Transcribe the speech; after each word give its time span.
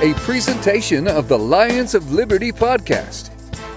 a 0.00 0.14
presentation 0.14 1.08
of 1.08 1.26
the 1.26 1.36
Lions 1.36 1.92
of 1.92 2.12
Liberty 2.12 2.52
podcast. 2.52 3.32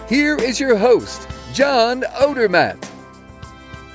Here 0.07 0.35
is 0.35 0.59
your 0.59 0.77
host, 0.77 1.27
John 1.51 2.03
Odermatt. 2.03 2.77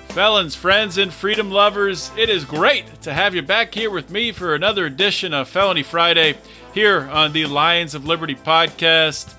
Felons, 0.09 0.57
friends, 0.57 0.99
and 0.99 1.13
freedom 1.13 1.53
lovers, 1.53 2.11
it 2.19 2.29
is 2.29 2.45
great 2.45 3.01
to 3.03 3.15
have 3.15 3.37
you 3.37 3.43
back 3.43 3.73
here 3.73 3.93
with 3.93 4.11
me 4.11 4.33
for 4.33 4.57
another 4.57 4.87
edition 4.87 5.33
of 5.33 5.49
Felony 5.49 5.85
Friday 5.85 6.37
here 6.75 7.03
on 7.13 7.33
the 7.33 7.47
Lions 7.47 7.95
of 7.95 8.07
Liberty 8.07 8.35
podcast. 8.35 9.35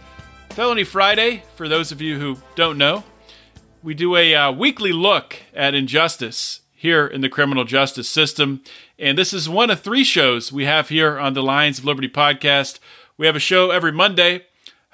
Felony 0.52 0.86
Friday, 0.86 1.44
for 1.58 1.68
those 1.68 1.92
of 1.92 2.02
you 2.02 2.18
who 2.18 2.38
don't 2.56 2.78
know, 2.78 3.04
we 3.84 3.96
do 3.96 4.16
a 4.16 4.34
uh, 4.34 4.52
weekly 4.54 4.94
look 4.94 5.36
at 5.54 5.76
injustice 5.76 6.62
here 6.80 7.08
in 7.08 7.22
the 7.22 7.30
criminal 7.30 7.64
justice 7.64 8.08
system. 8.08 8.62
And 9.00 9.18
this 9.18 9.34
is 9.34 9.50
one 9.50 9.72
of 9.72 9.82
three 9.82 10.04
shows 10.04 10.52
we 10.52 10.66
have 10.66 10.90
here 10.90 11.18
on 11.18 11.34
the 11.34 11.42
Lions 11.42 11.80
of 11.80 11.86
Liberty 11.86 12.08
podcast. 12.08 12.78
We 13.18 13.26
have 13.26 13.36
a 13.36 13.40
show 13.40 13.72
every 13.72 13.92
Monday 13.92 14.46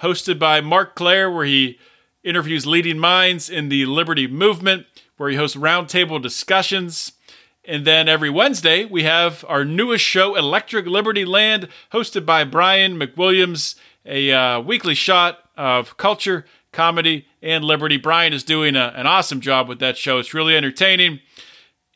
hosted 0.01 0.39
by 0.39 0.61
Marc 0.61 0.95
Clair, 0.95 1.29
where 1.29 1.45
he 1.45 1.77
interviews 2.23 2.65
leading 2.65 2.97
minds 2.97 3.49
in 3.49 3.67
the 3.67 3.85
liberty 3.85 4.27
movement, 4.27 4.85
where 5.17 5.29
he 5.29 5.35
hosts 5.35 5.57
roundtable 5.57 6.21
discussions. 6.21 7.11
And 7.65 7.85
then 7.85 8.07
every 8.07 8.29
Wednesday, 8.29 8.85
we 8.85 9.03
have 9.03 9.43
our 9.49 9.65
newest 9.65 10.05
show, 10.05 10.35
Electric 10.35 10.85
Liberty 10.85 11.25
Land, 11.25 11.67
hosted 11.91 12.25
by 12.25 12.45
Brian 12.45 12.97
McWilliams, 12.97 13.75
a 14.05 14.31
uh, 14.31 14.59
weekly 14.61 14.95
shot 14.95 15.39
of 15.57 15.97
culture, 15.97 16.45
comedy, 16.71 17.27
and 17.41 17.65
liberty. 17.65 17.97
Brian 17.97 18.31
is 18.31 18.43
doing 18.43 18.77
a, 18.77 18.93
an 18.95 19.05
awesome 19.05 19.41
job 19.41 19.67
with 19.67 19.79
that 19.79 19.97
show. 19.97 20.17
It's 20.17 20.33
really 20.33 20.55
entertaining. 20.55 21.19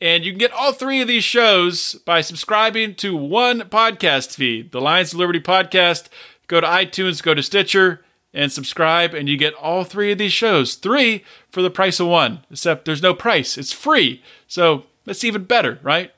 And 0.00 0.24
you 0.24 0.30
can 0.30 0.38
get 0.38 0.52
all 0.52 0.72
three 0.72 1.00
of 1.00 1.08
these 1.08 1.24
shows 1.24 1.94
by 2.04 2.20
subscribing 2.20 2.94
to 2.96 3.16
one 3.16 3.62
podcast 3.62 4.36
feed, 4.36 4.70
the 4.70 4.80
Lions 4.80 5.12
of 5.12 5.18
Liberty 5.18 5.40
podcast. 5.40 6.08
Go 6.46 6.60
to 6.60 6.66
iTunes, 6.66 7.22
go 7.22 7.34
to 7.34 7.42
Stitcher, 7.42 8.04
and 8.32 8.52
subscribe, 8.52 9.12
and 9.12 9.28
you 9.28 9.36
get 9.36 9.54
all 9.54 9.84
three 9.84 10.12
of 10.12 10.18
these 10.18 10.32
shows. 10.32 10.76
Three 10.76 11.24
for 11.50 11.62
the 11.62 11.70
price 11.70 11.98
of 11.98 12.06
one, 12.06 12.44
except 12.50 12.84
there's 12.84 13.02
no 13.02 13.12
price. 13.12 13.58
It's 13.58 13.72
free. 13.72 14.22
So 14.46 14.84
that's 15.04 15.24
even 15.24 15.44
better, 15.44 15.80
right? 15.82 16.12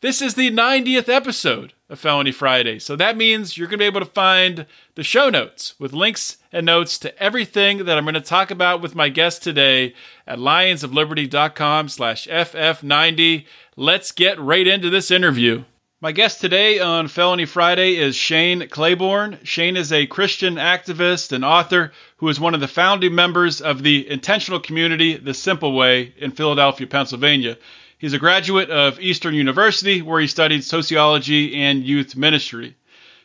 This 0.00 0.20
is 0.20 0.34
the 0.34 0.50
90th 0.50 1.08
episode 1.08 1.72
of 1.90 1.98
Felony 1.98 2.32
Friday. 2.32 2.78
So 2.78 2.96
that 2.96 3.16
means 3.16 3.58
you're 3.58 3.66
going 3.66 3.78
to 3.78 3.82
be 3.82 3.86
able 3.86 4.00
to 4.00 4.06
find 4.06 4.64
the 4.94 5.02
show 5.02 5.28
notes 5.28 5.74
with 5.78 5.92
links 5.92 6.38
and 6.52 6.64
notes 6.64 6.96
to 7.00 7.22
everything 7.22 7.84
that 7.84 7.98
I'm 7.98 8.04
going 8.04 8.14
to 8.14 8.20
talk 8.20 8.50
about 8.50 8.80
with 8.80 8.94
my 8.94 9.08
guest 9.08 9.42
today 9.42 9.94
at 10.26 10.38
lionsofliberty.com 10.38 11.88
slash 11.88 12.28
FF90. 12.28 13.44
Let's 13.76 14.12
get 14.12 14.38
right 14.38 14.66
into 14.66 14.88
this 14.88 15.10
interview. 15.10 15.64
My 16.02 16.12
guest 16.12 16.40
today 16.40 16.78
on 16.78 17.08
Felony 17.08 17.44
Friday 17.44 17.96
is 17.96 18.16
Shane 18.16 18.68
Claiborne. 18.68 19.38
Shane 19.42 19.76
is 19.76 19.92
a 19.92 20.06
Christian 20.06 20.54
activist 20.54 21.32
and 21.32 21.44
author 21.44 21.92
who 22.16 22.28
is 22.28 22.40
one 22.40 22.54
of 22.54 22.60
the 22.60 22.68
founding 22.68 23.14
members 23.14 23.60
of 23.60 23.82
the 23.82 24.08
intentional 24.08 24.60
community 24.60 25.18
The 25.18 25.34
Simple 25.34 25.74
Way 25.74 26.14
in 26.16 26.30
Philadelphia, 26.30 26.86
Pennsylvania. 26.86 27.58
He's 28.00 28.14
a 28.14 28.18
graduate 28.18 28.70
of 28.70 28.98
Eastern 28.98 29.34
University, 29.34 30.00
where 30.00 30.22
he 30.22 30.26
studied 30.26 30.64
sociology 30.64 31.54
and 31.54 31.84
youth 31.84 32.16
ministry. 32.16 32.74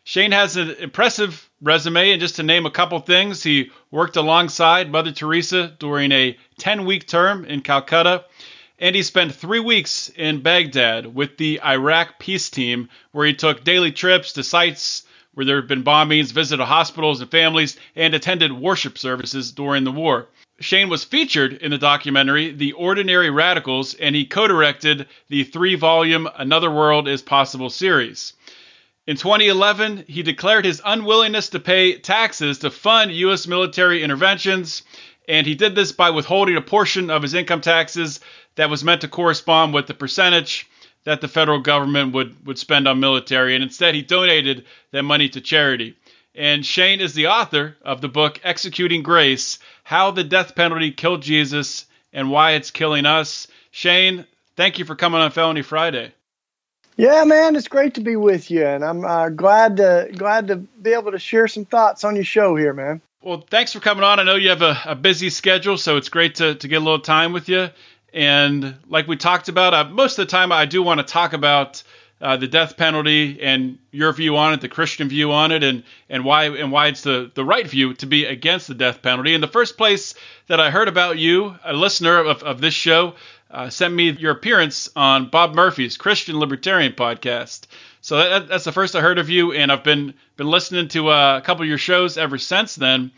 Shane 0.04 0.34
has 0.34 0.58
an 0.58 0.72
impressive 0.72 1.50
resume, 1.62 2.12
and 2.12 2.20
just 2.20 2.36
to 2.36 2.44
name 2.44 2.66
a 2.66 2.72
couple 2.72 3.00
things, 3.00 3.42
he 3.42 3.72
worked 3.90 4.18
alongside 4.18 4.92
Mother 4.92 5.14
Teresa 5.14 5.74
during 5.80 6.12
a 6.12 6.38
10 6.58 6.86
week 6.86 7.08
term 7.08 7.46
in 7.46 7.62
Calcutta, 7.62 8.26
and 8.78 8.94
he 8.98 9.02
spent 9.02 9.34
three 9.34 9.62
weeks 9.62 10.12
in 10.14 10.42
Baghdad 10.42 11.16
with 11.16 11.38
the 11.38 11.62
Iraq 11.64 12.20
peace 12.20 12.50
team, 12.50 12.90
where 13.14 13.26
he 13.26 13.34
took 13.34 13.64
daily 13.64 13.94
trips 13.94 14.34
to 14.34 14.44
sites 14.44 15.04
where 15.36 15.46
there 15.46 15.56
have 15.56 15.70
been 15.70 15.86
bombings, 15.86 16.34
visited 16.34 16.66
hospitals 16.66 17.22
and 17.22 17.32
families, 17.32 17.80
and 17.96 18.14
attended 18.14 18.52
worship 18.52 18.98
services 18.98 19.54
during 19.54 19.86
the 19.86 19.92
war. 19.94 20.28
Shane 20.62 20.88
was 20.88 21.04
featured 21.04 21.54
in 21.54 21.72
the 21.72 21.78
documentary 21.78 22.52
The 22.52 22.72
Ordinary 22.72 23.30
Radicals, 23.30 23.94
and 23.94 24.16
he 24.16 24.26
co 24.26 24.48
directed 24.48 25.08
the 25.28 25.44
three 25.44 25.76
volume 25.76 26.30
Another 26.38 26.72
World 26.72 27.10
is 27.10 27.22
Possible 27.22 27.70
series. 27.70 28.32
In 29.06 29.18
2011, 29.18 30.06
he 30.08 30.24
declared 30.24 30.64
his 30.64 30.82
unwillingness 30.86 31.50
to 31.50 31.60
pay 31.60 31.98
taxes 31.98 32.60
to 32.60 32.72
fund 32.72 33.12
U.S. 33.12 33.48
military 33.48 34.02
interventions, 34.02 34.84
and 35.28 35.46
he 35.46 35.56
did 35.56 35.76
this 35.76 35.92
by 35.92 36.10
withholding 36.10 36.56
a 36.56 36.62
portion 36.62 37.10
of 37.10 37.22
his 37.22 37.34
income 37.34 37.62
taxes 37.62 38.22
that 38.56 38.70
was 38.70 38.84
meant 38.84 39.02
to 39.02 39.10
correspond 39.10 39.74
with 39.74 39.88
the 39.88 39.94
percentage 39.94 40.68
that 41.04 41.20
the 41.20 41.28
federal 41.28 41.60
government 41.60 42.14
would, 42.14 42.48
would 42.48 42.58
spend 42.58 42.88
on 42.88 43.02
military, 43.02 43.56
and 43.56 43.64
instead 43.64 43.94
he 43.94 44.02
donated 44.02 44.66
that 44.92 45.04
money 45.04 45.28
to 45.30 45.42
charity. 45.42 45.96
And 46.36 46.66
Shane 46.66 47.00
is 47.00 47.14
the 47.14 47.28
author 47.28 47.78
of 47.82 48.02
the 48.02 48.10
book 48.10 48.42
Executing 48.44 49.04
Grace 49.04 49.58
How 49.84 50.12
the 50.12 50.24
Death 50.24 50.54
Penalty 50.54 50.92
Killed 50.92 51.22
Jesus 51.22 51.86
and 52.12 52.30
Why 52.30 52.52
It's 52.52 52.72
Killing 52.72 53.06
Us. 53.06 53.48
Shane, 53.72 54.26
thank 54.58 54.78
you 54.78 54.84
for 54.84 54.96
coming 54.96 55.22
on 55.22 55.32
Felony 55.32 55.62
Friday. 55.62 56.12
Yeah, 56.98 57.24
man, 57.24 57.56
it's 57.56 57.68
great 57.68 57.94
to 57.96 58.02
be 58.02 58.16
with 58.16 58.52
you, 58.52 58.66
and 58.66 58.84
I'm 58.84 59.04
uh, 59.04 59.30
glad 59.30 59.78
to 59.78 60.10
glad 60.16 60.48
to 60.48 60.58
be 60.58 60.94
able 60.94 61.12
to 61.12 61.20
share 61.20 61.48
some 61.48 61.66
thoughts 61.66 62.06
on 62.06 62.16
your 62.16 62.24
show 62.24 62.56
here, 62.56 62.74
man. 62.74 63.02
Well, 63.22 63.44
thanks 63.50 63.74
for 63.74 63.80
coming 63.80 64.04
on. 64.04 64.20
I 64.20 64.24
know 64.24 64.36
you 64.36 64.50
have 64.50 64.62
a, 64.62 64.78
a 64.86 64.96
busy 64.96 65.30
schedule, 65.30 65.78
so 65.78 65.98
it's 65.98 66.10
great 66.10 66.36
to, 66.36 66.56
to 66.56 66.68
get 66.68 66.76
a 66.76 66.86
little 66.86 67.00
time 67.00 67.34
with 67.34 67.50
you. 67.50 67.70
And 68.14 68.76
like 68.88 69.08
we 69.08 69.18
talked 69.18 69.50
about, 69.50 69.74
uh, 69.74 69.84
most 69.86 70.20
of 70.20 70.28
the 70.28 70.32
time 70.32 70.52
I 70.52 70.66
do 70.66 70.84
want 70.84 71.00
to 71.00 71.06
talk 71.06 71.34
about 71.34 71.84
uh, 72.22 72.38
the 72.38 72.48
death 72.48 72.78
penalty 72.78 73.42
and 73.42 73.78
your 73.92 74.14
view 74.14 74.38
on 74.38 74.54
it, 74.54 74.62
the 74.62 74.70
Christian 74.70 75.10
view 75.10 75.32
on 75.32 75.52
it, 75.52 75.64
and 75.64 75.84
and 76.10 76.24
why 76.24 76.46
and 76.46 76.72
why 76.72 76.88
it's 76.88 77.02
the 77.02 77.32
the 77.34 77.44
right 77.44 77.68
view 77.68 77.94
to 77.96 78.06
be 78.06 78.26
against 78.26 78.68
the 78.68 78.74
death 78.74 79.02
penalty. 79.02 79.34
In 79.34 79.42
the 79.42 79.48
first 79.48 79.78
place 79.78 80.16
that 80.48 80.60
I 80.60 80.72
heard 80.72 80.88
about 80.88 81.18
you, 81.18 81.56
a 81.64 81.74
listener 81.74 82.20
of, 82.20 82.44
of 82.44 82.62
this 82.62 82.74
show 82.74 83.16
uh, 83.52 83.70
sent 83.70 83.94
me 83.94 84.12
your 84.12 84.32
appearance 84.32 84.90
on 84.96 85.30
Bob 85.30 85.56
Murphy's 85.56 85.98
Christian 85.98 86.40
Libertarian 86.40 86.94
podcast. 86.94 87.68
So 88.02 88.18
that, 88.18 88.48
that's 88.48 88.66
the 88.66 88.72
first 88.72 88.96
I 88.96 89.02
heard 89.02 89.18
of 89.18 89.30
you, 89.30 89.52
and 89.52 89.72
I've 89.72 89.84
been 89.84 90.14
been 90.38 90.50
listening 90.50 90.88
to 90.90 91.10
uh, 91.10 91.38
a 91.38 91.42
couple 91.42 91.64
of 91.64 91.70
your 91.70 91.78
shows 91.78 92.18
ever 92.18 92.38
since 92.38 92.76
then. 92.76 93.12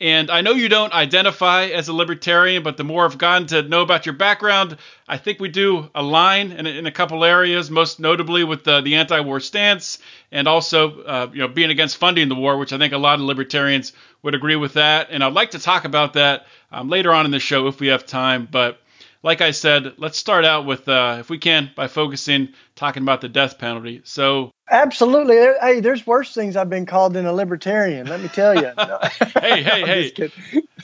And 0.00 0.30
I 0.30 0.40
know 0.40 0.52
you 0.52 0.70
don't 0.70 0.94
identify 0.94 1.64
as 1.66 1.88
a 1.88 1.92
libertarian, 1.92 2.62
but 2.62 2.78
the 2.78 2.84
more 2.84 3.04
I've 3.04 3.18
gotten 3.18 3.46
to 3.48 3.62
know 3.62 3.82
about 3.82 4.06
your 4.06 4.14
background, 4.14 4.78
I 5.06 5.18
think 5.18 5.40
we 5.40 5.50
do 5.50 5.90
align 5.94 6.52
in, 6.52 6.66
in 6.66 6.86
a 6.86 6.90
couple 6.90 7.22
areas, 7.22 7.70
most 7.70 8.00
notably 8.00 8.42
with 8.42 8.64
the, 8.64 8.80
the 8.80 8.94
anti-war 8.94 9.40
stance 9.40 9.98
and 10.32 10.48
also 10.48 11.02
uh, 11.02 11.30
you 11.32 11.40
know 11.40 11.48
being 11.48 11.70
against 11.70 11.98
funding 11.98 12.30
the 12.30 12.34
war, 12.34 12.56
which 12.56 12.72
I 12.72 12.78
think 12.78 12.94
a 12.94 12.98
lot 12.98 13.16
of 13.16 13.26
libertarians 13.26 13.92
would 14.22 14.34
agree 14.34 14.56
with 14.56 14.74
that. 14.74 15.08
And 15.10 15.22
I'd 15.22 15.34
like 15.34 15.50
to 15.50 15.58
talk 15.58 15.84
about 15.84 16.14
that 16.14 16.46
um, 16.72 16.88
later 16.88 17.12
on 17.12 17.26
in 17.26 17.30
the 17.30 17.38
show 17.38 17.66
if 17.66 17.78
we 17.78 17.88
have 17.88 18.06
time. 18.06 18.48
But 18.50 18.80
like 19.22 19.42
I 19.42 19.50
said, 19.50 19.94
let's 19.98 20.16
start 20.16 20.46
out 20.46 20.64
with, 20.64 20.88
uh, 20.88 21.18
if 21.20 21.28
we 21.28 21.38
can, 21.38 21.70
by 21.76 21.88
focusing 21.88 22.54
talking 22.74 23.02
about 23.02 23.20
the 23.20 23.28
death 23.28 23.58
penalty. 23.58 24.00
So, 24.04 24.50
absolutely. 24.70 25.36
Hey, 25.60 25.80
there's 25.80 26.06
worse 26.06 26.34
things 26.34 26.56
I've 26.56 26.70
been 26.70 26.86
called 26.86 27.14
than 27.14 27.26
a 27.26 27.32
libertarian. 27.32 28.06
Let 28.06 28.20
me 28.20 28.28
tell 28.28 28.54
you. 28.54 28.70
No. 28.80 28.98
hey, 29.40 29.62
hey, 29.62 30.10
hey. 30.12 30.30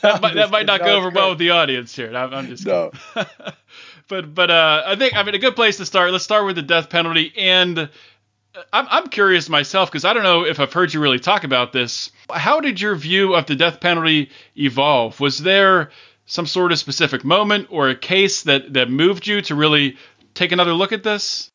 That 0.02 0.20
might, 0.20 0.34
that 0.34 0.50
might 0.50 0.66
not 0.66 0.80
go 0.80 0.96
over 0.96 1.10
well 1.10 1.30
with 1.30 1.38
the 1.38 1.50
audience 1.50 1.94
here. 1.94 2.14
I'm, 2.14 2.32
I'm 2.32 2.46
just 2.48 2.66
no. 2.66 2.92
but 4.08 4.34
but 4.34 4.50
uh, 4.50 4.82
I 4.86 4.96
think 4.96 5.16
I 5.16 5.22
mean 5.22 5.34
a 5.34 5.38
good 5.38 5.56
place 5.56 5.78
to 5.78 5.86
start. 5.86 6.12
Let's 6.12 6.24
start 6.24 6.46
with 6.46 6.56
the 6.56 6.62
death 6.62 6.90
penalty 6.90 7.32
and. 7.36 7.88
I'm, 8.72 8.86
I'm 8.88 9.08
curious 9.08 9.50
myself 9.50 9.90
because 9.90 10.06
I 10.06 10.14
don't 10.14 10.22
know 10.22 10.46
if 10.46 10.60
I've 10.60 10.72
heard 10.72 10.94
you 10.94 10.98
really 10.98 11.18
talk 11.18 11.44
about 11.44 11.74
this. 11.74 12.10
How 12.32 12.60
did 12.60 12.80
your 12.80 12.96
view 12.96 13.34
of 13.34 13.44
the 13.44 13.54
death 13.54 13.82
penalty 13.82 14.30
evolve? 14.56 15.20
Was 15.20 15.36
there 15.36 15.90
some 16.24 16.46
sort 16.46 16.72
of 16.72 16.78
specific 16.78 17.22
moment 17.22 17.66
or 17.68 17.90
a 17.90 17.94
case 17.94 18.44
that 18.44 18.72
that 18.72 18.88
moved 18.88 19.26
you 19.26 19.42
to 19.42 19.54
really 19.54 19.98
take 20.32 20.52
another 20.52 20.72
look 20.72 20.92
at 20.92 21.02
this? 21.02 21.50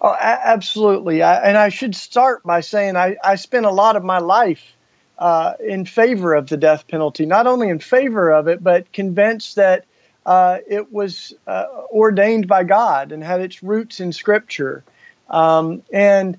Oh, 0.00 0.16
absolutely. 0.18 1.22
I, 1.22 1.36
and 1.42 1.56
I 1.56 1.68
should 1.68 1.94
start 1.94 2.42
by 2.42 2.60
saying 2.60 2.96
I, 2.96 3.16
I 3.22 3.36
spent 3.36 3.66
a 3.66 3.70
lot 3.70 3.96
of 3.96 4.04
my 4.04 4.18
life 4.18 4.76
uh, 5.18 5.54
in 5.60 5.84
favor 5.84 6.34
of 6.34 6.48
the 6.48 6.56
death 6.56 6.88
penalty, 6.88 7.26
not 7.26 7.46
only 7.46 7.68
in 7.68 7.78
favor 7.78 8.30
of 8.30 8.48
it, 8.48 8.62
but 8.62 8.92
convinced 8.92 9.56
that 9.56 9.84
uh, 10.24 10.58
it 10.66 10.92
was 10.92 11.34
uh, 11.46 11.66
ordained 11.90 12.46
by 12.48 12.64
God 12.64 13.12
and 13.12 13.22
had 13.22 13.40
its 13.40 13.62
roots 13.62 14.00
in 14.00 14.12
Scripture. 14.12 14.84
Um, 15.28 15.82
and 15.92 16.38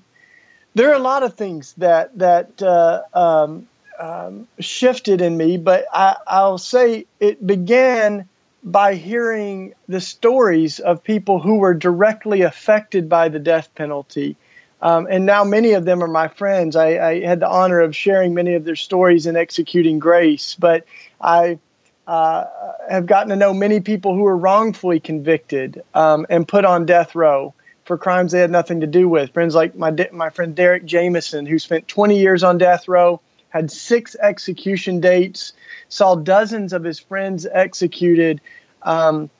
there 0.74 0.90
are 0.90 0.96
a 0.96 1.00
lot 1.00 1.22
of 1.22 1.34
things 1.34 1.74
that 1.74 2.18
that 2.18 2.62
uh, 2.62 3.02
um, 3.14 3.68
um, 3.98 4.48
shifted 4.58 5.20
in 5.20 5.36
me, 5.36 5.56
but 5.56 5.84
I, 5.92 6.16
I'll 6.26 6.58
say 6.58 7.06
it 7.20 7.44
began 7.46 8.28
by 8.62 8.94
hearing 8.94 9.74
the 9.88 10.00
stories 10.00 10.78
of 10.78 11.02
people 11.02 11.40
who 11.40 11.56
were 11.56 11.74
directly 11.74 12.42
affected 12.42 13.08
by 13.08 13.28
the 13.28 13.38
death 13.38 13.74
penalty. 13.74 14.36
Um, 14.80 15.06
and 15.10 15.26
now 15.26 15.44
many 15.44 15.72
of 15.72 15.84
them 15.84 16.02
are 16.02 16.08
my 16.08 16.28
friends. 16.28 16.76
I, 16.76 16.98
I, 16.98 17.20
had 17.20 17.40
the 17.40 17.48
honor 17.48 17.80
of 17.80 17.94
sharing 17.94 18.34
many 18.34 18.54
of 18.54 18.64
their 18.64 18.76
stories 18.76 19.26
in 19.26 19.36
Executing 19.36 20.00
Grace, 20.00 20.56
but 20.58 20.84
I 21.20 21.58
uh, 22.06 22.44
have 22.88 23.06
gotten 23.06 23.28
to 23.30 23.36
know 23.36 23.54
many 23.54 23.80
people 23.80 24.14
who 24.14 24.22
were 24.22 24.36
wrongfully 24.36 24.98
convicted 24.98 25.82
um, 25.94 26.26
and 26.28 26.46
put 26.46 26.64
on 26.64 26.84
death 26.84 27.14
row 27.14 27.54
for 27.84 27.96
crimes 27.96 28.32
they 28.32 28.40
had 28.40 28.50
nothing 28.50 28.80
to 28.80 28.86
do 28.86 29.08
with. 29.08 29.32
Friends 29.32 29.54
like 29.54 29.76
my 29.76 29.94
my 30.12 30.30
friend 30.30 30.54
Derrick 30.54 30.84
Jamison, 30.84 31.46
who 31.46 31.58
spent 31.58 31.86
20 31.88 32.18
years 32.18 32.42
on 32.42 32.58
death 32.58 32.88
row, 32.88 33.20
had 33.52 33.70
six 33.70 34.16
execution 34.20 35.00
dates, 35.00 35.52
saw 35.88 36.14
dozens 36.14 36.72
of 36.72 36.82
his 36.82 36.98
friends 36.98 37.46
executed. 37.46 38.40
Um, 38.82 39.30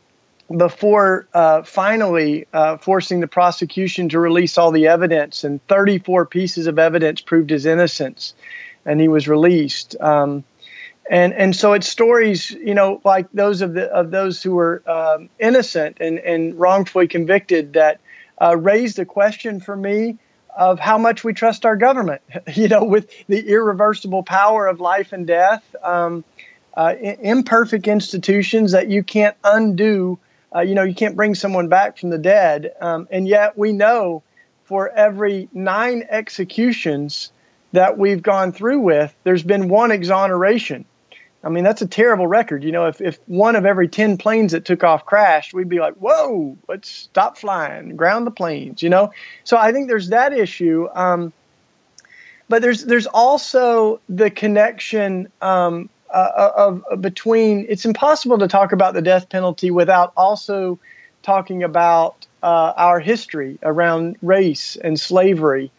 before 0.54 1.26
uh, 1.32 1.62
finally 1.62 2.46
uh, 2.52 2.76
forcing 2.76 3.20
the 3.20 3.26
prosecution 3.26 4.10
to 4.10 4.20
release 4.20 4.58
all 4.58 4.70
the 4.70 4.86
evidence, 4.86 5.44
and 5.44 5.66
34 5.66 6.26
pieces 6.26 6.66
of 6.66 6.78
evidence 6.78 7.22
proved 7.22 7.48
his 7.48 7.64
innocence, 7.64 8.34
and 8.84 9.00
he 9.00 9.08
was 9.08 9.28
released. 9.28 9.96
Um, 9.98 10.44
and 11.10 11.32
and 11.32 11.56
so 11.56 11.72
it's 11.72 11.88
stories, 11.88 12.50
you 12.50 12.74
know, 12.74 13.00
like 13.02 13.32
those 13.32 13.62
of 13.62 13.72
the 13.72 13.86
of 13.86 14.10
those 14.10 14.42
who 14.42 14.54
were 14.54 14.82
um, 14.86 15.30
innocent 15.38 15.98
and 16.00 16.18
and 16.18 16.54
wrongfully 16.54 17.08
convicted 17.08 17.72
that 17.72 18.00
uh, 18.40 18.56
raised 18.56 18.98
a 18.98 19.06
question 19.06 19.58
for 19.58 19.74
me 19.74 20.18
of 20.56 20.78
how 20.78 20.98
much 20.98 21.24
we 21.24 21.32
trust 21.32 21.64
our 21.64 21.76
government. 21.76 22.22
you 22.54 22.68
know, 22.68 22.84
with 22.84 23.10
the 23.26 23.48
irreversible 23.48 24.22
power 24.22 24.66
of 24.66 24.80
life 24.80 25.12
and 25.12 25.26
death, 25.26 25.62
um, 25.82 26.24
uh, 26.76 26.94
imperfect 27.00 27.86
institutions 27.86 28.72
that 28.72 28.88
you 28.88 29.02
can't 29.02 29.36
undo. 29.44 30.18
Uh, 30.54 30.60
you 30.60 30.74
know, 30.74 30.82
you 30.82 30.94
can't 30.94 31.16
bring 31.16 31.34
someone 31.34 31.68
back 31.68 31.98
from 31.98 32.10
the 32.10 32.18
dead, 32.18 32.72
um, 32.80 33.08
and 33.10 33.26
yet 33.26 33.56
we 33.56 33.72
know 33.72 34.22
for 34.64 34.88
every 34.90 35.48
nine 35.52 36.06
executions 36.08 37.32
that 37.72 37.98
we've 37.98 38.22
gone 38.22 38.52
through 38.52 38.80
with, 38.80 39.14
there's 39.24 39.42
been 39.42 39.68
one 39.68 39.90
exoneration. 39.90 40.84
I 41.44 41.48
mean, 41.48 41.64
that's 41.64 41.82
a 41.82 41.86
terrible 41.86 42.26
record. 42.26 42.62
You 42.62 42.72
know, 42.72 42.86
if, 42.86 43.00
if 43.00 43.18
one 43.26 43.56
of 43.56 43.66
every 43.66 43.88
10 43.88 44.16
planes 44.16 44.52
that 44.52 44.64
took 44.64 44.84
off 44.84 45.04
crashed, 45.04 45.52
we'd 45.52 45.68
be 45.68 45.80
like, 45.80 45.94
whoa, 45.94 46.56
let's 46.68 46.88
stop 46.88 47.36
flying, 47.36 47.96
ground 47.96 48.26
the 48.26 48.30
planes, 48.30 48.82
you 48.82 48.90
know? 48.90 49.12
So 49.42 49.56
I 49.56 49.72
think 49.72 49.88
there's 49.88 50.10
that 50.10 50.32
issue. 50.32 50.88
Um, 50.94 51.32
but 52.48 52.60
there's 52.60 52.84
there's 52.84 53.06
also 53.06 54.00
the 54.10 54.30
connection 54.30 55.32
um, 55.40 55.88
uh, 56.12 56.50
of, 56.54 56.84
of, 56.84 57.00
between. 57.00 57.64
It's 57.66 57.86
impossible 57.86 58.38
to 58.40 58.48
talk 58.48 58.72
about 58.72 58.92
the 58.92 59.00
death 59.00 59.30
penalty 59.30 59.70
without 59.70 60.12
also 60.18 60.78
talking 61.22 61.62
about 61.62 62.26
uh, 62.42 62.74
our 62.76 63.00
history 63.00 63.58
around 63.62 64.16
race 64.20 64.76
and 64.76 65.00
slavery, 65.00 65.70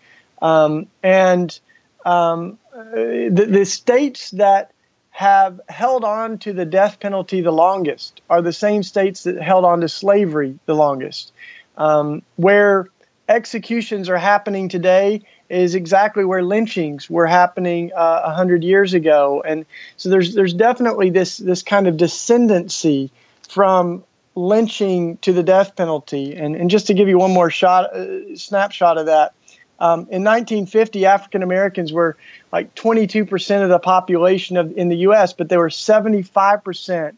um, 0.42 0.88
and 1.04 1.60
um, 2.08 2.58
the, 2.74 3.48
the 3.48 3.66
states 3.66 4.32
that 4.32 4.72
have 5.14 5.62
held 5.70 6.04
on 6.04 6.40
to 6.40 6.54
the 6.54 6.66
death 6.66 7.00
penalty 7.00 7.42
the 7.42 7.52
longest 7.52 8.20
are 8.32 8.42
the 8.42 8.52
same 8.52 8.82
states 8.82 9.24
that 9.24 9.40
held 9.40 9.64
on 9.64 9.82
to 9.82 9.88
slavery 9.88 10.58
the 10.66 10.74
longest. 10.74 11.32
Um, 11.78 12.24
where 12.36 12.88
executions 13.30 14.10
are 14.10 14.18
happening 14.18 14.70
today 14.70 15.22
is 15.50 15.76
exactly 15.76 16.26
where 16.26 16.42
lynchings 16.42 17.12
were 17.12 17.28
happening 17.28 17.92
uh, 17.96 18.00
a 18.00 18.28
uh, 18.28 18.34
hundred 18.34 18.64
years 18.64 18.96
ago, 18.96 19.44
and 19.46 19.68
so 19.98 20.10
there's 20.10 20.34
there's 20.34 20.56
definitely 20.56 21.12
this 21.12 21.38
this 21.38 21.62
kind 21.62 21.88
of 21.88 21.96
descendancy 21.96 23.12
from 23.48 24.04
lynching 24.34 25.18
to 25.18 25.32
the 25.32 25.44
death 25.44 25.76
penalty. 25.76 26.36
And 26.36 26.56
and 26.56 26.72
just 26.72 26.88
to 26.88 26.96
give 26.96 27.08
you 27.08 27.20
one 27.20 27.32
more 27.32 27.52
shot 27.52 27.96
uh, 27.96 28.36
snapshot 28.36 28.98
of 28.98 29.06
that, 29.06 29.36
um, 29.84 30.00
in 30.10 30.24
1950, 30.24 31.06
African 31.06 31.44
Americans 31.44 31.92
were 31.92 32.16
like 32.54 32.74
22% 32.74 33.64
of 33.64 33.70
the 33.70 33.80
population 33.80 34.56
of, 34.56 34.78
in 34.78 34.88
the 34.88 34.96
U.S., 35.00 35.34
but 35.34 35.50
they 35.50 35.58
were 35.58 35.68
75% 35.68 37.16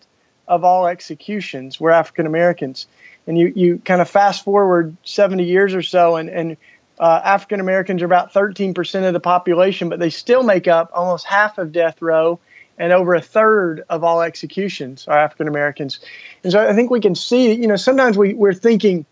of 0.48 0.64
all 0.64 0.88
executions 0.88 1.80
were 1.80 1.92
African 1.92 2.26
Americans. 2.26 2.88
And 3.28 3.38
you, 3.38 3.54
you 3.56 3.78
kind 3.86 4.02
of 4.02 4.10
fast 4.10 4.44
forward 4.44 4.98
70 5.04 5.44
years 5.44 5.76
or 5.76 5.84
so, 5.84 6.16
and, 6.16 6.28
and 6.28 6.58
uh, 7.00 7.22
African 7.24 7.60
Americans 7.60 8.02
are 8.02 8.06
about 8.06 8.34
13% 8.34 9.08
of 9.08 9.14
the 9.14 9.20
population, 9.20 9.90
but 9.90 10.00
they 10.00 10.10
still 10.10 10.42
make 10.42 10.68
up 10.68 10.90
almost 10.92 11.28
half 11.28 11.60
of 11.60 11.72
death 11.72 12.02
row, 12.02 12.40
and 12.80 12.92
over 12.92 13.14
a 13.14 13.22
third 13.22 13.84
of 13.92 14.04
all 14.04 14.24
executions 14.24 15.08
are 15.08 15.20
African 15.20 15.48
Americans. 15.48 16.00
And 16.44 16.52
so 16.52 16.68
I 16.68 16.74
think 16.74 16.90
we 16.90 17.00
can 17.00 17.14
see, 17.14 17.54
you 17.54 17.68
know, 17.68 17.76
sometimes 17.76 18.18
we, 18.18 18.34
we're 18.34 18.56
thinking, 18.56 19.06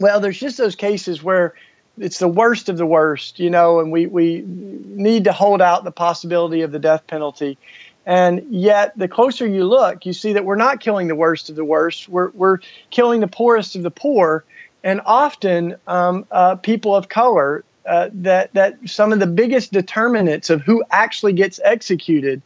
well, 0.00 0.20
there's 0.20 0.40
just 0.40 0.56
those 0.56 0.74
cases 0.74 1.22
where 1.22 1.52
it's 2.00 2.18
the 2.18 2.28
worst 2.28 2.68
of 2.68 2.76
the 2.76 2.86
worst, 2.86 3.38
you 3.38 3.50
know, 3.50 3.80
and 3.80 3.92
we, 3.92 4.06
we 4.06 4.42
need 4.46 5.24
to 5.24 5.32
hold 5.32 5.60
out 5.60 5.84
the 5.84 5.90
possibility 5.90 6.62
of 6.62 6.72
the 6.72 6.78
death 6.78 7.06
penalty. 7.06 7.58
And 8.06 8.46
yet, 8.50 8.96
the 8.96 9.08
closer 9.08 9.46
you 9.46 9.64
look, 9.64 10.06
you 10.06 10.12
see 10.12 10.32
that 10.32 10.44
we're 10.44 10.56
not 10.56 10.80
killing 10.80 11.08
the 11.08 11.14
worst 11.14 11.50
of 11.50 11.56
the 11.56 11.64
worst. 11.64 12.08
We're, 12.08 12.30
we're 12.30 12.58
killing 12.90 13.20
the 13.20 13.28
poorest 13.28 13.76
of 13.76 13.82
the 13.82 13.90
poor, 13.90 14.44
and 14.82 15.00
often 15.04 15.76
um, 15.86 16.26
uh, 16.30 16.56
people 16.56 16.94
of 16.94 17.08
color. 17.08 17.64
Uh, 17.84 18.10
that 18.12 18.52
that 18.52 18.76
some 18.84 19.14
of 19.14 19.18
the 19.18 19.26
biggest 19.26 19.72
determinants 19.72 20.50
of 20.50 20.60
who 20.60 20.84
actually 20.90 21.32
gets 21.32 21.58
executed 21.64 22.42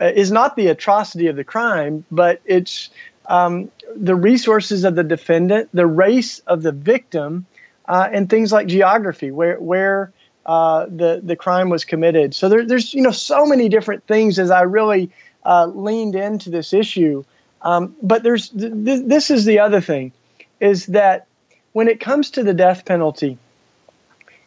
uh, 0.00 0.06
is 0.06 0.32
not 0.32 0.56
the 0.56 0.68
atrocity 0.68 1.26
of 1.26 1.36
the 1.36 1.44
crime, 1.44 2.02
but 2.10 2.40
it's 2.46 2.88
um, 3.26 3.70
the 3.94 4.14
resources 4.14 4.84
of 4.84 4.94
the 4.94 5.04
defendant, 5.04 5.68
the 5.74 5.86
race 5.86 6.38
of 6.40 6.62
the 6.62 6.72
victim, 6.72 7.44
uh, 7.90 8.08
and 8.12 8.30
things 8.30 8.52
like 8.52 8.68
geography, 8.68 9.32
where 9.32 9.58
where 9.58 10.12
uh, 10.46 10.86
the 10.86 11.20
the 11.20 11.34
crime 11.34 11.70
was 11.70 11.84
committed. 11.84 12.36
So 12.36 12.48
there, 12.48 12.64
there's 12.64 12.94
you 12.94 13.02
know 13.02 13.10
so 13.10 13.44
many 13.46 13.68
different 13.68 14.06
things 14.06 14.38
as 14.38 14.52
I 14.52 14.62
really 14.62 15.10
uh, 15.44 15.66
leaned 15.66 16.14
into 16.14 16.50
this 16.50 16.72
issue. 16.72 17.24
Um, 17.62 17.96
but 18.00 18.22
there's 18.22 18.48
th- 18.48 18.72
this 18.72 19.32
is 19.32 19.44
the 19.44 19.58
other 19.58 19.80
thing, 19.80 20.12
is 20.60 20.86
that 20.86 21.26
when 21.72 21.88
it 21.88 21.98
comes 21.98 22.30
to 22.32 22.44
the 22.44 22.54
death 22.54 22.84
penalty, 22.84 23.38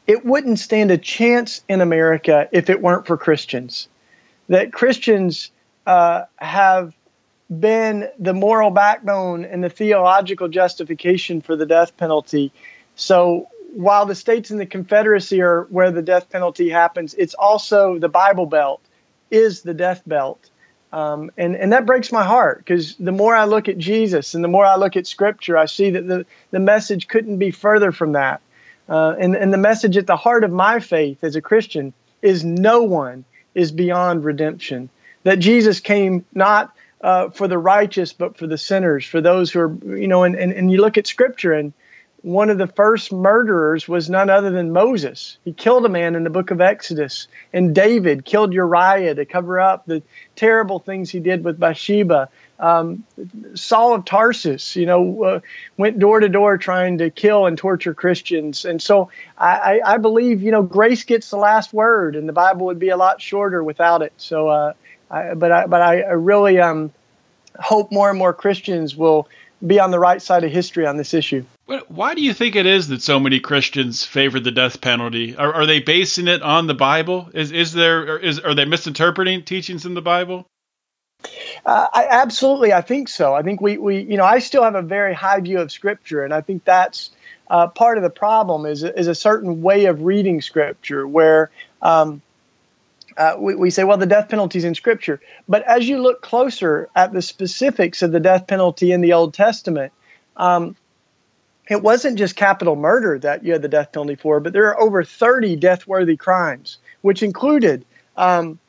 it 0.07 0.25
wouldn't 0.25 0.60
stand 0.60 0.92
a 0.92 0.98
chance 0.98 1.66
in 1.68 1.81
America 1.81 2.48
if 2.54 2.69
it 2.69 2.81
weren't 2.81 3.06
for 3.06 3.18
Christians. 3.18 3.89
That 4.48 4.72
Christians 4.72 5.51
uh, 5.86 6.24
have 6.38 6.96
been 7.50 8.08
the 8.18 8.34
moral 8.34 8.72
backbone 8.72 9.44
and 9.44 9.62
the 9.62 9.70
theological 9.70 10.48
justification 10.48 11.41
for 11.41 11.58
the 11.58 11.65
death 11.65 11.98
penalty 11.98 12.53
so 12.96 13.48
while 13.74 14.06
the 14.06 14.16
states 14.16 14.52
in 14.52 14.58
the 14.58 14.66
Confederacy 14.66 15.42
are 15.42 15.64
where 15.64 15.92
the 15.92 16.02
death 16.02 16.30
penalty 16.30 16.70
happens, 16.70 17.14
it's 17.16 17.34
also 17.34 17.98
the 17.98 18.10
Bible 18.10 18.46
Belt 18.46 18.82
is 19.32 19.62
the 19.62 19.74
death 19.74 20.04
belt. 20.06 20.50
Um, 20.92 21.32
and, 21.38 21.56
and 21.56 21.74
that 21.74 21.88
breaks 21.88 22.12
my 22.12 22.24
heart 22.24 22.60
because 22.60 22.96
the 22.98 23.12
more 23.12 23.36
I 23.36 23.46
look 23.46 23.68
at 23.68 23.80
Jesus 23.80 24.36
and 24.36 24.44
the 24.44 24.48
more 24.48 24.64
I 24.64 24.76
look 24.76 24.96
at 24.96 25.08
Scripture, 25.08 25.58
I 25.58 25.66
see 25.66 25.90
that 25.90 26.08
the, 26.08 26.26
the 26.52 26.60
message 26.60 27.08
couldn't 27.08 27.38
be 27.38 27.50
further 27.50 27.92
from 27.92 28.12
that. 28.12 28.42
Uh, 28.88 29.16
and, 29.20 29.36
and 29.36 29.52
the 29.52 29.58
message 29.58 29.98
at 29.98 30.06
the 30.06 30.16
heart 30.16 30.44
of 30.44 30.52
my 30.52 30.80
faith 30.80 31.24
as 31.24 31.36
a 31.36 31.42
Christian 31.42 31.94
is 32.22 32.44
no 32.44 32.84
one 32.84 33.26
is 33.56 33.72
beyond 33.72 34.24
redemption. 34.24 34.90
That 35.24 35.40
Jesus 35.40 35.80
came 35.80 36.26
not 36.34 36.76
uh, 37.02 37.30
for 37.30 37.48
the 37.48 37.58
righteous, 37.58 38.14
but 38.14 38.38
for 38.38 38.46
the 38.46 38.58
sinners, 38.58 39.04
for 39.04 39.20
those 39.20 39.52
who 39.52 39.62
are, 39.62 39.98
you 39.98 40.08
know, 40.08 40.24
and, 40.24 40.36
and, 40.36 40.54
and 40.54 40.72
you 40.72 40.80
look 40.80 41.00
at 41.00 41.08
Scripture 41.08 41.54
and 41.54 41.74
one 42.24 42.50
of 42.50 42.58
the 42.58 42.68
first 42.68 43.12
murderers 43.12 43.86
was 43.86 44.10
none 44.10 44.30
other 44.30 44.50
than 44.50 44.72
Moses. 44.72 45.38
He 45.44 45.51
killed 45.51 45.86
a 45.86 45.89
man 45.89 46.15
in 46.15 46.24
the 46.24 46.30
book 46.30 46.51
of 46.51 46.62
Exodus. 46.62 47.27
And 47.51 47.75
David 47.75 48.24
killed 48.24 48.53
Uriah 48.53 49.13
to 49.13 49.25
cover 49.25 49.60
up 49.60 49.86
the 49.86 50.01
terrible 50.38 50.80
things 50.80 51.10
he 51.10 51.20
did 51.20 51.44
with 51.44 51.60
Bathsheba. 51.60 52.30
Um, 52.58 53.03
Saul 53.56 53.94
of 53.94 54.06
Tarsus, 54.06 54.77
you 54.77 54.86
know, 54.86 55.24
uh, 55.24 55.39
went 55.75 56.00
door 56.00 56.22
to 56.22 56.30
door 56.30 56.58
trying 56.58 57.00
to 57.00 57.10
kill 57.10 57.46
and 57.46 57.58
torture 57.58 57.94
Christians. 57.94 58.63
And 58.63 58.82
so 58.82 59.10
I, 59.38 59.82
I, 59.86 59.98
believe, 59.98 60.42
you 60.42 60.51
know, 60.51 60.63
grace 60.63 61.03
gets 61.03 61.30
the 61.30 61.36
last 61.36 61.74
word, 61.74 62.15
and 62.15 62.27
the 62.30 62.34
Bible 62.34 62.68
would 62.68 62.80
be 62.80 62.89
a 62.89 62.96
lot 62.96 63.22
shorter 63.22 63.62
without 63.62 64.01
it. 64.01 64.13
So, 64.15 64.48
uh, 64.48 64.74
I, 65.12 65.34
but 65.34 65.51
I, 65.51 65.65
but 65.65 65.82
I, 65.82 66.01
I 66.01 66.12
really 66.12 66.58
um, 66.62 66.94
hope 67.60 67.92
more 67.92 68.10
and 68.10 68.18
more 68.18 68.34
Christians 68.34 68.96
will 68.96 69.27
be 69.65 69.79
on 69.79 69.91
the 69.91 70.00
right 70.00 70.22
side 70.22 70.43
of 70.43 70.51
history 70.51 70.86
on 70.86 70.98
this 70.98 71.13
issue. 71.13 71.46
Why 71.88 72.13
do 72.13 72.22
you 72.22 72.34
think 72.34 72.55
it 72.55 72.65
is 72.65 72.89
that 72.89 73.01
so 73.01 73.20
many 73.20 73.39
Christians 73.39 74.03
favor 74.03 74.39
the 74.39 74.51
death 74.51 74.82
penalty? 74.82 75.36
Are, 75.36 75.53
are 75.53 75.65
they 75.65 75.79
basing 75.79 76.27
it 76.27 76.41
on 76.41 76.67
the 76.67 76.74
Bible? 76.74 77.29
Is 77.34 77.51
is 77.51 77.72
there 77.72 78.17
is 78.20 78.39
are 78.39 78.53
they 78.53 78.65
misinterpreting 78.65 79.43
teachings 79.43 79.86
in 79.86 79.93
the 79.93 80.01
Bible? 80.01 80.46
Uh, 81.65 81.88
I, 81.93 82.08
absolutely, 82.10 82.74
I 82.74 82.82
think 82.82 83.08
so. 83.08 83.34
I 83.34 83.43
think 83.43 83.62
we 83.62 83.77
we 83.77 84.01
you 84.01 84.17
know 84.17 84.25
I 84.25 84.39
still 84.39 84.63
have 84.63 84.75
a 84.75 84.82
very 84.82 85.13
high 85.13 85.39
view 85.39 85.60
of 85.60 85.72
Scripture, 85.72 86.24
and 86.24 86.34
I 86.34 86.41
think 86.41 86.65
that's 86.65 87.12
uh, 87.50 87.67
part 87.67 87.98
of 87.98 88.03
the 88.03 88.10
problem 88.10 88.65
is 88.65 88.84
is 88.84 89.08
a 89.08 89.15
certain 89.15 89.62
way 89.62 89.86
of 89.86 90.01
reading 90.01 90.41
Scripture 90.41 91.08
where 91.08 91.50
um, 91.82 92.22
uh, 93.17 93.36
we, 93.38 93.55
we, 93.55 93.70
say, 93.70 93.84
well, 93.84 93.98
the 93.98 94.05
death 94.05 94.29
penalty 94.29 94.58
is 94.58 94.63
in 94.63 94.75
Scripture. 94.75 95.22
But 95.48 95.63
as 95.63 95.88
you 95.88 96.00
look 96.00 96.22
closer 96.22 96.89
at 96.96 97.13
the 97.13 97.22
specifics 97.22 98.01
of 98.01 98.12
the 98.12 98.20
death 98.20 98.48
penalty 98.48 98.91
in 98.91 99.01
the 99.01 99.13
Old 99.13 99.34
Testament, 99.34 99.93
um, 100.38 100.75
it 101.70 101.82
wasn't 101.82 102.17
just 102.17 102.36
capital 102.36 102.75
murder 102.75 103.20
that 103.20 103.43
you 103.43 103.53
had 103.53 103.62
the 103.62 103.70
death 103.70 103.91
penalty 103.93 104.15
for, 104.15 104.39
but 104.39 104.53
there 104.53 104.67
are 104.67 104.79
over 104.79 105.03
30 105.03 105.55
death 105.55 105.88
worthy 105.88 106.17
crimes, 106.17 106.77
which 107.01 107.24
included 107.24 107.86
um, 108.17 108.60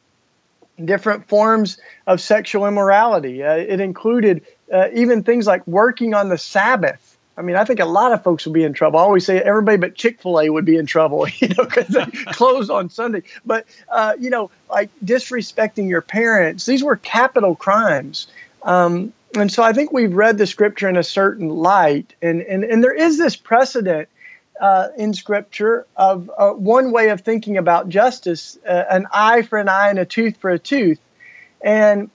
different 0.82 1.28
forms 1.28 1.78
of 2.06 2.20
sexual 2.20 2.66
immorality. 2.66 3.42
Uh, 3.42 3.54
it 3.56 3.80
included 3.80 4.46
uh, 4.72 4.88
even 4.94 5.22
things 5.22 5.46
like 5.46 5.66
working 5.66 6.14
on 6.14 6.28
the 6.28 6.38
Sabbath. 6.38 7.13
I 7.36 7.42
mean, 7.42 7.56
I 7.56 7.64
think 7.64 7.80
a 7.80 7.84
lot 7.84 8.12
of 8.12 8.22
folks 8.22 8.46
would 8.46 8.52
be 8.52 8.62
in 8.62 8.74
trouble. 8.74 9.00
I 9.00 9.02
always 9.02 9.26
say 9.26 9.40
everybody 9.40 9.76
but 9.76 9.94
Chick 9.94 10.20
Fil 10.20 10.40
A 10.40 10.50
would 10.50 10.64
be 10.64 10.76
in 10.76 10.86
trouble, 10.86 11.26
you 11.38 11.48
know, 11.48 11.64
because 11.64 11.88
they 11.88 12.04
close 12.32 12.70
on 12.70 12.90
Sunday. 12.90 13.22
But 13.44 13.66
uh, 13.88 14.14
you 14.18 14.30
know, 14.30 14.50
like 14.70 14.90
disrespecting 15.04 15.88
your 15.88 16.00
parents, 16.00 16.64
these 16.66 16.84
were 16.84 16.96
capital 16.96 17.56
crimes. 17.56 18.28
Um, 18.62 19.12
and 19.36 19.50
so 19.50 19.62
I 19.62 19.72
think 19.72 19.92
we've 19.92 20.14
read 20.14 20.38
the 20.38 20.46
scripture 20.46 20.88
in 20.88 20.96
a 20.96 21.02
certain 21.02 21.48
light, 21.48 22.14
and 22.22 22.40
and 22.42 22.64
and 22.64 22.82
there 22.82 22.94
is 22.94 23.18
this 23.18 23.34
precedent 23.34 24.08
uh, 24.60 24.88
in 24.96 25.12
scripture 25.12 25.86
of 25.96 26.30
uh, 26.36 26.50
one 26.50 26.92
way 26.92 27.08
of 27.08 27.22
thinking 27.22 27.56
about 27.56 27.88
justice: 27.88 28.56
uh, 28.66 28.84
an 28.88 29.06
eye 29.12 29.42
for 29.42 29.58
an 29.58 29.68
eye 29.68 29.90
and 29.90 29.98
a 29.98 30.04
tooth 30.04 30.36
for 30.36 30.50
a 30.50 30.58
tooth. 30.58 31.00
And 31.60 32.10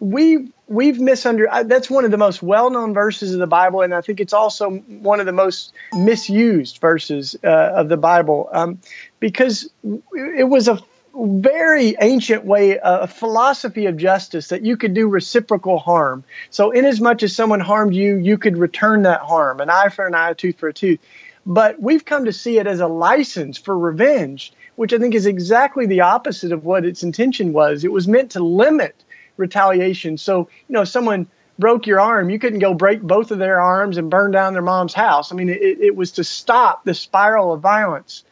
we 0.00 0.52
we've 0.68 1.00
misunderstood. 1.00 1.68
That's 1.68 1.90
one 1.90 2.04
of 2.04 2.10
the 2.10 2.16
most 2.16 2.42
well-known 2.42 2.94
verses 2.94 3.32
of 3.32 3.40
the 3.40 3.46
Bible, 3.46 3.82
and 3.82 3.94
I 3.94 4.00
think 4.00 4.20
it's 4.20 4.32
also 4.32 4.70
one 4.70 5.20
of 5.20 5.26
the 5.26 5.32
most 5.32 5.72
misused 5.92 6.78
verses 6.78 7.36
uh, 7.44 7.48
of 7.48 7.88
the 7.88 7.96
Bible 7.96 8.48
um, 8.52 8.80
because 9.20 9.70
it 9.82 10.48
was 10.48 10.68
a 10.68 10.78
very 11.16 11.96
ancient 12.00 12.44
way, 12.44 12.78
a 12.82 13.06
philosophy 13.06 13.86
of 13.86 13.96
justice 13.96 14.48
that 14.48 14.64
you 14.64 14.76
could 14.76 14.94
do 14.94 15.06
reciprocal 15.06 15.78
harm. 15.78 16.24
So, 16.50 16.72
inasmuch 16.72 17.22
as 17.22 17.34
someone 17.34 17.60
harmed 17.60 17.94
you, 17.94 18.16
you 18.16 18.36
could 18.36 18.58
return 18.58 19.02
that 19.02 19.20
harm, 19.20 19.60
an 19.60 19.70
eye 19.70 19.90
for 19.90 20.06
an 20.06 20.14
eye, 20.14 20.30
a 20.30 20.34
tooth 20.34 20.58
for 20.58 20.68
a 20.68 20.72
tooth. 20.72 20.98
But 21.46 21.80
we've 21.80 22.04
come 22.04 22.24
to 22.24 22.32
see 22.32 22.58
it 22.58 22.66
as 22.66 22.80
a 22.80 22.86
license 22.86 23.58
for 23.58 23.78
revenge, 23.78 24.52
which 24.76 24.92
I 24.92 24.98
think 24.98 25.14
is 25.14 25.26
exactly 25.26 25.86
the 25.86 26.00
opposite 26.00 26.52
of 26.52 26.64
what 26.64 26.84
its 26.84 27.02
intention 27.02 27.52
was. 27.52 27.84
It 27.84 27.92
was 27.92 28.08
meant 28.08 28.32
to 28.32 28.42
limit 28.42 29.03
retaliation. 29.36 30.18
So, 30.18 30.48
you 30.68 30.72
know, 30.72 30.84
someone 30.84 31.26
broke 31.58 31.86
your 31.86 32.00
arm, 32.00 32.30
you 32.30 32.38
couldn't 32.38 32.58
go 32.58 32.74
break 32.74 33.00
both 33.00 33.30
of 33.30 33.38
their 33.38 33.60
arms 33.60 33.96
and 33.96 34.10
burn 34.10 34.30
down 34.30 34.52
their 34.52 34.62
mom's 34.62 34.94
house. 34.94 35.32
I 35.32 35.36
mean, 35.36 35.48
it, 35.48 35.62
it 35.62 35.96
was 35.96 36.12
to 36.12 36.24
stop 36.24 36.84
the 36.84 36.94
spiral 36.94 37.52
of 37.52 37.60
violence. 37.60 38.24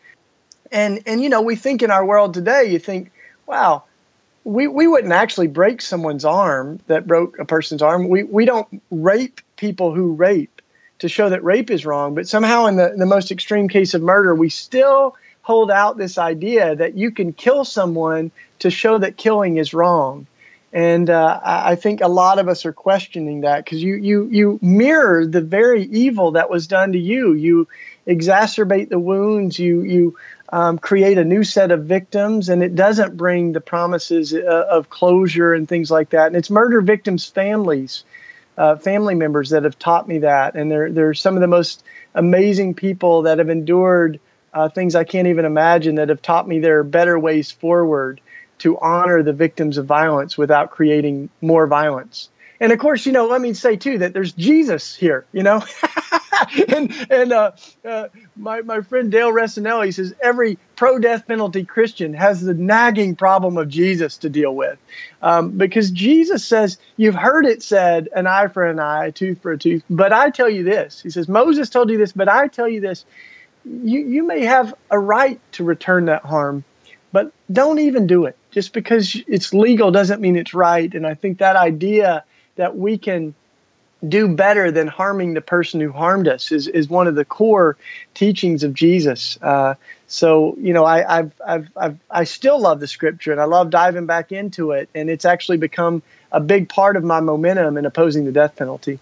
And 0.71 1.03
and 1.07 1.23
you 1.23 1.29
know, 1.29 1.43
we 1.43 1.57
think 1.57 1.83
in 1.83 1.91
our 1.91 2.05
world 2.05 2.35
today, 2.35 2.65
you 2.73 2.79
think, 2.79 3.13
wow, 3.47 3.85
we, 4.45 4.67
we 4.67 4.87
wouldn't 4.87 5.13
actually 5.13 5.49
break 5.49 5.81
someone's 5.81 6.25
arm 6.25 6.81
that 6.87 7.07
broke 7.07 7.39
a 7.39 7.45
person's 7.45 7.83
arm. 7.83 8.09
We 8.09 8.23
we 8.23 8.45
don't 8.45 8.83
rape 8.91 9.41
people 9.57 9.95
who 9.95 10.15
rape 10.15 10.63
to 11.01 11.09
show 11.09 11.29
that 11.29 11.45
rape 11.45 11.71
is 11.71 11.85
wrong, 11.85 12.15
but 12.15 12.29
somehow 12.29 12.67
in 12.67 12.77
the, 12.77 12.93
in 12.93 12.99
the 12.99 13.07
most 13.07 13.33
extreme 13.33 13.69
case 13.69 13.95
of 13.95 14.03
murder, 14.03 14.35
we 14.35 14.49
still 14.49 15.17
hold 15.43 15.71
out 15.71 15.99
this 15.99 16.17
idea 16.17 16.77
that 16.77 16.97
you 16.97 17.11
can 17.11 17.33
kill 17.33 17.65
someone 17.65 18.31
to 18.61 18.71
show 18.71 18.99
that 18.99 19.17
killing 19.17 19.57
is 19.57 19.75
wrong. 19.75 20.27
And 20.73 21.11
uh, 21.11 21.38
I 21.45 21.75
think 21.75 22.00
a 22.00 22.09
lot 22.09 22.38
of 22.38 22.49
us 22.49 22.64
are 22.64 22.73
questioning 22.73 23.43
that 23.43 23.62
because 23.62 23.83
you, 23.83 23.97
you, 23.97 24.29
you 24.31 24.59
mirror 24.62 25.26
the 25.26 25.43
very 25.43 25.83
evil 25.85 26.33
that 26.33 26.49
was 26.49 26.67
done 26.67 26.93
to 26.93 26.99
you. 26.99 27.35
You 27.35 27.69
exacerbate 28.07 28.88
the 28.88 28.99
wounds. 28.99 29.59
You, 29.59 29.83
you 29.83 30.17
um, 30.49 30.79
create 30.79 31.19
a 31.19 31.25
new 31.25 31.45
set 31.45 31.73
of 31.73 31.85
victims, 31.85 32.49
and 32.49 32.62
it 32.62 32.75
doesn't 32.75 33.19
bring 33.19 33.52
the 33.52 33.61
promises 33.61 34.33
uh, 34.33 34.38
of 34.71 34.88
closure 34.88 35.52
and 35.52 35.69
things 35.69 35.91
like 35.91 36.11
that. 36.11 36.29
And 36.29 36.37
it's 36.37 36.49
murder 36.49 36.81
victims' 36.81 37.26
families, 37.26 38.05
uh, 38.57 38.76
family 38.76 39.14
members 39.14 39.50
that 39.50 39.64
have 39.64 39.79
taught 39.79 40.09
me 40.09 40.21
that. 40.21 40.55
And 40.55 40.71
they're, 40.71 40.91
they're 40.91 41.14
some 41.14 41.35
of 41.35 41.43
the 41.43 41.49
most 41.49 41.85
amazing 42.14 42.75
people 42.75 43.23
that 43.23 43.38
have 43.38 43.50
endured 43.50 44.21
uh, 44.55 44.71
things 44.71 44.95
I 44.95 45.05
can't 45.05 45.29
even 45.29 45.45
imagine 45.45 45.97
that 45.97 46.09
have 46.09 46.23
taught 46.23 46.49
me 46.49 46.61
there 46.61 46.79
are 46.79 46.85
better 46.85 47.19
ways 47.19 47.50
forward 47.50 48.23
to 48.62 48.78
honor 48.78 49.25
the 49.25 49.33
victims 49.33 49.76
of 49.76 49.87
violence 49.87 50.38
without 50.38 50.71
creating 50.71 51.28
more 51.40 51.66
violence. 51.66 52.31
And 52.61 52.71
of 52.71 52.78
course, 52.78 53.07
you 53.07 53.11
know, 53.11 53.26
let 53.26 53.40
me 53.40 53.54
say 53.54 53.75
too 53.75 53.99
that 53.99 54.12
there's 54.12 54.33
Jesus 54.35 54.95
here, 54.95 55.26
you 55.33 55.42
know. 55.42 55.64
and 56.69 56.95
and 57.11 57.33
uh, 57.33 57.50
uh, 57.85 58.07
my, 58.37 58.61
my 58.61 58.83
friend 58.83 59.11
Dale 59.11 59.33
Recinella 59.33 59.92
says 59.92 60.14
every 60.23 60.61
pro 60.76 61.00
death 61.00 61.26
penalty 61.26 61.64
Christian 61.64 62.14
has 62.14 62.40
the 62.40 62.54
nagging 62.54 63.16
problem 63.16 63.57
of 63.57 63.69
Jesus 63.69 64.19
to 64.19 64.28
deal 64.28 64.54
with. 64.54 64.78
Um, 65.21 65.59
because 65.59 65.90
Jesus 65.90 66.45
says, 66.47 66.78
You've 66.97 67.16
heard 67.16 67.47
it 67.47 67.64
said, 67.64 68.11
an 68.14 68.28
eye 68.28 68.47
for 68.47 68.64
an 68.64 68.78
eye, 68.78 69.07
a 69.07 69.12
tooth 69.12 69.42
for 69.42 69.50
a 69.50 69.59
tooth. 69.59 69.83
But 69.90 70.12
I 70.12 70.31
tell 70.31 70.49
you 70.49 70.62
this. 70.62 71.02
He 71.02 71.11
says, 71.11 71.28
Moses 71.28 71.69
told 71.69 71.90
you 71.90 71.99
this, 71.99 72.12
but 72.12 72.28
I 72.28 72.47
tell 72.47 72.69
you 72.69 72.81
this. 72.81 73.04
You, 73.64 74.07
you 74.07 74.23
may 74.23 74.45
have 74.45 74.73
a 74.88 75.00
right 75.00 75.40
to 75.52 75.64
return 75.64 76.04
that 76.04 76.25
harm, 76.25 76.62
but 77.11 77.33
don't 77.50 77.81
even 77.81 78.07
do 78.07 78.26
it 78.26 78.37
just 78.53 78.73
because 78.73 79.21
it's 79.27 79.53
legal 79.53 79.91
doesn't 79.91 80.21
mean 80.21 80.37
it's 80.37 80.55
right. 80.55 80.95
And 80.95 81.07
I 81.07 81.15
think 81.15 81.39
that 81.39 81.57
idea 81.57 82.25
that 82.57 82.77
we 82.77 82.99
can 82.99 83.35
do 84.07 84.29
better 84.29 84.71
than 84.71 84.89
harming 84.89 85.35
the 85.35 85.41
person 85.41 85.81
who 85.81 85.91
harmed 85.91 86.29
us 86.29 86.53
is, 86.53 86.69
is 86.69 86.89
one 86.89 87.07
of 87.07 87.15
the 87.15 87.25
core 87.25 87.77
teachings 88.15 88.63
of 88.63 88.75
Jesus. 88.75 89.39
Uh, 89.41 89.75
so, 90.07 90.57
you 90.59 90.73
know, 90.75 90.85
I, 90.85 91.19
I've, 91.19 91.33
I've, 91.47 91.69
I've, 91.77 91.99
I 92.11 92.25
still 92.25 92.61
love 92.61 92.81
the 92.81 92.89
scripture 92.89 93.33
and 93.33 93.41
I 93.41 93.45
love 93.45 93.71
diving 93.71 94.07
back 94.07 94.33
into 94.33 94.73
it. 94.73 94.89
And 94.95 95.09
it's 95.09 95.25
actually 95.25 95.59
become 95.59 96.03
a 96.31 96.41
big 96.41 96.69
part 96.69 96.97
of 96.97 97.05
my 97.05 97.21
momentum 97.21 97.77
in 97.77 97.87
opposing 97.87 98.25
the 98.25 98.33
death 98.33 98.57
penalty. 98.57 98.99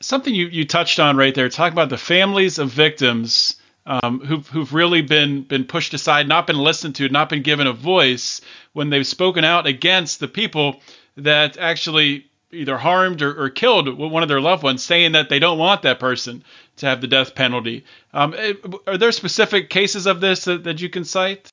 Something 0.00 0.34
you, 0.34 0.46
you 0.46 0.64
touched 0.64 0.98
on 0.98 1.18
right 1.18 1.34
there, 1.34 1.50
talking 1.50 1.74
about 1.74 1.90
the 1.90 1.98
families 1.98 2.58
of 2.58 2.70
victims 2.70 3.56
um, 3.86 4.20
who've 4.20 4.46
who've 4.48 4.72
really 4.74 5.02
been 5.02 5.42
been 5.42 5.64
pushed 5.64 5.94
aside, 5.94 6.28
not 6.28 6.46
been 6.46 6.58
listened 6.58 6.96
to, 6.96 7.08
not 7.08 7.28
been 7.28 7.42
given 7.42 7.66
a 7.66 7.72
voice 7.72 8.40
when 8.72 8.90
they've 8.90 9.06
spoken 9.06 9.44
out 9.44 9.66
against 9.66 10.20
the 10.20 10.28
people 10.28 10.80
that 11.16 11.56
actually 11.56 12.26
either 12.52 12.76
harmed 12.76 13.22
or, 13.22 13.44
or 13.44 13.50
killed 13.50 13.98
one 13.98 14.22
of 14.22 14.28
their 14.28 14.40
loved 14.40 14.62
ones, 14.62 14.82
saying 14.82 15.12
that 15.12 15.28
they 15.28 15.38
don't 15.38 15.58
want 15.58 15.82
that 15.82 16.00
person 16.00 16.44
to 16.76 16.86
have 16.86 17.00
the 17.00 17.06
death 17.06 17.34
penalty. 17.34 17.84
Um, 18.12 18.34
eh, 18.36 18.54
are 18.86 18.98
there 18.98 19.12
specific 19.12 19.70
cases 19.70 20.06
of 20.06 20.20
this 20.20 20.44
that, 20.44 20.64
that 20.64 20.80
you 20.80 20.88
can 20.88 21.04
cite? 21.04 21.50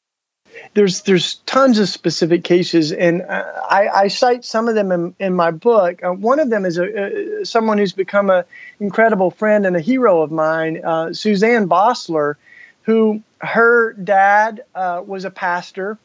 There's 0.74 1.02
there's 1.02 1.36
tons 1.46 1.80
of 1.80 1.88
specific 1.90 2.44
cases, 2.44 2.92
and 2.92 3.22
uh, 3.22 3.44
I, 3.70 3.88
I, 3.88 4.08
cite 4.08 4.44
some 4.44 4.68
of 4.68 4.76
them 4.76 4.92
in, 4.92 5.16
in 5.20 5.34
my 5.34 5.52
book. 5.52 6.04
Uh, 6.04 6.12
one 6.12 6.40
of 6.40 6.50
them 6.50 6.66
is 6.66 6.78
a, 6.78 7.42
uh, 7.42 7.46
someone 7.46 7.78
who's 7.78 7.94
become 7.94 8.30
an 8.30 8.44
incredible 8.80 9.32
friend 9.32 9.66
and 9.66 9.76
a 9.76 9.80
hero 9.80 10.22
of 10.22 10.32
mine, 10.32 10.82
uh, 10.84 11.08
SueZann 11.08 11.68
Bosler, 11.68 12.36
who 12.84 13.22
her 13.40 13.94
dad 13.94 14.64
uh, 14.74 15.04
was 15.06 15.26
a 15.26 15.32
pastor, 15.32 15.98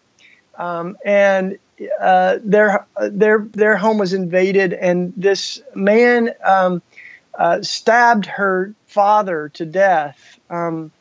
um, 0.56 0.98
and 1.04 1.58
uh, 2.00 2.38
their 2.42 2.86
their 3.00 3.38
their 3.38 3.76
home 3.76 3.98
was 3.98 4.12
invaded, 4.12 4.72
and 4.72 5.12
this 5.16 5.62
man 5.74 6.30
um, 6.44 6.82
stabbed 7.62 8.26
her 8.26 8.74
father 8.86 9.48
to 9.50 9.64
death. 9.64 10.38
Um, 10.50 10.92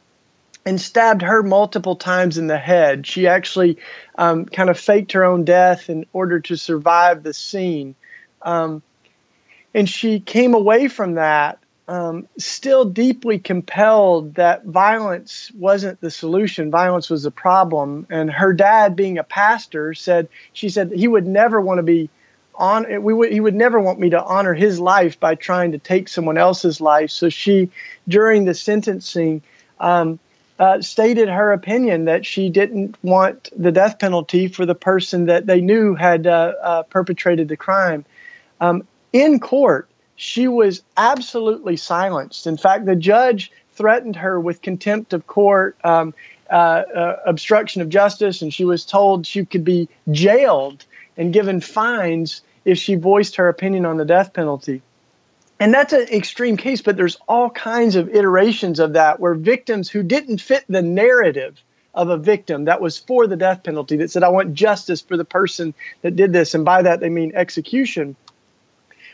and 0.67 0.81
stabbed 0.81 1.21
her 1.21 1.43
multiple 1.43 1.95
times 1.95 2.38
in 2.38 2.47
the 2.47 2.57
head. 2.57 3.07
She 3.07 3.25
actually 3.25 3.77
um, 4.17 4.43
kind 4.45 4.69
of 4.69 4.77
faked 4.77 5.13
her 5.13 5.24
own 5.24 5.45
death 5.45 5.89
in 5.89 6.05
order 6.12 6.41
to 6.41 6.57
survive 6.57 7.24
the 7.24 7.33
scene. 7.33 7.95
Um, 8.41 8.83
and 9.74 9.88
she 9.89 10.19
came 10.19 10.53
away 10.53 10.89
from 10.89 11.13
that 11.13 11.59
um, 11.88 12.27
still 12.38 12.83
deeply 12.83 13.39
compelled 13.39 14.36
that 14.36 14.65
violence 14.65 15.53
wasn't 15.57 16.01
the 16.01 16.12
solution, 16.12 16.69
violence 16.69 17.09
was 17.09 17.24
the 17.24 17.31
problem. 17.31 18.05
And 18.09 18.29
her 18.29 18.51
dad, 18.51 18.97
being 18.97 19.17
a 19.17 19.24
pastor, 19.24 19.93
said, 19.93 20.27
she 20.51 20.67
said 20.67 20.91
he 20.91 21.07
would 21.07 21.25
never 21.25 21.62
want 21.62 21.77
to 21.77 21.83
be 21.83 22.09
on 22.55 23.03
we 23.03 23.13
would 23.13 23.31
he 23.31 23.39
would 23.39 23.55
never 23.55 23.79
want 23.79 24.00
me 24.00 24.09
to 24.09 24.21
honor 24.21 24.53
his 24.53 24.81
life 24.81 25.17
by 25.17 25.36
trying 25.36 25.71
to 25.71 25.77
take 25.77 26.09
someone 26.09 26.39
else's 26.39 26.81
life 26.81 27.12
so 27.12 27.29
she 27.29 27.69
during 28.07 28.45
the 28.45 28.55
sentencing 28.55 29.43
um, 29.79 30.19
uh, 30.60 30.82
stated 30.82 31.30
her 31.30 31.52
opinion 31.52 32.06
that 32.06 32.26
she 32.26 32.50
didn't 32.50 32.96
want 33.04 33.50
the 33.56 33.72
death 33.72 34.00
penalty 34.00 34.48
for 34.48 34.66
the 34.66 34.76
person 34.76 35.26
that 35.26 35.46
they 35.46 35.62
knew 35.62 35.96
had 35.96 36.26
uh, 36.26 36.54
uh, 36.62 36.84
perpetrated 36.84 37.48
the 37.48 37.58
crime. 37.58 38.06
Um, 38.60 38.88
in 39.14 39.40
court, 39.40 39.88
she 40.16 40.48
was 40.48 40.82
absolutely 40.96 41.78
silenced. 41.78 42.48
In 42.48 42.58
fact, 42.58 42.86
the 42.86 42.96
judge 42.96 43.52
threatened 43.74 44.16
her 44.16 44.40
with 44.40 44.64
contempt 44.64 45.14
of 45.14 45.28
court, 45.28 45.78
um, 45.84 46.14
uh, 46.50 46.54
uh, 46.54 47.20
obstruction 47.26 47.82
of 47.84 47.90
justice, 47.90 48.42
and 48.42 48.52
she 48.52 48.66
was 48.66 48.86
told 48.86 49.28
she 49.28 49.46
could 49.46 49.64
be 49.64 49.88
jailed 50.10 50.86
and 51.16 51.34
given 51.34 51.62
fines 51.62 52.42
if 52.66 52.80
she 52.80 52.96
voiced 52.96 53.36
her 53.36 53.48
opinion 53.48 53.86
on 53.86 53.98
the 53.98 54.06
death 54.06 54.34
penalty 54.34 54.82
and 55.60 55.74
that's 55.74 55.94
an 55.94 56.08
extreme 56.12 56.58
case, 56.58 56.82
but 56.82 56.98
there's 56.98 57.18
all 57.28 57.50
kinds 57.50 57.96
of 57.96 58.10
iterations 58.10 58.80
of 58.80 58.94
that 58.94 59.20
where 59.20 59.34
victims 59.34 59.90
who 59.90 60.04
didn't 60.04 60.40
fit 60.40 60.64
the 60.70 60.82
narrative 60.82 61.60
of 61.94 62.10
a 62.10 62.18
victim 62.18 62.66
that 62.66 62.80
was 62.80 62.98
for 63.00 63.26
the 63.26 63.36
death 63.36 63.64
penalty 63.64 63.98
that 63.98 64.12
said, 64.12 64.22
I 64.22 64.30
want 64.30 64.54
justice 64.54 65.02
for 65.02 65.18
the 65.18 65.26
person 65.26 65.74
that 66.04 66.16
did 66.16 66.32
this. 66.32 66.54
And 66.54 66.64
by 66.64 66.84
that, 66.84 67.00
they 67.00 67.10
mean 67.10 67.32
execution. 67.34 68.16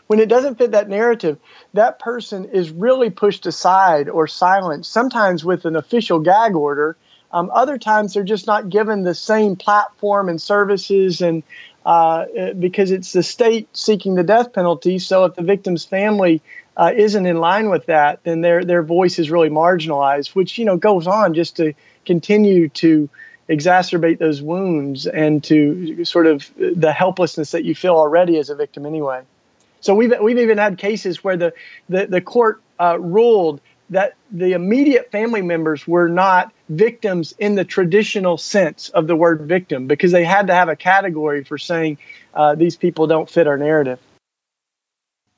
When 0.07 0.19
it 0.19 0.27
doesn't 0.27 0.57
fit 0.57 0.71
that 0.71 0.89
narrative, 0.89 1.37
that 1.73 1.99
person 1.99 2.45
is 2.45 2.71
really 2.71 3.09
pushed 3.09 3.45
aside 3.45 4.09
or 4.09 4.27
silenced, 4.27 4.91
sometimes 4.91 5.45
with 5.45 5.63
an 5.63 5.77
official 5.77 6.19
gag 6.19 6.55
order. 6.55 6.97
Um, 7.31 7.49
other 7.53 7.77
times, 7.77 8.13
they're 8.13 8.23
just 8.25 8.47
not 8.47 8.69
given 8.69 9.03
the 9.03 9.15
same 9.15 9.55
platform 9.55 10.27
and 10.27 10.41
services 10.41 11.21
and 11.21 11.41
uh, 11.85 12.25
because 12.57 12.91
it's 12.91 13.11
the 13.11 13.23
state 13.23 13.67
seeking 13.75 14.15
the 14.15 14.23
death 14.23 14.53
penalty. 14.53 14.99
So 14.99 15.25
if 15.25 15.35
the 15.35 15.43
victim's 15.43 15.85
family 15.85 16.41
uh, 16.75 16.91
isn't 16.95 17.25
in 17.25 17.37
line 17.37 17.69
with 17.69 17.87
that, 17.87 18.23
then 18.23 18.41
their 18.41 18.63
their 18.63 18.83
voice 18.83 19.19
is 19.19 19.29
really 19.29 19.49
marginalized, 19.49 20.29
which 20.29 20.57
you 20.57 20.65
know 20.65 20.77
goes 20.77 21.07
on 21.07 21.33
just 21.33 21.57
to 21.57 21.73
continue 22.05 22.69
to 22.69 23.09
exacerbate 23.49 24.19
those 24.19 24.41
wounds 24.41 25.05
and 25.05 25.43
to 25.43 26.05
sort 26.05 26.27
of 26.27 26.49
the 26.57 26.91
helplessness 26.91 27.51
that 27.51 27.63
you 27.63 27.75
feel 27.75 27.95
already 27.95 28.37
as 28.37 28.49
a 28.49 28.55
victim 28.55 28.85
anyway. 28.85 29.21
So 29.81 29.93
we've 29.93 30.13
we've 30.21 30.39
even 30.39 30.57
had 30.57 30.77
cases 30.77 31.23
where 31.23 31.37
the 31.37 31.53
the, 31.89 32.07
the 32.07 32.21
court 32.21 32.61
uh, 32.79 32.97
ruled 32.99 33.59
that 33.93 34.15
the 34.31 34.53
immediate 34.53 35.11
family 35.11 35.41
members 35.41 35.87
were 35.87 36.07
not 36.07 36.51
victims 36.69 37.33
in 37.39 37.55
the 37.55 37.63
traditional 37.65 38.37
sense 38.37 38.89
of 38.89 39.07
the 39.07 39.15
word 39.15 39.41
victim 39.43 39.87
because 39.87 40.11
they 40.11 40.23
had 40.23 40.47
to 40.47 40.53
have 40.53 40.69
a 40.69 40.75
category 40.75 41.43
for 41.43 41.57
saying 41.57 41.97
uh, 42.33 42.55
these 42.55 42.75
people 42.75 43.07
don't 43.07 43.29
fit 43.29 43.47
our 43.47 43.57
narrative. 43.57 43.99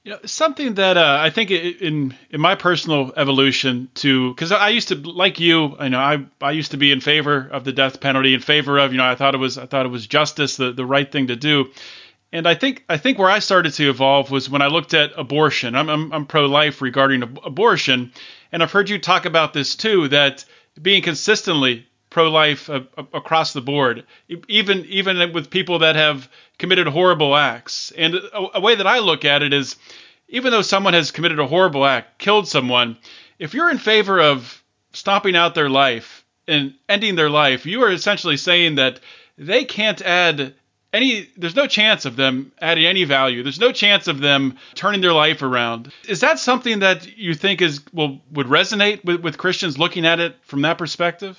You 0.04 0.12
know, 0.12 0.20
something 0.26 0.76
that 0.76 0.98
uh, 0.98 1.18
I 1.20 1.32
think 1.32 1.50
in 1.50 2.14
in 2.30 2.40
my 2.40 2.54
personal 2.54 3.12
evolution 3.18 3.90
to 3.96 4.34
because 4.34 4.52
I 4.52 4.70
used 4.70 4.90
to 4.90 4.96
like 4.96 5.40
you, 5.40 5.76
I 5.80 5.88
know 5.88 6.00
I 6.00 6.24
I 6.42 6.52
used 6.52 6.72
to 6.72 6.78
be 6.78 6.92
in 6.92 7.02
favor 7.02 7.50
of 7.52 7.64
the 7.64 7.72
death 7.72 8.02
penalty, 8.02 8.36
in 8.36 8.40
favor 8.40 8.78
of 8.78 8.92
you 8.92 9.00
know 9.00 9.06
I 9.06 9.16
thought 9.16 9.34
it 9.34 9.40
was 9.40 9.58
I 9.58 9.66
thought 9.66 9.88
it 9.88 9.90
was 9.90 10.06
justice, 10.06 10.58
the 10.58 10.72
the 10.72 10.86
right 10.86 11.12
thing 11.12 11.28
to 11.28 11.36
do. 11.36 11.72
And 12.32 12.48
I 12.48 12.54
think 12.54 12.84
I 12.88 12.98
think 12.98 13.18
where 13.18 13.32
I 13.32 13.40
started 13.40 13.74
to 13.76 13.90
evolve 13.90 14.30
was 14.30 14.48
when 14.48 14.62
I 14.62 14.68
looked 14.68 14.94
at 14.94 15.14
abortion. 15.18 15.74
I'm 15.74 15.90
I'm, 15.90 16.14
I'm 16.14 16.26
pro-life 16.28 16.84
regarding 16.84 17.24
ab- 17.24 17.40
abortion, 17.44 18.12
and 18.52 18.64
I've 18.64 18.72
heard 18.72 18.90
you 18.90 19.00
talk 19.00 19.26
about 19.26 19.54
this 19.54 19.76
too. 19.76 20.08
That 20.10 20.46
being 20.82 21.02
consistently 21.02 21.88
pro-life 22.10 22.70
uh, 22.70 22.82
across 23.14 23.54
the 23.54 23.62
board, 23.62 24.06
even 24.48 24.86
even 24.86 25.34
with 25.34 25.50
people 25.50 25.80
that 25.80 25.96
have 25.96 26.30
committed 26.58 26.88
horrible 26.88 27.36
acts. 27.36 27.92
And 27.92 28.16
a, 28.16 28.58
a 28.58 28.62
way 28.62 28.76
that 28.76 28.88
I 28.88 29.00
look 29.00 29.26
at 29.26 29.44
it 29.44 29.54
is, 29.54 29.76
even 30.30 30.52
though 30.52 30.62
someone 30.62 30.94
has 30.94 31.12
committed 31.12 31.40
a 31.40 31.48
horrible 31.48 31.86
act, 31.86 32.18
killed 32.18 32.48
someone, 32.48 32.98
if 33.38 33.54
you're 33.54 33.70
in 33.70 33.78
favor 33.78 34.22
of 34.22 34.64
stomping 34.94 35.36
out 35.36 35.56
their 35.56 35.70
life 35.70 36.26
and 36.48 36.74
ending 36.88 37.16
their 37.16 37.30
life, 37.30 37.66
you 37.66 37.84
are 37.84 37.92
essentially 37.92 38.38
saying 38.38 38.76
that 38.76 39.00
they 39.38 39.66
can't 39.66 40.02
add 40.02 40.54
any 40.96 41.30
there's 41.38 41.56
no 41.56 41.68
chance 41.68 42.06
of 42.06 42.16
them 42.16 42.52
adding 42.62 42.86
any 42.86 43.04
value. 43.04 43.44
There's 43.44 43.60
no 43.60 43.72
chance 43.72 44.08
of 44.08 44.20
them 44.20 44.58
turning 44.74 45.02
their 45.02 45.14
life 45.14 45.42
around. 45.42 45.92
Is 46.08 46.22
that 46.22 46.40
something 46.40 46.80
that 46.80 47.18
you 47.18 47.34
think 47.34 47.62
is 47.62 47.82
will 47.94 48.22
would 48.32 48.48
resonate 48.48 49.04
with, 49.04 49.22
with 49.22 49.38
christians 49.38 49.78
looking 49.78 50.06
at 50.06 50.20
it 50.20 50.36
from 50.44 50.62
that 50.62 50.78
perspective? 50.78 51.38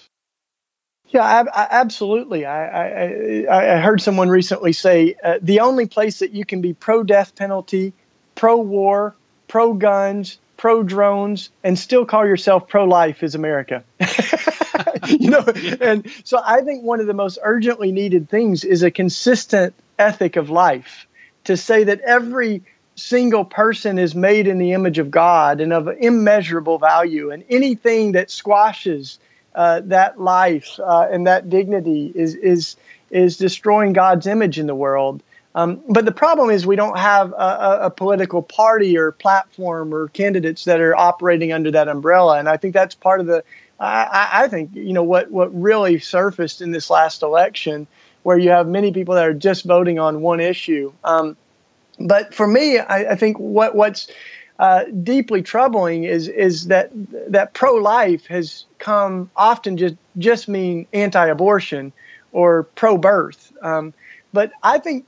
Yeah, 1.08 1.44
absolutely. 1.54 2.44
I, 2.46 3.44
I, 3.46 3.76
I, 3.76 3.80
heard 3.80 4.00
someone 4.02 4.28
recently 4.28 4.72
say 4.72 5.14
uh, 5.22 5.38
the 5.40 5.60
only 5.60 5.86
place 5.86 6.18
that 6.18 6.32
you 6.32 6.44
can 6.44 6.60
be 6.60 6.72
pro 6.72 7.04
death 7.04 7.36
penalty, 7.36 7.92
pro 8.34 8.56
war, 8.56 9.14
pro 9.46 9.72
guns, 9.72 10.38
pro 10.56 10.82
drones, 10.82 11.50
and 11.62 11.78
still 11.78 12.04
call 12.06 12.26
yourself 12.26 12.68
pro 12.68 12.84
life 12.84 13.22
is 13.22 13.34
America. 13.34 13.84
you 15.08 15.30
know, 15.30 15.40
and 15.80 16.10
so 16.24 16.40
I 16.44 16.62
think 16.62 16.82
one 16.82 17.00
of 17.00 17.06
the 17.06 17.14
most 17.14 17.38
urgently 17.42 17.92
needed 17.92 18.28
things 18.28 18.64
is 18.64 18.82
a 18.82 18.90
consistent 18.90 19.74
ethic 19.98 20.36
of 20.36 20.50
life 20.50 21.06
to 21.44 21.56
say 21.56 21.84
that 21.84 22.00
every 22.00 22.62
single 22.96 23.44
person 23.44 23.98
is 23.98 24.14
made 24.14 24.46
in 24.46 24.58
the 24.58 24.72
image 24.72 24.98
of 24.98 25.10
God 25.10 25.60
and 25.60 25.72
of 25.72 25.88
immeasurable 25.88 26.78
value, 26.78 27.30
and 27.30 27.44
anything 27.48 28.12
that 28.12 28.30
squashes 28.30 29.18
uh, 29.54 29.80
that 29.84 30.20
life 30.20 30.78
uh, 30.78 31.08
and 31.10 31.26
that 31.26 31.48
dignity 31.48 32.10
is 32.14 32.34
is 32.34 32.76
is 33.10 33.36
destroying 33.36 33.92
God's 33.92 34.26
image 34.26 34.58
in 34.58 34.66
the 34.66 34.74
world. 34.74 35.22
Um, 35.56 35.80
but 35.88 36.04
the 36.04 36.12
problem 36.12 36.50
is 36.50 36.66
we 36.66 36.76
don't 36.76 36.98
have 36.98 37.32
a, 37.32 37.78
a, 37.84 37.90
political 37.90 38.42
party 38.42 38.98
or 38.98 39.10
platform 39.10 39.94
or 39.94 40.08
candidates 40.08 40.64
that 40.66 40.82
are 40.82 40.94
operating 40.94 41.50
under 41.50 41.70
that 41.70 41.88
umbrella, 41.88 42.38
and 42.38 42.46
I 42.46 42.58
think 42.58 42.74
that's 42.74 42.94
part 42.94 43.20
of 43.20 43.26
the 43.26 43.42
I, 43.80 44.28
I 44.44 44.48
think 44.48 44.74
you 44.74 44.92
know 44.92 45.02
what 45.02 45.30
what 45.30 45.54
really 45.58 45.98
surfaced 45.98 46.60
in 46.60 46.72
this 46.72 46.90
last 46.90 47.22
election, 47.22 47.86
where 48.22 48.38
you 48.38 48.50
have 48.50 48.68
many 48.68 48.92
people 48.92 49.14
that 49.14 49.24
are 49.24 49.34
just 49.34 49.64
voting 49.64 49.98
on 49.98 50.20
one 50.20 50.40
issue. 50.40 50.92
Um, 51.04 51.38
but 51.98 52.34
for 52.34 52.46
me, 52.46 52.78
I, 52.78 53.12
I, 53.12 53.14
think 53.16 53.38
what 53.38 53.74
what's 53.74 54.08
uh, 54.58 54.84
deeply 54.84 55.40
troubling 55.42 56.04
is 56.04 56.28
is 56.28 56.66
that 56.66 56.90
that 57.28 57.54
pro 57.54 57.74
life 57.74 58.26
has 58.26 58.66
come 58.78 59.30
often 59.36 59.78
just 59.78 59.96
just 60.18 60.48
mean 60.48 60.86
anti 60.92 61.26
abortion 61.26 61.92
or 62.32 62.64
pro 62.74 62.98
birth. 62.98 63.52
Um, 63.62 63.94
but 64.32 64.52
I 64.62 64.78
think 64.78 65.06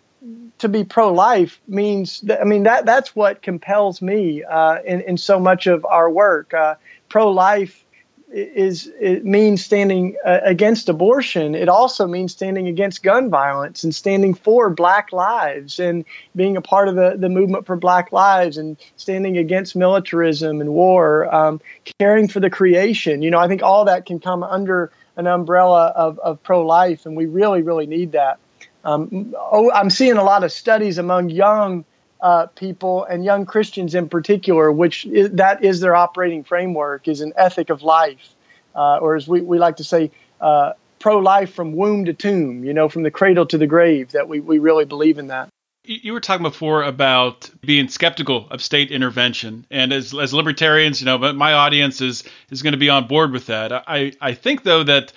to 0.59 0.69
be 0.69 0.85
pro 0.85 1.13
life 1.13 1.61
means 1.69 2.25
I 2.41 2.45
mean 2.45 2.65
that 2.65 2.85
that's 2.85 3.15
what 3.15 3.43
compels 3.43 4.03
me 4.03 4.43
uh, 4.45 4.79
in 4.85 5.01
in 5.03 5.17
so 5.17 5.39
much 5.39 5.67
of 5.67 5.85
our 5.85 6.11
work. 6.11 6.53
Uh, 6.53 6.75
pro 7.09 7.31
life 7.31 7.85
is 8.31 8.91
it 9.01 9.25
means 9.25 9.65
standing 9.65 10.17
uh, 10.25 10.41
against 10.43 10.89
abortion. 10.89 11.55
It 11.55 11.69
also 11.69 12.07
means 12.07 12.33
standing 12.33 12.69
against 12.69 13.03
gun 13.03 13.31
violence 13.31 13.85
and 13.85 13.95
standing 13.95 14.35
for 14.35 14.69
Black 14.69 15.13
lives 15.13 15.81
and 15.81 16.05
being 16.37 16.57
a 16.57 16.61
part 16.61 16.89
of 16.89 16.95
the, 16.95 17.17
the 17.17 17.31
movement 17.31 17.67
for 17.67 17.77
Black 17.77 18.13
lives 18.13 18.59
and 18.59 18.77
standing 18.97 19.39
against 19.39 19.77
militarism 19.77 20.61
and 20.61 20.71
war, 20.71 21.33
um, 21.35 21.61
caring 21.99 22.29
for 22.29 22.41
the 22.41 22.51
creation. 22.51 23.23
You 23.23 23.31
know, 23.31 23.39
I 23.39 23.49
think 23.49 23.63
all 23.63 23.87
that 23.87 24.05
can 24.05 24.21
come 24.21 24.43
under 24.43 24.93
an 25.17 25.27
umbrella 25.27 25.87
of, 25.97 26.19
of 26.19 26.43
pro 26.43 26.67
life, 26.67 27.07
and 27.07 27.17
we 27.17 27.27
really, 27.27 27.63
really 27.63 27.87
need 27.87 28.13
that. 28.13 28.39
Um, 28.85 29.35
oh, 29.37 29.71
I'm 29.73 29.91
seeing 29.91 30.17
a 30.17 30.25
lot 30.25 30.45
of 30.45 30.53
studies 30.53 30.99
among 30.99 31.31
young 31.31 31.85
uh, 32.21 32.47
people 32.47 33.05
and 33.05 33.25
young 33.25 33.47
Christians 33.47 33.95
in 33.95 34.09
particular, 34.09 34.71
which 34.73 35.07
is, 35.07 35.31
that 35.33 35.65
is 35.65 35.81
their 35.81 35.95
operating 35.95 36.45
framework, 36.45 37.09
is 37.09 37.21
an 37.21 37.33
ethic 37.37 37.71
of 37.71 37.83
life, 37.83 38.35
uh, 38.75 38.99
or 38.99 39.17
as 39.17 39.29
we, 39.29 39.41
we 39.41 39.59
like 39.59 39.77
to 39.77 39.85
say, 39.85 40.11
uh, 40.41 40.73
pro 40.99 41.19
life 41.19 41.55
from 41.55 41.75
womb 41.75 42.07
to 42.07 42.13
tomb, 42.13 42.65
you 42.65 42.75
know, 42.75 42.89
from 42.89 43.03
the 43.03 43.11
cradle 43.11 43.47
to 43.47 43.59
the 43.59 43.67
grave, 43.67 44.13
that 44.13 44.29
we, 44.29 44.41
we 44.41 44.59
really 44.59 44.85
believe 44.85 45.19
in 45.19 45.29
that. 45.29 45.49
You 45.85 46.13
were 46.13 46.21
talking 46.21 46.43
before 46.43 46.83
about 46.83 47.51
being 47.63 47.89
skeptical 47.89 48.47
of 48.51 48.61
state 48.61 48.91
intervention, 48.91 49.65
and 49.71 49.93
as, 49.93 50.13
as 50.13 50.35
libertarians, 50.35 51.01
you 51.01 51.07
know, 51.07 51.17
but 51.17 51.35
my 51.35 51.55
audience 51.55 52.03
is 52.03 52.25
is 52.51 52.61
going 52.63 52.73
to 52.73 52.79
be 52.79 52.91
on 52.91 53.07
board 53.07 53.33
with 53.33 53.47
that. 53.47 53.73
I 53.73 54.13
I 54.21 54.35
think 54.35 54.65
though 54.65 54.83
that 54.83 55.15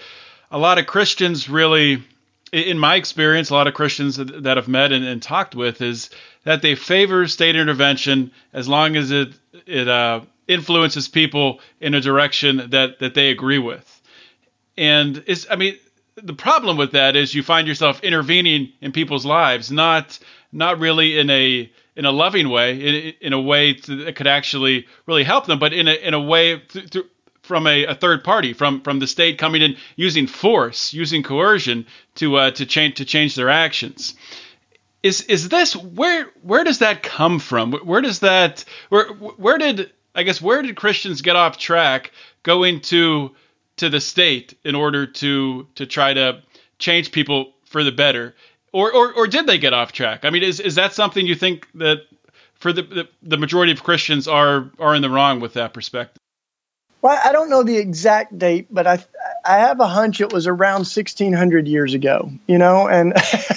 a 0.49 0.57
lot 0.57 0.77
of 0.77 0.85
Christians 0.85 1.49
really 1.49 2.03
in 2.51 2.77
my 2.77 2.95
experience, 2.95 3.49
a 3.49 3.53
lot 3.53 3.67
of 3.67 3.73
Christians 3.73 4.17
that 4.17 4.57
I've 4.57 4.67
met 4.67 4.91
and, 4.91 5.05
and, 5.05 5.21
talked 5.21 5.55
with 5.55 5.81
is 5.81 6.09
that 6.43 6.61
they 6.61 6.75
favor 6.75 7.27
state 7.27 7.55
intervention 7.55 8.31
as 8.53 8.67
long 8.67 8.95
as 8.95 9.11
it 9.11 9.29
it 9.65 9.87
uh, 9.87 10.21
influences 10.47 11.07
people 11.07 11.59
in 11.79 11.93
a 11.93 12.01
direction 12.01 12.69
that 12.71 12.99
that 12.99 13.13
they 13.13 13.29
agree 13.29 13.59
with. 13.59 14.01
And 14.77 15.23
it's 15.27 15.47
I 15.49 15.55
mean 15.55 15.77
the 16.15 16.33
problem 16.33 16.77
with 16.77 16.91
that 16.91 17.15
is 17.15 17.33
you 17.33 17.43
find 17.43 17.67
yourself 17.67 18.03
intervening 18.03 18.73
in 18.81 18.91
people's 18.91 19.25
lives, 19.25 19.71
not 19.71 20.19
not 20.51 20.79
really 20.79 21.19
in 21.19 21.29
a 21.29 21.71
in 21.95 22.05
a 22.05 22.11
loving 22.11 22.49
way, 22.49 22.75
in, 22.75 23.13
in 23.21 23.33
a 23.33 23.41
way 23.41 23.73
to, 23.73 24.05
that 24.05 24.15
could 24.15 24.27
actually 24.27 24.87
really 25.05 25.23
help 25.23 25.45
them, 25.45 25.59
but 25.59 25.73
in 25.73 25.87
a 25.87 25.93
in 25.93 26.13
a 26.13 26.19
way 26.19 26.57
th- 26.57 26.89
th- 26.89 27.05
from 27.51 27.67
a, 27.67 27.85
a, 27.85 27.95
third 27.95 28.23
party, 28.23 28.53
from 28.53 28.81
from 28.81 28.99
the 28.99 29.07
state 29.07 29.37
coming 29.37 29.61
in 29.61 29.75
using 29.95 30.25
force, 30.27 30.93
using 30.93 31.21
coercion 31.21 31.85
to 32.15 32.37
uh, 32.37 32.51
to 32.51 32.65
change 32.65 32.95
to 32.95 33.05
change 33.05 33.35
their 33.35 33.49
actions 33.49 34.15
is 35.03 35.21
is 35.21 35.49
this 35.49 35.75
where 35.75 36.25
where 36.41 36.63
does 36.63 36.79
that 36.79 37.03
come 37.03 37.39
from? 37.39 37.73
Where 37.73 38.01
does 38.01 38.19
that 38.19 38.65
where 38.89 39.07
where 39.07 39.57
did 39.57 39.91
I 40.13 40.23
guess 40.23 40.41
where 40.41 40.61
did 40.61 40.75
Christians 40.75 41.21
get 41.21 41.35
off 41.35 41.57
track 41.57 42.11
going 42.43 42.81
to 42.81 43.31
to 43.77 43.89
the 43.89 43.99
state 43.99 44.57
in 44.63 44.75
order 44.75 45.07
to 45.07 45.67
to 45.75 45.85
try 45.85 46.13
to 46.13 46.41
change 46.77 47.11
people 47.11 47.53
for 47.65 47.83
the 47.83 47.91
better? 47.91 48.35
Or 48.71 48.93
or, 48.93 49.13
or 49.13 49.27
did 49.27 49.47
they 49.47 49.57
get 49.57 49.73
off 49.73 49.91
track? 49.91 50.23
I 50.23 50.29
mean, 50.29 50.43
is 50.43 50.59
is 50.59 50.75
that 50.75 50.93
something 50.93 51.25
you 51.25 51.35
think 51.35 51.67
that 51.75 52.01
for 52.53 52.71
the, 52.71 52.83
the 52.83 53.09
the 53.23 53.37
majority 53.37 53.71
of 53.71 53.83
Christians 53.83 54.27
are 54.27 54.69
are 54.79 54.95
in 54.95 55.01
the 55.01 55.09
wrong 55.09 55.39
with 55.39 55.53
that 55.55 55.73
perspective? 55.73 56.20
Well, 57.01 57.19
I 57.23 57.31
don't 57.31 57.49
know 57.49 57.63
the 57.63 57.77
exact 57.77 58.37
date, 58.37 58.67
but 58.69 58.85
I 58.85 59.03
I 59.43 59.57
have 59.57 59.79
a 59.79 59.87
hunch 59.87 60.21
it 60.21 60.31
was 60.31 60.45
around 60.45 60.81
1600 60.81 61.67
years 61.67 61.95
ago, 61.95 62.31
you 62.47 62.59
know, 62.59 62.87
and 62.87 63.13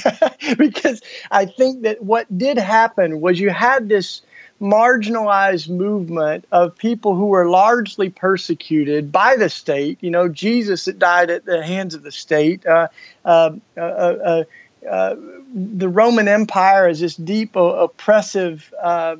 because 0.59 1.02
I 1.30 1.44
think 1.44 1.83
that 1.83 2.02
what 2.02 2.26
did 2.37 2.57
happen 2.57 3.20
was 3.20 3.38
you 3.38 3.50
had 3.50 3.88
this 3.88 4.22
marginalized 4.61 5.68
movement 5.68 6.46
of 6.50 6.76
people 6.78 7.14
who 7.14 7.26
were 7.26 7.46
largely 7.48 8.09
persecuted 8.09 9.12
by 9.12 9.37
the 9.37 9.50
state. 9.50 9.98
You 10.00 10.11
know, 10.11 10.28
Jesus 10.28 10.87
that 10.87 10.98
died 10.98 11.28
at 11.28 11.44
the 11.44 11.62
hands 11.62 11.94
of 11.94 12.02
the 12.02 12.12
state. 12.12 12.64
Uh, 12.64 12.88
uh, 13.24 13.50
uh, 13.76 13.80
uh, 13.80 14.44
uh 14.88 15.16
the 15.54 15.88
Roman 15.88 16.28
Empire 16.28 16.88
is 16.88 17.00
this 17.00 17.14
deep, 17.14 17.57
oppressive, 17.57 18.72
uh, 18.83 19.16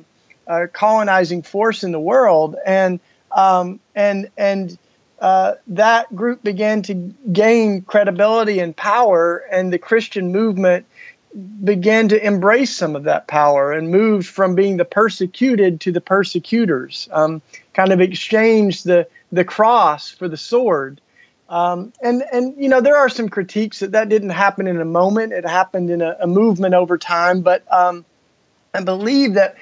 colonizing 0.73 1.43
force 1.43 1.83
in 1.83 1.91
the 1.91 1.99
world, 1.99 2.55
and 2.65 2.99
um, 3.35 3.79
and 3.93 4.29
and 4.37 4.77
that 5.67 6.15
group 6.15 6.43
began 6.43 6.81
to 6.83 6.93
gain 7.31 7.81
credibility 7.81 8.59
and 8.59 8.75
power, 8.75 9.37
and 9.51 9.71
the 9.71 9.79
Christian 9.79 10.31
movement 10.31 10.85
began 11.63 12.07
to 12.07 12.25
embrace 12.25 12.75
some 12.75 12.95
of 12.95 13.03
that 13.03 13.27
power 13.27 13.73
and 13.73 13.89
moved 13.89 14.27
from 14.27 14.55
being 14.55 14.77
the 14.77 14.85
persecuted 14.85 15.81
to 15.81 15.91
the 15.91 15.99
persecutors, 15.99 17.09
um, 17.11 17.41
kind 17.73 17.91
of 17.91 17.99
exchanged 17.99 18.85
the, 18.85 19.05
the 19.33 19.43
cross 19.43 20.09
for 20.09 20.29
the 20.29 20.37
sword. 20.37 21.01
Um, 21.49 21.91
and, 22.01 22.23
and, 22.31 22.55
you 22.57 22.69
know, 22.69 22.79
there 22.79 22.95
are 22.95 23.09
some 23.09 23.27
critiques 23.27 23.79
that 23.79 23.91
that 23.91 24.07
didn't 24.07 24.29
happen 24.29 24.65
in 24.65 24.79
a 24.79 24.85
moment. 24.85 25.33
It 25.33 25.45
happened 25.45 25.89
in 25.89 26.01
a, 26.01 26.15
a 26.21 26.27
movement 26.27 26.73
over 26.73 26.97
time. 26.97 27.41
But 27.41 27.71
um, 27.71 28.05
I 28.73 28.81
believe 28.81 29.33
that 29.33 29.57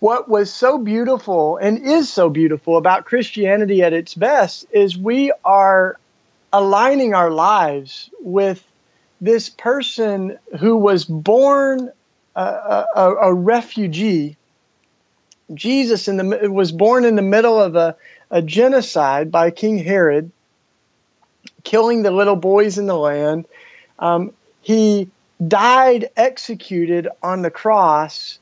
what 0.00 0.28
was 0.28 0.52
so 0.52 0.78
beautiful 0.78 1.56
and 1.56 1.78
is 1.78 2.12
so 2.12 2.28
beautiful 2.28 2.76
about 2.76 3.04
Christianity 3.06 3.82
at 3.82 3.92
its 3.92 4.14
best 4.14 4.66
is 4.70 4.96
we 4.96 5.32
are 5.44 5.98
aligning 6.52 7.14
our 7.14 7.30
lives 7.30 8.10
with 8.20 8.62
this 9.20 9.48
person 9.48 10.38
who 10.60 10.76
was 10.76 11.04
born 11.04 11.90
a, 12.36 12.84
a, 12.94 13.14
a 13.22 13.34
refugee, 13.34 14.36
Jesus 15.52 16.06
the, 16.16 16.50
was 16.50 16.72
born 16.72 17.04
in 17.04 17.16
the 17.16 17.22
middle 17.22 17.60
of 17.60 17.76
a, 17.76 17.96
a 18.30 18.42
genocide 18.42 19.30
by 19.30 19.50
King 19.50 19.78
Herod, 19.78 20.30
killing 21.62 22.02
the 22.02 22.10
little 22.10 22.36
boys 22.36 22.78
in 22.78 22.86
the 22.86 22.96
land. 22.96 23.46
Um, 23.98 24.32
he 24.60 25.08
died 25.46 26.10
executed 26.16 27.08
on 27.22 27.42
the 27.42 27.50
cross, 27.50 28.38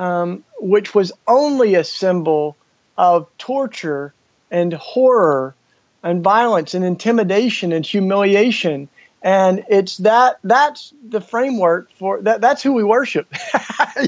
um, 0.00 0.44
which 0.58 0.94
was 0.94 1.12
only 1.28 1.74
a 1.74 1.84
symbol 1.84 2.56
of 2.96 3.28
torture 3.36 4.14
and 4.50 4.72
horror 4.72 5.54
and 6.02 6.24
violence 6.24 6.72
and 6.72 6.84
intimidation 6.84 7.70
and 7.72 7.84
humiliation. 7.84 8.88
And 9.22 9.66
it's 9.68 9.98
that 9.98 10.38
that's 10.42 10.94
the 11.06 11.20
framework 11.20 11.92
for 11.92 12.22
that 12.22 12.40
that's 12.40 12.62
who 12.62 12.72
we 12.72 12.82
worship. 12.82 13.32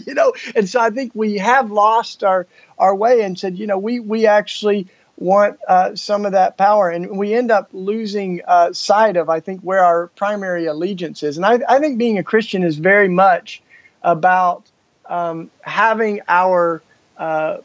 You 0.07 0.15
know 0.15 0.33
and 0.55 0.67
so 0.67 0.81
i 0.81 0.91
think 0.91 1.13
we 1.15 1.37
have 1.39 1.71
lost 1.71 2.25
our 2.25 2.47
our 2.79 2.95
way 2.95 3.23
and 3.23 3.39
said 3.39 3.59
you 3.59 3.67
know 3.67 3.77
we 3.77 4.01
we 4.01 4.27
actually 4.27 4.87
want 5.17 5.59
uh, 5.69 5.95
some 5.97 6.25
of 6.25 6.33
that 6.33 6.57
power. 6.57 6.89
And 6.89 7.19
we 7.19 7.35
end 7.35 7.51
up 7.51 7.69
losing 7.73 8.41
uh, 8.47 8.73
sight 8.73 9.17
of 9.17 9.29
i 9.29 9.41
think 9.41 9.61
where 9.61 9.85
our 9.85 10.07
primary 10.09 10.67
allegiance 10.67 11.23
is. 11.23 11.37
And 11.37 11.45
i, 11.45 11.59
I 11.69 11.79
think 11.81 11.99
being 11.99 12.17
a 12.17 12.25
christian 12.25 12.63
is 12.63 12.79
very 12.79 13.09
much 13.09 13.63
about 14.03 14.71
um, 15.13 15.51
having 15.61 16.23
our 16.27 16.83
uh, 17.19 17.59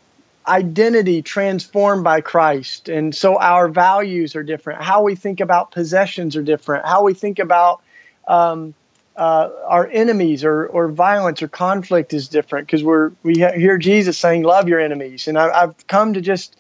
identity 0.46 1.22
transformed 1.22 2.04
by 2.04 2.20
Christ. 2.20 2.90
And 2.90 3.16
so 3.16 3.40
our 3.40 3.70
values 3.70 4.36
are 4.36 4.44
different. 4.44 4.84
How 4.84 5.02
we 5.02 5.16
think 5.16 5.40
about 5.40 5.72
possessions 5.72 6.36
are 6.36 6.44
different. 6.44 6.86
How 6.86 7.04
we 7.04 7.14
think 7.14 7.40
about 7.40 7.82
um, 8.28 8.74
uh, 9.16 9.50
our 9.66 9.88
enemies 9.88 10.44
or, 10.44 10.66
or 10.68 10.90
violence 10.90 11.42
or 11.42 11.48
conflict 11.48 12.14
is 12.14 12.28
different 12.28 12.68
because 12.68 12.84
we're 12.84 13.12
we 13.24 13.36
hear 13.36 13.78
Jesus 13.78 14.18
saying, 14.18 14.44
"Love 14.44 14.68
your 14.68 14.82
enemies," 14.82 15.30
and 15.30 15.40
I, 15.40 15.62
have 15.62 15.88
come 15.88 16.14
to 16.14 16.22
just 16.22 16.58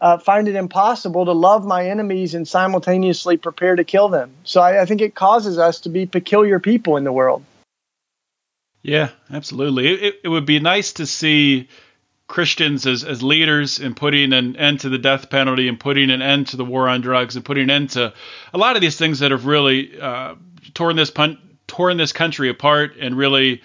uh, 0.00 0.16
find 0.16 0.48
it 0.48 0.56
impossible 0.56 1.26
to 1.26 1.32
love 1.32 1.66
my 1.66 1.90
enemies 1.90 2.34
and 2.34 2.48
simultaneously 2.48 3.36
prepare 3.36 3.76
to 3.76 3.84
kill 3.84 4.08
them. 4.08 4.32
So 4.44 4.62
I, 4.62 4.80
I 4.80 4.86
think 4.86 5.02
it 5.02 5.14
causes 5.14 5.58
us 5.58 5.80
to 5.80 5.90
be 5.90 6.06
peculiar 6.06 6.58
people 6.58 6.96
in 6.96 7.04
the 7.04 7.12
world. 7.12 7.44
Yeah, 8.82 9.10
absolutely. 9.32 9.88
It, 9.88 10.20
it 10.24 10.28
would 10.28 10.46
be 10.46 10.58
nice 10.58 10.94
to 10.94 11.06
see 11.06 11.68
Christians 12.26 12.86
as, 12.86 13.04
as 13.04 13.22
leaders 13.22 13.78
in 13.78 13.94
putting 13.94 14.32
an 14.32 14.56
end 14.56 14.80
to 14.80 14.88
the 14.88 14.98
death 14.98 15.30
penalty 15.30 15.68
and 15.68 15.78
putting 15.78 16.10
an 16.10 16.22
end 16.22 16.48
to 16.48 16.56
the 16.56 16.64
war 16.64 16.88
on 16.88 17.00
drugs 17.00 17.36
and 17.36 17.44
putting 17.44 17.64
an 17.64 17.70
end 17.70 17.90
to 17.90 18.12
a 18.52 18.58
lot 18.58 18.74
of 18.74 18.82
these 18.82 18.96
things 18.96 19.20
that 19.20 19.30
have 19.30 19.46
really 19.46 20.00
uh, 20.00 20.34
torn 20.74 20.96
this 20.96 21.10
pun- 21.10 21.38
torn 21.66 21.96
this 21.96 22.12
country 22.12 22.48
apart 22.48 22.96
and 22.98 23.16
really 23.16 23.62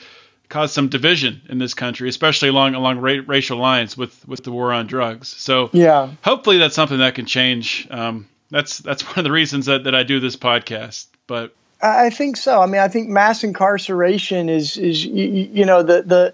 caused 0.50 0.74
some 0.74 0.90
division 0.90 1.42
in 1.50 1.58
this 1.58 1.74
country, 1.74 2.10
especially 2.10 2.50
along 2.50 2.76
along 2.76 3.00
ra- 3.00 3.22
racial 3.26 3.58
lines 3.58 3.98
with 3.98 4.28
with 4.28 4.44
the 4.44 4.52
war 4.52 4.74
on 4.74 4.88
drugs. 4.88 5.30
So 5.30 5.70
yeah, 5.74 6.12
hopefully 6.24 6.58
that's 6.58 6.76
something 6.76 7.00
that 7.00 7.16
can 7.16 7.26
change. 7.26 7.88
Um, 7.90 8.28
that's 8.52 8.80
that's 8.80 9.04
one 9.08 9.18
of 9.18 9.24
the 9.24 9.32
reasons 9.32 9.68
that, 9.68 9.86
that 9.86 9.96
I 9.96 10.04
do 10.04 10.20
this 10.20 10.36
podcast. 10.36 11.08
But 11.26 11.56
I 11.82 12.10
think 12.10 12.38
so. 12.38 12.62
I 12.62 12.66
mean, 12.66 12.82
I 12.82 12.88
think 12.88 13.10
mass 13.10 13.44
incarceration 13.44 14.50
is 14.50 14.78
is 14.78 15.06
you, 15.06 15.50
you 15.52 15.66
know 15.66 15.84
the 15.84 16.02
the 16.02 16.34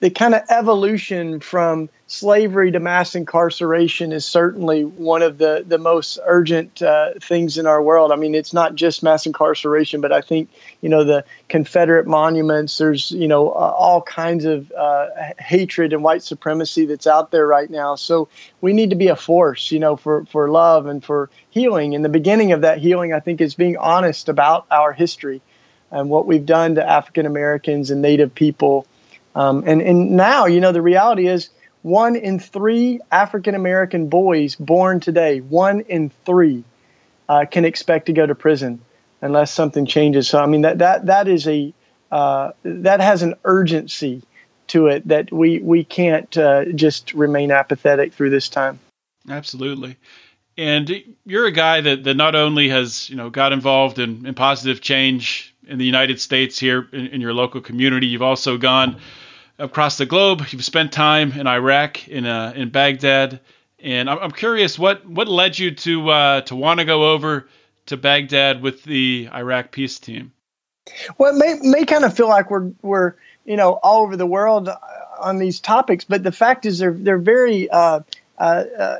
the 0.00 0.10
kind 0.10 0.34
of 0.34 0.42
evolution 0.50 1.40
from 1.40 1.88
slavery 2.06 2.72
to 2.72 2.78
mass 2.78 3.14
incarceration 3.14 4.12
is 4.12 4.26
certainly 4.26 4.84
one 4.84 5.22
of 5.22 5.38
the, 5.38 5.64
the 5.66 5.78
most 5.78 6.18
urgent 6.26 6.82
uh, 6.82 7.14
things 7.22 7.56
in 7.56 7.66
our 7.66 7.82
world. 7.82 8.12
I 8.12 8.16
mean, 8.16 8.34
it's 8.34 8.52
not 8.52 8.74
just 8.74 9.02
mass 9.02 9.24
incarceration, 9.24 10.02
but 10.02 10.12
I 10.12 10.20
think, 10.20 10.50
you 10.82 10.90
know, 10.90 11.04
the 11.04 11.24
Confederate 11.48 12.06
monuments, 12.06 12.76
there's, 12.76 13.10
you 13.12 13.28
know, 13.28 13.48
uh, 13.48 13.52
all 13.52 14.02
kinds 14.02 14.44
of 14.44 14.70
uh, 14.72 15.08
hatred 15.38 15.94
and 15.94 16.04
white 16.04 16.22
supremacy 16.22 16.84
that's 16.84 17.06
out 17.06 17.30
there 17.30 17.46
right 17.46 17.70
now. 17.70 17.94
So 17.94 18.28
we 18.60 18.74
need 18.74 18.90
to 18.90 18.96
be 18.96 19.08
a 19.08 19.16
force, 19.16 19.72
you 19.72 19.78
know, 19.78 19.96
for, 19.96 20.26
for 20.26 20.50
love 20.50 20.84
and 20.84 21.02
for 21.02 21.30
healing. 21.48 21.94
And 21.94 22.04
the 22.04 22.10
beginning 22.10 22.52
of 22.52 22.60
that 22.60 22.76
healing, 22.76 23.14
I 23.14 23.20
think, 23.20 23.40
is 23.40 23.54
being 23.54 23.78
honest 23.78 24.28
about 24.28 24.66
our 24.70 24.92
history 24.92 25.40
and 25.90 26.10
what 26.10 26.26
we've 26.26 26.44
done 26.44 26.74
to 26.74 26.86
African 26.86 27.24
Americans 27.24 27.90
and 27.90 28.02
Native 28.02 28.34
people 28.34 28.86
um, 29.34 29.64
and, 29.66 29.80
and 29.80 30.12
now, 30.12 30.46
you 30.46 30.60
know, 30.60 30.72
the 30.72 30.82
reality 30.82 31.26
is 31.26 31.50
one 31.82 32.16
in 32.16 32.38
three 32.38 33.00
African 33.10 33.54
American 33.54 34.08
boys 34.08 34.54
born 34.56 35.00
today, 35.00 35.40
one 35.40 35.80
in 35.80 36.10
three, 36.24 36.64
uh, 37.28 37.44
can 37.50 37.64
expect 37.64 38.06
to 38.06 38.12
go 38.12 38.24
to 38.24 38.34
prison 38.34 38.80
unless 39.20 39.52
something 39.52 39.86
changes. 39.86 40.28
So, 40.28 40.40
I 40.40 40.46
mean, 40.46 40.62
that, 40.62 40.78
that, 40.78 41.06
that 41.06 41.28
is 41.28 41.46
a, 41.48 41.72
uh, 42.10 42.52
that 42.62 43.00
has 43.00 43.22
an 43.22 43.34
urgency 43.44 44.22
to 44.68 44.86
it 44.88 45.08
that 45.08 45.32
we, 45.32 45.58
we 45.58 45.84
can't 45.84 46.36
uh, 46.36 46.66
just 46.66 47.14
remain 47.14 47.50
apathetic 47.50 48.12
through 48.12 48.30
this 48.30 48.48
time. 48.48 48.78
Absolutely. 49.28 49.96
And 50.58 50.90
you're 51.24 51.46
a 51.46 51.52
guy 51.52 51.80
that, 51.80 52.04
that 52.04 52.14
not 52.14 52.34
only 52.34 52.68
has, 52.68 53.08
you 53.08 53.16
know, 53.16 53.30
got 53.30 53.52
involved 53.52 53.98
in, 53.98 54.26
in 54.26 54.34
positive 54.34 54.80
change 54.80 55.54
in 55.66 55.78
the 55.78 55.84
United 55.84 56.20
States 56.20 56.58
here 56.58 56.88
in, 56.92 57.06
in 57.08 57.20
your 57.20 57.32
local 57.32 57.60
community, 57.60 58.08
you've 58.08 58.22
also 58.22 58.58
gone 58.58 59.00
across 59.62 59.96
the 59.96 60.06
globe. 60.06 60.44
You've 60.50 60.64
spent 60.64 60.92
time 60.92 61.32
in 61.32 61.46
Iraq, 61.46 62.08
in 62.08 62.26
uh, 62.26 62.52
in 62.54 62.70
Baghdad, 62.70 63.40
and 63.78 64.10
I'm, 64.10 64.18
I'm, 64.18 64.30
curious 64.30 64.78
what 64.78 65.06
what 65.08 65.28
led 65.28 65.58
you 65.58 65.70
to 65.70 66.10
uh, 66.10 66.40
to 66.42 66.56
want 66.56 66.80
to 66.80 66.84
go 66.84 67.12
over 67.12 67.48
to 67.86 67.96
Baghdad 67.96 68.60
with 68.60 68.82
the 68.82 69.28
Iraq 69.32 69.70
peace 69.70 69.98
team. 69.98 70.32
Well, 71.16 71.34
it 71.34 71.38
may 71.38 71.70
may 71.70 71.84
kind 71.84 72.04
of 72.04 72.14
feel 72.14 72.28
like 72.28 72.50
we're 72.50 72.72
we're 72.82 73.14
you 73.44 73.56
know 73.56 73.72
all 73.82 74.02
over 74.02 74.16
the 74.16 74.26
world 74.26 74.68
on 75.20 75.38
these 75.38 75.60
topics, 75.60 76.04
but 76.04 76.22
the 76.22 76.32
fact 76.32 76.66
is 76.66 76.78
they're 76.78 76.92
they're 76.92 77.18
very 77.18 77.70
uh, 77.70 78.00
uh, 78.38 78.64
uh, 78.78 78.98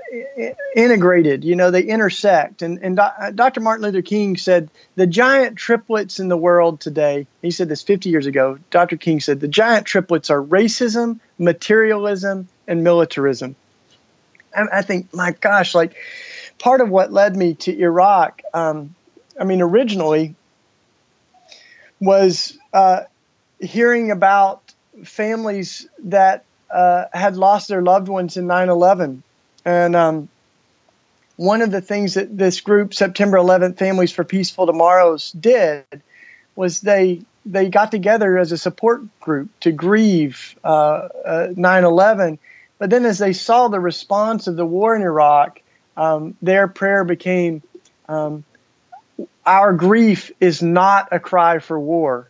integrated. 0.77 1.45
You 1.45 1.57
know, 1.57 1.71
they 1.71 1.83
intersect. 1.83 2.63
And, 2.63 2.79
and 2.83 2.97
Dr. 2.97 3.61
Uh, 3.61 3.63
Martin 3.63 3.85
Luther 3.85 4.03
King 4.03 4.37
said 4.37 4.71
the 4.95 5.07
giant 5.07 5.57
triplets 5.57 6.21
in 6.21 6.29
the 6.29 6.37
world 6.37 6.81
today, 6.81 7.27
he 7.41 7.51
said 7.51 7.69
this 7.69 7.83
50 7.83 8.11
years 8.11 8.27
ago. 8.27 8.59
Dr. 8.71 8.97
King 8.97 9.21
said 9.21 9.41
the 9.41 9.49
giant 9.49 9.87
triplets 9.87 10.31
are 10.31 10.43
racism, 10.43 11.19
materialism, 11.39 12.49
and 12.69 12.85
militarism. 12.85 13.57
And 14.55 14.69
I 14.71 14.83
think, 14.83 15.13
my 15.15 15.33
gosh, 15.33 15.75
like 15.75 15.95
part 16.59 16.81
of 16.81 16.91
what 16.91 17.13
led 17.13 17.35
me 17.35 17.55
to 17.55 17.77
Iraq, 17.77 18.43
um, 18.53 18.95
I 19.41 19.45
mean, 19.45 19.63
originally 19.63 20.35
was 22.01 22.59
uh, 22.73 23.05
hearing 23.61 24.11
about 24.11 24.75
families 25.05 25.89
that 26.05 26.45
uh, 26.73 27.07
had 27.13 27.37
lost 27.37 27.69
their 27.69 27.83
loved 27.83 28.09
ones 28.09 28.37
in 28.37 28.47
9 28.47 28.69
11. 28.69 29.23
And 29.65 29.97
um, 29.97 30.29
one 31.37 31.63
of 31.63 31.71
the 31.71 31.81
things 31.81 32.15
that 32.15 32.37
this 32.37 32.61
group, 32.61 32.95
September 32.95 33.37
11th 33.39 33.79
Families 33.79 34.13
for 34.13 34.25
Peaceful 34.25 34.67
Tomorrows, 34.67 35.33
did 35.33 35.85
was 36.55 36.81
they 36.81 37.23
they 37.45 37.69
got 37.69 37.91
together 37.91 38.39
as 38.39 38.53
a 38.53 38.59
support 38.59 39.03
group 39.21 39.49
to 39.61 39.73
grieve 39.73 40.57
uh, 40.63 41.09
uh, 41.25 41.49
9 41.57 41.85
11. 41.85 42.39
But 42.79 42.91
then, 42.91 43.05
as 43.05 43.19
they 43.19 43.33
saw 43.33 43.69
the 43.69 43.81
response 43.81 44.47
of 44.47 44.57
the 44.57 44.67
war 44.67 44.97
in 44.97 45.03
Iraq, 45.03 45.61
um, 45.97 46.37
their 46.43 46.69
prayer 46.69 47.05
became, 47.05 47.63
um, 48.09 48.45
Our 49.47 49.73
grief 49.73 50.33
is 50.41 50.63
not 50.63 51.09
a 51.13 51.21
cry 51.21 51.59
for 51.59 51.79
war. 51.79 52.29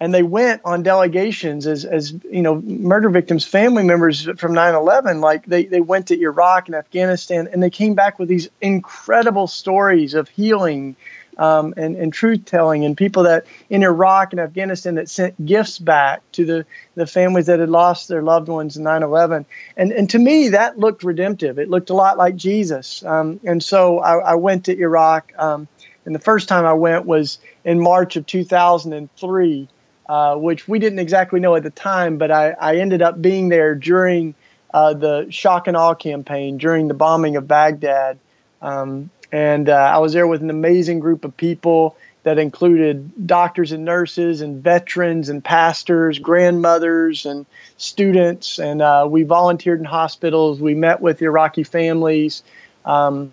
And 0.00 0.14
they 0.14 0.22
went 0.22 0.62
on 0.64 0.82
delegations 0.82 1.66
as, 1.66 1.84
as 1.84 2.12
you 2.30 2.42
know 2.42 2.60
murder 2.62 3.10
victims 3.10 3.44
family 3.44 3.84
members 3.84 4.22
from 4.38 4.52
9-11 4.52 5.20
like 5.20 5.44
they, 5.46 5.66
they 5.66 5.80
went 5.80 6.08
to 6.08 6.20
iraq 6.20 6.66
and 6.66 6.74
afghanistan 6.74 7.48
and 7.52 7.62
they 7.62 7.70
came 7.70 7.94
back 7.94 8.18
with 8.18 8.28
these 8.28 8.48
incredible 8.60 9.46
stories 9.46 10.14
of 10.14 10.28
healing 10.28 10.96
um, 11.38 11.72
and, 11.76 11.96
and 11.96 12.12
truth 12.12 12.44
telling 12.44 12.84
and 12.84 12.96
people 12.96 13.22
that 13.22 13.46
in 13.68 13.82
iraq 13.82 14.32
and 14.32 14.40
afghanistan 14.40 14.96
that 14.96 15.08
sent 15.08 15.44
gifts 15.44 15.78
back 15.78 16.22
to 16.32 16.44
the, 16.44 16.66
the 16.96 17.06
families 17.06 17.46
that 17.46 17.60
had 17.60 17.70
lost 17.70 18.08
their 18.08 18.22
loved 18.22 18.48
ones 18.48 18.76
in 18.76 18.84
9-11 18.84 19.44
and, 19.76 19.92
and 19.92 20.10
to 20.10 20.18
me 20.18 20.48
that 20.48 20.78
looked 20.78 21.04
redemptive. 21.04 21.58
It 21.58 21.68
looked 21.68 21.90
a 21.90 21.94
lot 21.94 22.18
like 22.18 22.36
jesus. 22.36 23.04
Um, 23.04 23.38
and 23.44 23.62
so 23.62 24.00
I, 24.00 24.32
I, 24.32 24.34
went 24.34 24.64
to 24.64 24.76
iraq 24.76 25.32
um, 25.38 25.68
and 26.04 26.14
the 26.14 26.18
first 26.18 26.48
time 26.48 26.66
i 26.66 26.72
went 26.72 27.06
was 27.06 27.38
in 27.64 27.80
march 27.80 28.16
of 28.16 28.26
2003 28.26 29.68
uh, 30.10 30.34
which 30.34 30.66
we 30.66 30.80
didn't 30.80 30.98
exactly 30.98 31.38
know 31.38 31.54
at 31.54 31.62
the 31.62 31.70
time, 31.70 32.18
but 32.18 32.32
I, 32.32 32.50
I 32.50 32.78
ended 32.78 33.00
up 33.00 33.22
being 33.22 33.48
there 33.48 33.76
during 33.76 34.34
uh, 34.74 34.92
the 34.94 35.28
shock 35.30 35.68
and 35.68 35.76
awe 35.76 35.94
campaign, 35.94 36.58
during 36.58 36.88
the 36.88 36.94
bombing 36.94 37.36
of 37.36 37.46
Baghdad. 37.46 38.18
Um, 38.60 39.10
and 39.30 39.68
uh, 39.68 39.74
I 39.74 39.98
was 39.98 40.12
there 40.12 40.26
with 40.26 40.42
an 40.42 40.50
amazing 40.50 40.98
group 40.98 41.24
of 41.24 41.36
people 41.36 41.96
that 42.24 42.40
included 42.40 43.24
doctors 43.24 43.70
and 43.70 43.84
nurses 43.84 44.40
and 44.40 44.60
veterans 44.60 45.28
and 45.28 45.44
pastors, 45.44 46.18
grandmothers 46.18 47.24
and 47.24 47.46
students. 47.76 48.58
And 48.58 48.82
uh, 48.82 49.06
we 49.08 49.22
volunteered 49.22 49.78
in 49.78 49.84
hospitals. 49.84 50.60
We 50.60 50.74
met 50.74 51.00
with 51.00 51.22
Iraqi 51.22 51.62
families. 51.62 52.42
Um, 52.84 53.32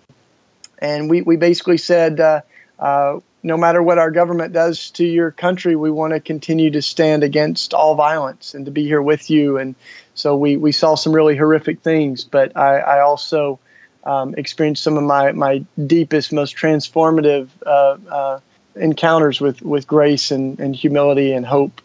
and 0.78 1.10
we, 1.10 1.22
we 1.22 1.38
basically 1.38 1.78
said, 1.78 2.20
uh, 2.20 2.42
uh, 2.78 3.18
no 3.48 3.56
matter 3.56 3.82
what 3.82 3.98
our 3.98 4.10
government 4.10 4.52
does 4.52 4.90
to 4.92 5.04
your 5.04 5.30
country, 5.30 5.74
we 5.74 5.90
want 5.90 6.12
to 6.12 6.20
continue 6.20 6.70
to 6.70 6.82
stand 6.82 7.24
against 7.24 7.72
all 7.72 7.94
violence 7.94 8.54
and 8.54 8.66
to 8.66 8.70
be 8.70 8.84
here 8.84 9.00
with 9.00 9.30
you. 9.30 9.56
And 9.56 9.74
so 10.14 10.36
we, 10.36 10.56
we 10.58 10.70
saw 10.70 10.94
some 10.94 11.14
really 11.14 11.34
horrific 11.34 11.80
things, 11.80 12.24
but 12.24 12.56
I, 12.56 12.78
I 12.78 13.00
also 13.00 13.58
um, 14.04 14.34
experienced 14.36 14.82
some 14.84 14.98
of 14.98 15.02
my, 15.02 15.32
my 15.32 15.64
deepest, 15.84 16.30
most 16.30 16.56
transformative 16.56 17.48
uh, 17.66 17.96
uh, 18.08 18.40
encounters 18.76 19.40
with, 19.40 19.62
with 19.62 19.86
grace 19.86 20.30
and, 20.30 20.60
and 20.60 20.76
humility 20.76 21.32
and 21.32 21.46
hope. 21.46 21.80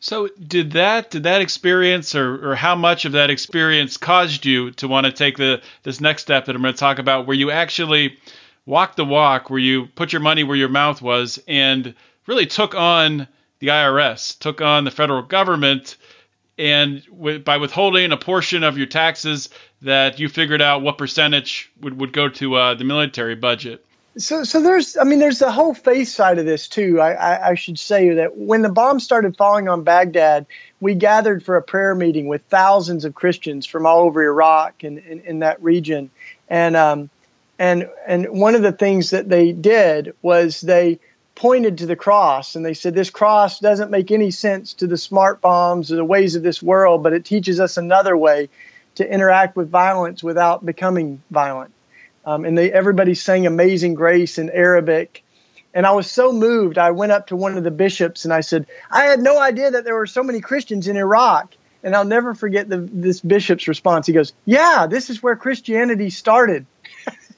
So 0.00 0.28
did 0.28 0.72
that 0.72 1.10
did 1.10 1.22
that 1.22 1.40
experience 1.40 2.14
or, 2.14 2.50
or 2.50 2.54
how 2.54 2.74
much 2.74 3.06
of 3.06 3.12
that 3.12 3.30
experience 3.30 3.96
caused 3.96 4.44
you 4.44 4.70
to 4.72 4.86
want 4.86 5.06
to 5.06 5.12
take 5.12 5.38
the 5.38 5.62
this 5.84 6.00
next 6.00 6.22
step 6.22 6.44
that 6.44 6.54
I'm 6.54 6.62
going 6.62 6.74
to 6.74 6.78
talk 6.78 6.98
about 6.98 7.26
where 7.26 7.34
you 7.34 7.50
actually 7.50 8.18
walk 8.66 8.96
the 8.96 9.04
walk 9.04 9.48
where 9.48 9.58
you 9.58 9.86
put 9.86 10.12
your 10.12 10.20
money 10.20 10.44
where 10.44 10.56
your 10.56 10.68
mouth 10.68 11.00
was 11.00 11.42
and 11.48 11.94
really 12.26 12.46
took 12.46 12.74
on 12.74 13.28
the 13.60 13.68
IRS, 13.68 14.38
took 14.38 14.60
on 14.60 14.84
the 14.84 14.90
federal 14.90 15.22
government, 15.22 15.96
and 16.58 17.02
with, 17.10 17.44
by 17.44 17.56
withholding 17.56 18.12
a 18.12 18.16
portion 18.16 18.64
of 18.64 18.76
your 18.76 18.86
taxes, 18.86 19.48
that 19.82 20.18
you 20.18 20.28
figured 20.28 20.60
out 20.60 20.82
what 20.82 20.98
percentage 20.98 21.70
would, 21.80 21.98
would 22.00 22.12
go 22.12 22.28
to 22.28 22.54
uh, 22.56 22.74
the 22.74 22.84
military 22.84 23.34
budget. 23.34 23.84
So, 24.18 24.44
so 24.44 24.62
there's, 24.62 24.96
I 24.96 25.04
mean, 25.04 25.18
there's 25.18 25.40
the 25.40 25.52
whole 25.52 25.74
faith 25.74 26.08
side 26.08 26.38
of 26.38 26.46
this 26.46 26.68
too. 26.68 27.00
I, 27.00 27.12
I, 27.12 27.48
I 27.50 27.54
should 27.54 27.78
say 27.78 28.14
that 28.14 28.36
when 28.36 28.62
the 28.62 28.70
bombs 28.70 29.04
started 29.04 29.36
falling 29.36 29.68
on 29.68 29.82
Baghdad, 29.82 30.46
we 30.80 30.94
gathered 30.94 31.44
for 31.44 31.56
a 31.56 31.62
prayer 31.62 31.94
meeting 31.94 32.26
with 32.26 32.42
thousands 32.48 33.04
of 33.04 33.14
Christians 33.14 33.66
from 33.66 33.84
all 33.84 34.00
over 34.00 34.24
Iraq 34.24 34.82
and 34.84 34.98
in 34.98 35.40
that 35.40 35.62
region, 35.62 36.10
and 36.48 36.76
um, 36.76 37.10
and 37.58 37.88
and 38.06 38.26
one 38.38 38.54
of 38.54 38.62
the 38.62 38.72
things 38.72 39.10
that 39.10 39.28
they 39.28 39.52
did 39.52 40.14
was 40.22 40.60
they 40.60 40.98
pointed 41.34 41.78
to 41.78 41.86
the 41.86 41.96
cross 41.96 42.56
and 42.56 42.64
they 42.64 42.74
said 42.74 42.94
this 42.94 43.10
cross 43.10 43.60
doesn't 43.60 43.90
make 43.90 44.10
any 44.10 44.30
sense 44.30 44.74
to 44.74 44.86
the 44.86 44.96
smart 44.96 45.40
bombs 45.40 45.92
or 45.92 45.96
the 45.96 46.04
ways 46.04 46.34
of 46.34 46.42
this 46.42 46.62
world 46.62 47.02
but 47.02 47.12
it 47.12 47.24
teaches 47.24 47.60
us 47.60 47.76
another 47.76 48.16
way 48.16 48.48
to 48.94 49.10
interact 49.10 49.56
with 49.56 49.70
violence 49.70 50.22
without 50.22 50.64
becoming 50.64 51.22
violent. 51.30 51.72
Um, 52.24 52.44
and 52.44 52.56
they 52.56 52.72
everybody 52.72 53.14
sang 53.14 53.46
amazing 53.46 53.94
grace 53.94 54.38
in 54.38 54.50
arabic. 54.50 55.22
And 55.74 55.86
i 55.86 55.92
was 55.92 56.10
so 56.10 56.32
moved. 56.32 56.78
I 56.78 56.90
went 56.90 57.12
up 57.12 57.28
to 57.28 57.36
one 57.36 57.56
of 57.56 57.64
the 57.64 57.70
bishops 57.70 58.24
and 58.24 58.32
i 58.34 58.40
said 58.40 58.66
i 58.90 59.04
had 59.04 59.20
no 59.20 59.40
idea 59.40 59.70
that 59.70 59.84
there 59.84 59.94
were 59.94 60.06
so 60.06 60.22
many 60.22 60.40
christians 60.40 60.88
in 60.88 60.96
iraq. 60.96 61.54
And 61.82 61.94
i'll 61.94 62.04
never 62.04 62.34
forget 62.34 62.68
the, 62.68 62.78
this 62.78 63.20
bishop's 63.20 63.68
response. 63.68 64.06
He 64.06 64.14
goes 64.14 64.32
yeah 64.46 64.86
this 64.88 65.10
is 65.10 65.22
where 65.22 65.36
christianity 65.36 66.10
started 66.10 66.66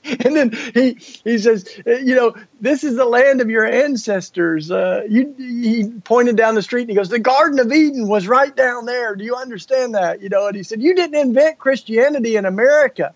and 0.24 0.37
then 0.37 0.52
he 0.74 0.98
he 1.24 1.38
says, 1.38 1.68
you 1.87 2.14
know, 2.14 2.34
this 2.61 2.84
is 2.84 2.96
the 2.96 3.04
land 3.04 3.40
of 3.40 3.50
your 3.50 3.64
ancestors. 3.64 4.70
Uh, 4.70 5.02
you, 5.08 5.34
he 5.38 5.90
pointed 6.04 6.37
down 6.37 6.54
the 6.54 6.62
street 6.62 6.82
and 6.82 6.90
he 6.90 6.96
goes, 6.96 7.08
the 7.08 7.18
Garden 7.18 7.58
of 7.58 7.72
Eden 7.72 8.08
was 8.08 8.28
right 8.28 8.54
down 8.54 8.87
there. 8.87 9.16
Do 9.16 9.24
you 9.24 9.34
understand 9.34 9.94
that? 9.94 10.22
You 10.22 10.28
know, 10.28 10.46
and 10.46 10.56
he 10.56 10.62
said, 10.62 10.82
you 10.82 10.94
didn't 10.94 11.16
invent 11.16 11.58
Christianity 11.58 12.37
in 12.37 12.44
America. 12.44 13.12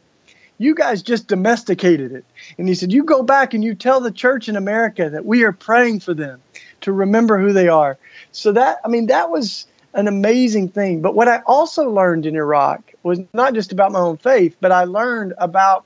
You 0.58 0.74
guys 0.74 1.02
just 1.02 1.28
domesticated 1.28 2.12
it. 2.12 2.24
And 2.58 2.68
he 2.68 2.74
said, 2.74 2.92
you 2.92 3.04
go 3.04 3.22
back 3.22 3.54
and 3.54 3.64
you 3.64 3.74
tell 3.74 4.00
the 4.00 4.12
church 4.12 4.48
in 4.48 4.56
America 4.56 5.10
that 5.10 5.24
we 5.24 5.44
are 5.44 5.52
praying 5.52 6.00
for 6.00 6.14
them 6.14 6.40
to 6.82 6.92
remember 6.92 7.38
who 7.38 7.52
they 7.52 7.68
are. 7.68 7.98
So 8.32 8.52
that, 8.52 8.78
I 8.84 8.88
mean, 8.88 9.06
that 9.06 9.30
was 9.30 9.66
an 9.94 10.08
amazing 10.08 10.68
thing. 10.68 11.02
But 11.02 11.14
what 11.14 11.28
I 11.28 11.40
also 11.46 11.90
learned 11.90 12.26
in 12.26 12.36
Iraq 12.36 12.92
was 13.02 13.20
not 13.32 13.54
just 13.54 13.72
about 13.72 13.92
my 13.92 13.98
own 13.98 14.16
faith, 14.16 14.56
but 14.60 14.72
I 14.72 14.84
learned 14.84 15.34
about 15.38 15.84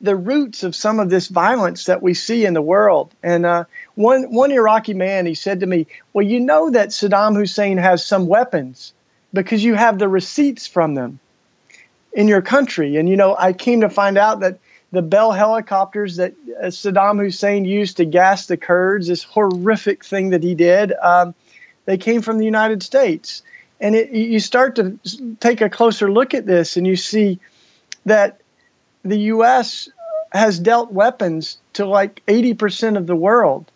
the 0.00 0.16
roots 0.16 0.62
of 0.62 0.76
some 0.76 1.00
of 1.00 1.10
this 1.10 1.28
violence 1.28 1.86
that 1.86 2.02
we 2.02 2.14
see 2.14 2.44
in 2.44 2.54
the 2.54 2.62
world. 2.62 3.12
And 3.22 3.44
uh, 3.44 3.64
one 3.94 4.32
one 4.32 4.52
Iraqi 4.52 4.94
man, 4.94 5.26
he 5.26 5.34
said 5.34 5.60
to 5.60 5.66
me, 5.66 5.86
"Well, 6.12 6.24
you 6.24 6.40
know 6.40 6.70
that 6.70 6.90
Saddam 6.90 7.36
Hussein 7.36 7.78
has 7.78 8.04
some 8.04 8.26
weapons 8.26 8.92
because 9.32 9.62
you 9.62 9.74
have 9.74 9.98
the 9.98 10.08
receipts 10.08 10.66
from 10.66 10.94
them 10.94 11.18
in 12.12 12.28
your 12.28 12.42
country." 12.42 12.96
And 12.96 13.08
you 13.08 13.16
know, 13.16 13.36
I 13.36 13.52
came 13.52 13.80
to 13.80 13.90
find 13.90 14.18
out 14.18 14.40
that 14.40 14.58
the 14.92 15.02
Bell 15.02 15.32
helicopters 15.32 16.16
that 16.16 16.34
uh, 16.58 16.66
Saddam 16.66 17.20
Hussein 17.20 17.64
used 17.64 17.98
to 17.98 18.04
gas 18.04 18.46
the 18.46 18.56
Kurds, 18.56 19.08
this 19.08 19.22
horrific 19.22 20.04
thing 20.04 20.30
that 20.30 20.42
he 20.42 20.54
did, 20.54 20.92
um, 20.92 21.34
they 21.84 21.98
came 21.98 22.22
from 22.22 22.38
the 22.38 22.44
United 22.44 22.82
States. 22.82 23.42
And 23.80 23.94
it, 23.94 24.10
you 24.10 24.40
start 24.40 24.76
to 24.76 24.98
take 25.38 25.60
a 25.60 25.70
closer 25.70 26.10
look 26.10 26.34
at 26.34 26.46
this, 26.46 26.76
and 26.76 26.86
you 26.86 26.96
see 26.96 27.38
that 28.06 28.40
the 29.08 29.18
U.S. 29.32 29.88
has 30.32 30.58
dealt 30.58 30.92
weapons 30.92 31.58
to 31.74 31.86
like 31.86 32.22
80% 32.26 32.96
of 32.96 33.06
the 33.06 33.16
world. 33.16 33.70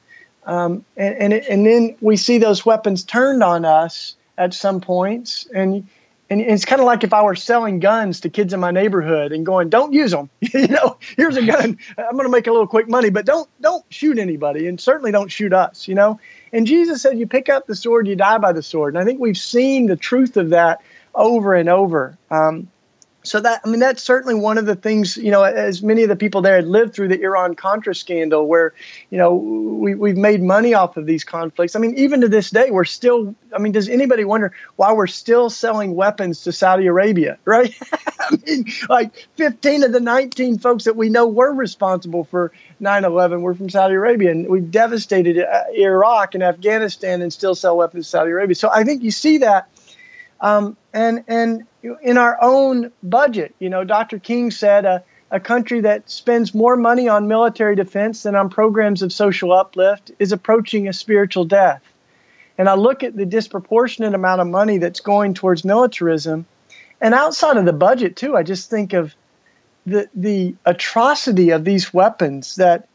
Um, 0.45 0.85
and, 0.97 1.14
and, 1.14 1.33
it, 1.33 1.47
and, 1.49 1.64
then 1.64 1.97
we 2.01 2.16
see 2.16 2.38
those 2.38 2.66
weapons 2.66 3.05
turned 3.05 3.42
on 3.42 3.64
us 3.64 4.16
at 4.37 4.55
some 4.55 4.81
points. 4.81 5.47
And, 5.55 5.87
and 6.29 6.40
it's 6.40 6.64
kind 6.64 6.81
of 6.81 6.87
like 6.87 7.05
if 7.05 7.12
I 7.12 7.23
were 7.23 7.37
selling 7.37 7.79
guns 7.79 8.21
to 8.21 8.31
kids 8.31 8.53
in 8.53 8.59
my 8.59 8.73
neighborhood 8.73 9.31
and 9.31 9.47
going, 9.47 9.68
don't 9.68 9.92
use 9.92 10.11
them. 10.11 10.31
you 10.40 10.66
know, 10.66 10.99
here's 11.16 11.37
a 11.37 11.47
gun. 11.47 11.79
I'm 11.97 12.12
going 12.12 12.25
to 12.25 12.29
make 12.29 12.49
a 12.49 12.51
little 12.51 12.66
quick 12.66 12.88
money, 12.88 13.11
but 13.11 13.25
don't, 13.25 13.49
don't 13.61 13.85
shoot 13.88 14.18
anybody 14.18 14.66
and 14.66 14.81
certainly 14.81 15.12
don't 15.12 15.31
shoot 15.31 15.53
us, 15.53 15.87
you 15.87 15.95
know? 15.95 16.18
And 16.53 16.66
Jesus 16.66 17.03
said, 17.03 17.18
you 17.18 17.29
pick 17.29 17.49
up 17.49 17.66
the 17.66 17.77
sword, 17.77 18.09
you 18.09 18.16
die 18.16 18.38
by 18.38 18.53
the 18.53 18.62
sword. 18.62 18.95
And 18.95 19.03
I 19.03 19.07
think 19.07 19.21
we've 19.21 19.38
seen 19.38 19.87
the 19.87 19.97
truth 19.97 20.37
of 20.37 20.51
that 20.51 20.81
over 21.14 21.55
and 21.55 21.68
over. 21.68 22.18
Um, 22.31 22.68
so 23.23 23.41
that 23.41 23.61
I 23.65 23.69
mean 23.69 23.81
that's 23.81 24.03
certainly 24.03 24.35
one 24.35 24.59
of 24.59 24.67
the 24.67 24.75
things 24.75 25.17
you 25.17 25.31
know 25.31 25.43
as 25.43 25.83
many 25.83 26.03
of 26.03 26.09
the 26.09 26.17
people 26.17 26.43
there 26.43 26.57
had 26.57 26.67
lived 26.67 26.95
through 26.95 27.09
the 27.09 27.21
Iran 27.23 27.55
Contra 27.55 27.95
scandal 27.95 28.47
where 28.47 28.75
you 29.11 29.19
know 29.19 29.35
we 29.35 29.95
we've 29.95 30.17
made 30.17 30.43
money 30.43 30.75
off 30.75 30.97
of 30.97 31.07
these 31.07 31.25
conflicts. 31.25 31.77
I 31.77 31.79
mean 31.79 31.95
even 31.99 32.23
to 32.23 32.29
this 32.29 32.51
day 32.51 32.71
we're 32.71 32.85
still 32.85 33.35
I 33.55 33.59
mean 33.59 33.73
does 33.73 33.89
anybody 33.89 34.25
wonder 34.25 34.53
why 34.77 34.93
we're 34.93 35.07
still 35.07 35.51
selling 35.51 35.95
weapons 35.95 36.43
to 36.45 36.53
Saudi 36.53 36.87
Arabia, 36.87 37.39
right? 37.45 37.75
I 37.93 38.37
mean 38.47 38.67
like 38.89 39.29
15 39.37 39.85
of 39.85 39.93
the 39.93 40.01
19 40.01 40.59
folks 40.59 40.85
that 40.85 40.97
we 40.97 41.09
know 41.09 41.29
were 41.29 41.53
responsible 41.53 42.25
for 42.25 42.53
9/11 42.81 43.41
were 43.43 43.55
from 43.55 43.71
Saudi 43.71 43.95
Arabia 43.95 44.33
and 44.33 44.49
we've 44.49 44.71
devastated 44.71 45.39
uh, 45.39 45.65
Iraq 45.75 46.35
and 46.35 46.43
Afghanistan 46.43 47.23
and 47.23 47.33
still 47.33 47.55
sell 47.55 47.77
weapons 47.77 48.07
to 48.07 48.11
Saudi 48.11 48.31
Arabia. 48.31 48.55
So 48.55 48.69
I 48.73 48.85
think 48.85 49.03
you 49.03 49.11
see 49.11 49.39
that 49.39 49.69
um, 50.42 50.76
and 50.92 51.24
and 51.28 51.66
in 52.02 52.18
our 52.18 52.37
own 52.42 52.92
budget, 53.02 53.55
you 53.61 53.70
know, 53.70 53.85
Dr. 53.85 54.18
King 54.18 54.50
said 54.50 54.85
a, 54.85 55.05
a 55.31 55.40
country 55.40 55.81
that 55.83 56.11
spends 56.11 56.52
more 56.52 56.76
money 56.76 57.09
on 57.09 57.28
military 57.28 57.76
defense 57.76 58.24
than 58.24 58.35
on 58.35 58.50
programs 58.50 59.02
of 59.02 59.12
social 59.12 59.52
uplift 59.52 60.11
is 60.18 60.33
approaching 60.33 60.88
a 60.88 60.92
spiritual 60.92 61.44
death. 61.44 61.83
And 62.59 62.68
I 62.68 62.74
look 62.74 63.02
at 63.02 63.16
the 63.16 63.24
disproportionate 63.24 64.14
amount 64.14 64.40
of 64.40 64.46
money 64.48 64.78
that's 64.78 65.00
going 65.00 65.35
towards 65.35 65.64
militarism, 65.64 66.44
and 67.00 67.14
outside 67.14 67.57
of 67.57 67.64
the 67.64 67.72
budget 67.72 68.16
too, 68.16 68.37
I 68.37 68.42
just 68.42 68.68
think 68.68 68.92
of 68.92 69.14
the 69.87 70.09
the 70.14 70.57
atrocity 70.66 71.50
of 71.50 71.64
these 71.64 71.94
weapons 71.94 72.57
that 72.57 72.88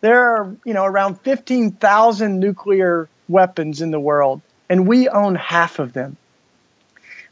there 0.00 0.20
are, 0.20 0.56
you 0.64 0.74
know, 0.74 0.84
around 0.84 1.20
15,000 1.20 2.40
nuclear 2.40 3.08
weapons 3.28 3.80
in 3.80 3.90
the 3.90 4.00
world, 4.00 4.40
and 4.68 4.88
we 4.88 5.08
own 5.08 5.34
half 5.36 5.78
of 5.78 5.92
them. 5.92 6.16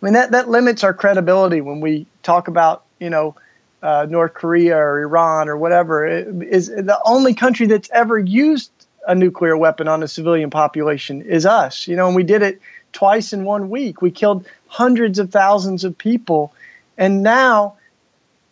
I 0.01 0.05
mean, 0.05 0.15
that, 0.15 0.31
that 0.31 0.49
limits 0.49 0.85
our 0.85 0.95
credibility 0.95 1.61
when 1.61 1.81
we 1.81 2.07
talk 2.23 2.49
about, 2.49 2.85
you 3.01 3.11
know, 3.11 3.35
uh, 3.83 4.07
North 4.09 4.35
Korea 4.35 4.77
or 4.77 5.03
Iran 5.03 5.49
or 5.49 5.57
whatever. 5.57 6.07
It 6.07 6.43
is 6.43 6.69
the 6.69 6.99
only 7.05 7.35
country 7.35 7.67
that's 7.67 7.91
ever 7.91 8.19
used 8.19 8.71
a 9.07 9.15
nuclear 9.15 9.57
weapon 9.57 9.89
on 9.89 10.03
a 10.03 10.09
civilian 10.09 10.51
population 10.51 11.23
is 11.23 11.47
us. 11.47 11.89
You 11.89 11.97
know, 11.97 12.07
and 12.07 12.17
we 12.17 12.25
did 12.25 12.43
it 12.43 12.61
twice 12.93 13.33
in 13.33 13.45
one 13.45 13.71
week. 13.71 14.03
We 14.03 14.11
killed 14.11 14.47
hundreds 14.67 15.19
of 15.19 15.31
thousands 15.31 15.85
of 15.85 15.97
people. 15.97 16.53
And 16.97 17.23
now 17.23 17.77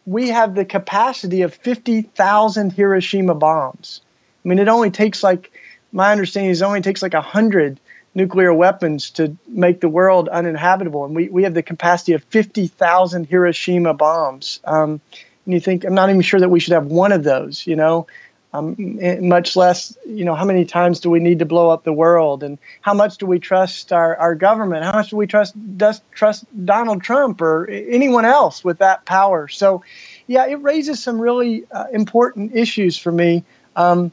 we 0.06 0.28
have 0.28 0.54
the 0.54 0.64
capacity 0.64 1.42
of 1.42 1.54
50,000 1.54 2.72
Hiroshima 2.72 3.34
bombs. 3.34 4.00
I 4.44 4.48
mean, 4.48 4.58
it 4.58 4.68
only 4.68 4.90
takes 4.90 5.22
like, 5.22 5.50
my 5.92 6.12
understanding 6.12 6.50
is 6.50 6.62
it 6.62 6.64
only 6.64 6.80
takes 6.80 7.02
like 7.02 7.14
a 7.14 7.18
100 7.18 7.80
nuclear 8.16 8.52
weapons 8.52 9.10
to 9.10 9.36
make 9.46 9.80
the 9.80 9.88
world 9.90 10.28
uninhabitable. 10.28 11.04
And 11.04 11.14
we, 11.14 11.28
we 11.28 11.42
have 11.42 11.52
the 11.52 11.62
capacity 11.62 12.14
of 12.14 12.24
50,000 12.24 13.26
Hiroshima 13.26 13.92
bombs. 13.92 14.58
Um, 14.64 15.02
and 15.44 15.54
you 15.54 15.60
think, 15.60 15.84
I'm 15.84 15.94
not 15.94 16.08
even 16.08 16.22
sure 16.22 16.40
that 16.40 16.48
we 16.48 16.58
should 16.58 16.72
have 16.72 16.86
one 16.86 17.12
of 17.12 17.22
those, 17.22 17.66
you 17.66 17.76
know? 17.76 18.06
Um, 18.54 18.98
much 19.28 19.54
less, 19.54 19.98
you 20.06 20.24
know, 20.24 20.34
how 20.34 20.46
many 20.46 20.64
times 20.64 21.00
do 21.00 21.10
we 21.10 21.20
need 21.20 21.40
to 21.40 21.44
blow 21.44 21.68
up 21.68 21.84
the 21.84 21.92
world, 21.92 22.42
and 22.42 22.56
how 22.80 22.94
much 22.94 23.18
do 23.18 23.26
we 23.26 23.38
trust 23.38 23.92
our, 23.92 24.16
our 24.16 24.34
government? 24.34 24.82
How 24.82 24.92
much 24.92 25.10
do 25.10 25.16
we 25.16 25.26
trust 25.26 25.54
does 25.76 26.00
trust 26.10 26.46
Donald 26.64 27.02
Trump 27.02 27.42
or 27.42 27.68
anyone 27.68 28.24
else 28.24 28.64
with 28.64 28.78
that 28.78 29.04
power? 29.04 29.48
So, 29.48 29.84
yeah, 30.26 30.46
it 30.46 30.62
raises 30.62 31.02
some 31.02 31.20
really 31.20 31.64
uh, 31.70 31.86
important 31.92 32.54
issues 32.54 32.96
for 32.96 33.12
me, 33.12 33.44
um, 33.74 34.10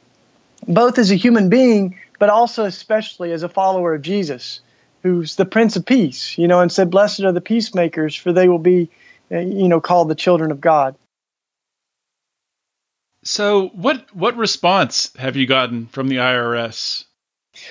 both 0.67 0.97
as 0.97 1.09
a 1.11 1.15
human 1.15 1.47
being, 1.47 1.97
but 2.23 2.29
also 2.29 2.63
especially 2.63 3.33
as 3.33 3.43
a 3.43 3.49
follower 3.49 3.95
of 3.95 4.01
Jesus, 4.01 4.61
who's 5.01 5.35
the 5.35 5.43
Prince 5.43 5.75
of 5.75 5.85
Peace. 5.85 6.37
You 6.37 6.47
know, 6.47 6.61
and 6.61 6.71
said, 6.71 6.89
"Blessed 6.89 7.19
are 7.25 7.33
the 7.33 7.41
peacemakers, 7.41 8.15
for 8.15 8.31
they 8.31 8.47
will 8.47 8.59
be, 8.59 8.89
uh, 9.29 9.39
you 9.39 9.67
know, 9.67 9.81
called 9.81 10.07
the 10.07 10.15
children 10.15 10.49
of 10.49 10.61
God." 10.61 10.95
So, 13.25 13.67
what 13.73 14.05
what 14.15 14.37
response 14.37 15.11
have 15.17 15.35
you 15.35 15.45
gotten 15.45 15.87
from 15.87 16.07
the 16.07 16.19
IRS? 16.19 17.03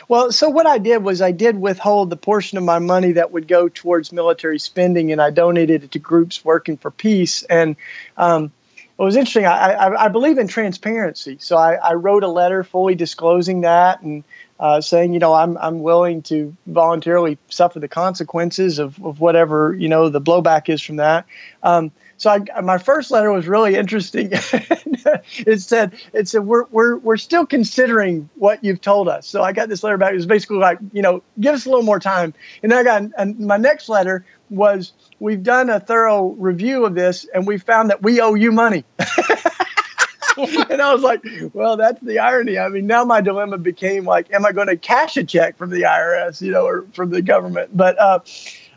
Well, 0.07 0.31
so 0.33 0.51
what 0.51 0.67
I 0.67 0.77
did 0.77 1.03
was 1.03 1.23
I 1.23 1.33
did 1.33 1.57
withhold 1.57 2.11
the 2.11 2.17
portion 2.19 2.59
of 2.59 2.65
my 2.65 2.79
money 2.79 3.13
that 3.13 3.33
would 3.33 3.49
go 3.49 3.71
towards 3.71 4.13
military 4.13 4.59
spending, 4.59 5.13
and 5.13 5.23
I 5.23 5.31
donated 5.31 5.85
it 5.85 5.93
to 5.93 5.99
groups 5.99 6.45
working 6.45 6.77
for 6.77 6.91
peace. 6.91 7.43
And 7.43 7.77
um, 8.19 8.53
it 8.99 9.03
was 9.03 9.17
interesting. 9.17 9.47
I, 9.47 9.73
I, 9.73 10.05
I, 10.05 10.09
believe 10.09 10.39
in 10.39 10.49
transparency, 10.49 11.39
so 11.41 11.57
I, 11.57 11.75
I, 11.75 11.95
wrote 11.95 12.25
a 12.25 12.29
letter 12.29 12.63
fully 12.63 12.95
disclosing 12.95 13.63
that 13.63 14.03
and 14.03 14.23
uh, 14.61 14.81
saying, 14.81 15.13
you 15.13 15.19
know, 15.19 15.33
I'm 15.33 15.57
I'm 15.59 15.81
willing 15.81 16.23
to 16.23 16.57
voluntarily 16.67 17.39
suffer 17.49 17.81
the 17.81 17.89
consequences 17.89 18.79
of, 18.79 19.03
of 19.05 19.19
whatever 19.19 19.75
you 19.75 19.89
know 19.89 20.09
the 20.09 20.21
blowback 20.21 20.69
is 20.69 20.83
from 20.83 20.97
that. 20.97 21.27
Um, 21.63 21.91
so 22.23 22.31
I, 22.31 22.61
my 22.61 22.79
first 22.79 23.11
letter 23.11 23.33
was 23.33 23.49
really 23.49 23.75
interesting. 23.75 24.29
it 24.33 25.61
said, 25.61 25.93
it 26.13 26.29
said, 26.29 26.47
we're, 26.47 26.67
we're, 26.71 26.97
we're 26.99 27.17
still 27.17 27.45
considering 27.45 28.31
what 28.37 28.63
you've 28.63 28.81
told 28.81 29.09
us. 29.09 29.27
So 29.27 29.43
I 29.43 29.51
got 29.51 29.69
this 29.69 29.83
letter 29.83 29.99
back. 29.99 30.13
It 30.13 30.19
was 30.19 30.27
basically 30.27 30.59
like, 30.59 30.79
you 30.93 31.03
know, 31.03 31.25
give 31.41 31.53
us 31.53 31.67
a 31.67 31.69
little 31.69 31.85
more 31.85 31.99
time. 31.99 32.33
And 32.63 32.71
then 32.71 32.79
I 32.79 32.85
got, 32.85 33.11
and 33.19 33.41
my 33.41 33.57
next 33.57 33.89
letter 33.89 34.25
was, 34.51 34.93
we've 35.19 35.43
done 35.43 35.69
a 35.69 35.81
thorough 35.81 36.29
review 36.29 36.87
of 36.87 36.95
this 36.95 37.27
and 37.35 37.45
we 37.45 37.59
found 37.59 37.91
that 37.91 38.05
we 38.05 38.21
owe 38.21 38.35
you 38.35 38.53
money. 38.53 38.85
and 39.01 40.81
I 40.81 40.95
was 40.95 41.03
like, 41.03 41.25
well, 41.53 41.77
that's 41.77 42.01
the 42.03 42.21
irony. 42.21 42.57
I 42.57 42.69
mean, 42.69 42.87
now 42.87 43.05
my 43.05 43.21
dilemma 43.21 43.59
became 43.59 44.05
like, 44.05 44.33
am 44.33 44.47
I 44.47 44.53
going 44.53 44.69
to 44.69 44.77
cash 44.77 45.17
a 45.17 45.25
check 45.25 45.59
from 45.59 45.71
the 45.71 45.83
IRS, 45.83 46.41
you 46.41 46.53
know, 46.53 46.67
or 46.67 46.87
from 46.93 47.11
the 47.11 47.21
government? 47.21 47.77
But, 47.77 47.99
uh, 47.99 48.21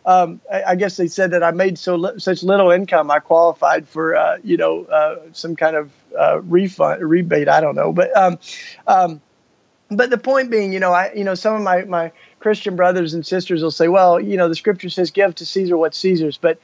um, 0.06 0.40
I, 0.52 0.64
I, 0.64 0.76
guess 0.76 0.98
they 0.98 1.08
said 1.08 1.32
that 1.32 1.44
I 1.44 1.52
made 1.52 1.80
so 1.80 1.96
li- 1.96 2.20
such 2.20 2.44
little 2.44 2.72
income, 2.72 3.10
I 3.10 3.20
qualified 3.20 3.88
for 3.88 4.16
uh, 4.16 4.38
you 4.44 4.58
know 4.58 4.86
uh, 4.86 5.16
some 5.34 5.56
kind 5.56 5.76
of 5.76 5.92
uh, 6.18 6.42
refund 6.42 7.02
rebate. 7.04 7.50
I 7.50 7.60
don't 7.60 7.76
know, 7.76 7.92
but 7.92 8.16
um, 8.16 8.38
um, 8.88 9.22
but 9.90 10.10
the 10.10 10.18
point 10.18 10.52
being, 10.52 10.74
you 10.74 10.80
know, 10.80 10.94
I 10.94 11.12
you 11.14 11.24
know 11.24 11.36
some 11.36 11.56
of 11.56 11.62
my 11.62 11.84
my 11.86 12.12
Christian 12.40 12.76
brothers 12.76 13.16
and 13.16 13.26
sisters 13.26 13.64
will 13.64 13.72
say, 13.72 13.88
well, 13.88 14.20
you 14.20 14.38
know, 14.38 14.48
the 14.48 14.56
Scripture 14.56 14.90
says, 14.90 15.12
"Give 15.12 15.34
to 15.36 15.46
Caesar 15.46 15.76
what 15.76 15.96
Caesar's," 15.96 16.38
but 16.38 16.60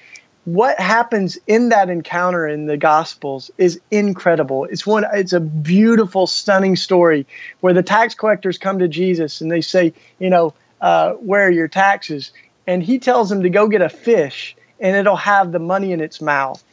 what 0.46 0.80
happens 0.80 1.38
in 1.46 1.70
that 1.70 1.90
encounter 1.90 2.48
in 2.48 2.66
the 2.66 2.78
gospels 2.78 3.52
is 3.58 3.80
incredible. 3.92 4.66
It's 4.66 4.86
one 4.86 5.06
it's 5.14 5.34
a 5.34 5.40
beautiful 5.40 6.28
stunning 6.28 6.76
story 6.76 7.28
where 7.60 7.74
the 7.74 7.84
tax 7.84 8.16
collectors 8.16 8.58
come 8.58 8.80
to 8.80 8.88
jesus 8.88 9.42
and 9.42 9.52
they 9.52 9.62
say 9.62 9.94
you 10.20 10.30
know 10.30 10.54
uh, 10.80 11.14
where 11.14 11.46
are 11.46 11.52
your 11.52 11.68
taxes 11.68 12.32
and 12.68 12.84
he 12.84 13.00
tells 13.00 13.32
him 13.32 13.44
to 13.44 13.50
go 13.50 13.68
get 13.68 13.82
a 13.82 13.90
fish 13.90 14.56
and 14.80 14.96
it'll 14.96 15.16
have 15.16 15.52
the 15.52 15.60
money 15.60 15.92
in 15.94 16.02
its 16.02 16.22
mouth. 16.22 16.64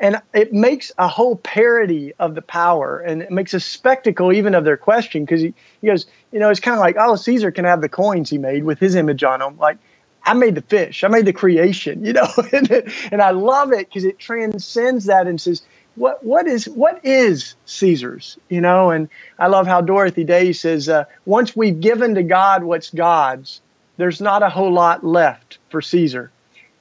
And 0.00 0.20
it 0.34 0.52
makes 0.52 0.92
a 0.98 1.08
whole 1.08 1.36
parody 1.36 2.14
of 2.18 2.34
the 2.34 2.42
power 2.42 3.00
and 3.00 3.22
it 3.22 3.30
makes 3.30 3.54
a 3.54 3.60
spectacle 3.60 4.32
even 4.32 4.54
of 4.54 4.64
their 4.64 4.76
question 4.76 5.24
because 5.24 5.42
he, 5.42 5.54
he 5.80 5.88
goes, 5.88 6.06
you 6.32 6.38
know, 6.40 6.50
it's 6.50 6.60
kind 6.60 6.74
of 6.74 6.80
like, 6.80 6.96
oh, 6.98 7.16
Caesar 7.16 7.50
can 7.50 7.64
have 7.64 7.80
the 7.80 7.88
coins 7.88 8.30
he 8.30 8.38
made 8.38 8.64
with 8.64 8.78
his 8.78 8.94
image 8.94 9.24
on 9.24 9.40
them. 9.40 9.58
Like, 9.58 9.78
I 10.24 10.34
made 10.34 10.54
the 10.56 10.62
fish, 10.62 11.04
I 11.04 11.08
made 11.08 11.26
the 11.26 11.32
creation, 11.32 12.04
you 12.06 12.12
know, 12.12 12.28
and, 12.52 12.70
and 13.12 13.22
I 13.22 13.30
love 13.30 13.72
it 13.72 13.88
because 13.88 14.04
it 14.04 14.18
transcends 14.18 15.06
that 15.06 15.26
and 15.26 15.40
says, 15.40 15.62
what 15.96 16.24
what 16.24 16.46
is 16.46 16.66
what 16.68 17.04
is 17.04 17.56
Caesar's, 17.66 18.38
you 18.48 18.60
know? 18.60 18.90
And 18.90 19.08
I 19.38 19.48
love 19.48 19.66
how 19.66 19.80
Dorothy 19.80 20.24
Day 20.24 20.52
says, 20.52 20.88
uh, 20.88 21.04
once 21.26 21.56
we've 21.56 21.80
given 21.80 22.14
to 22.16 22.22
God 22.22 22.64
what's 22.64 22.90
God's, 22.90 23.62
there's 23.96 24.20
not 24.20 24.42
a 24.42 24.48
whole 24.48 24.72
lot 24.72 25.04
left 25.04 25.58
for 25.70 25.80
Caesar. 25.80 26.30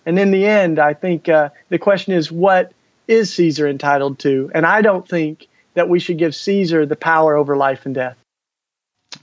And 0.05 0.19
in 0.19 0.31
the 0.31 0.45
end, 0.45 0.79
I 0.79 0.93
think 0.93 1.29
uh, 1.29 1.49
the 1.69 1.79
question 1.79 2.13
is 2.13 2.31
what 2.31 2.73
is 3.07 3.33
Caesar 3.33 3.67
entitled 3.67 4.19
to? 4.19 4.51
And 4.53 4.65
I 4.65 4.81
don't 4.81 5.07
think 5.07 5.47
that 5.73 5.89
we 5.89 5.99
should 5.99 6.17
give 6.17 6.35
Caesar 6.35 6.85
the 6.85 6.95
power 6.95 7.35
over 7.35 7.57
life 7.57 7.85
and 7.85 7.95
death. 7.95 8.17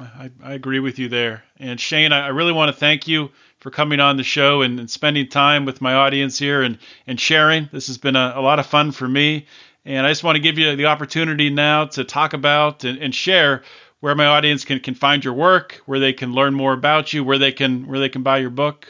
I, 0.00 0.30
I 0.42 0.54
agree 0.54 0.80
with 0.80 0.98
you 0.98 1.08
there. 1.08 1.44
And 1.58 1.78
Shane, 1.78 2.12
I, 2.12 2.28
really 2.28 2.52
want 2.52 2.70
to 2.70 2.78
thank 2.78 3.08
you 3.08 3.30
for 3.60 3.70
coming 3.70 4.00
on 4.00 4.16
the 4.16 4.22
show 4.22 4.62
and, 4.62 4.80
and, 4.80 4.90
spending 4.90 5.28
time 5.28 5.64
with 5.64 5.80
my 5.80 5.94
audience 5.94 6.38
here 6.38 6.62
and, 6.62 6.78
and 7.06 7.20
sharing. 7.20 7.68
This 7.72 7.86
has 7.88 7.98
been 7.98 8.16
a, 8.16 8.32
a, 8.36 8.40
lot 8.40 8.58
of 8.58 8.66
fun 8.66 8.92
for 8.92 9.06
me. 9.06 9.46
And 9.84 10.06
I 10.06 10.10
just 10.10 10.24
want 10.24 10.36
to 10.36 10.42
give 10.42 10.58
you 10.58 10.74
the 10.76 10.86
opportunity 10.86 11.50
now 11.50 11.86
to 11.86 12.04
talk 12.04 12.32
about 12.32 12.84
and, 12.84 12.98
and 12.98 13.14
share 13.14 13.62
where 14.02 14.16
my 14.16 14.26
audience 14.26 14.64
can, 14.64 14.80
can 14.80 14.94
find 14.94 15.24
your 15.24 15.32
work, 15.32 15.80
where 15.86 16.00
they 16.00 16.12
can 16.12 16.32
learn 16.32 16.54
more 16.54 16.72
about 16.72 17.12
you, 17.12 17.22
where 17.22 17.38
they 17.38 17.52
can 17.52 17.86
where 17.86 18.00
they 18.00 18.08
can 18.08 18.24
buy 18.24 18.38
your 18.38 18.50
book? 18.50 18.88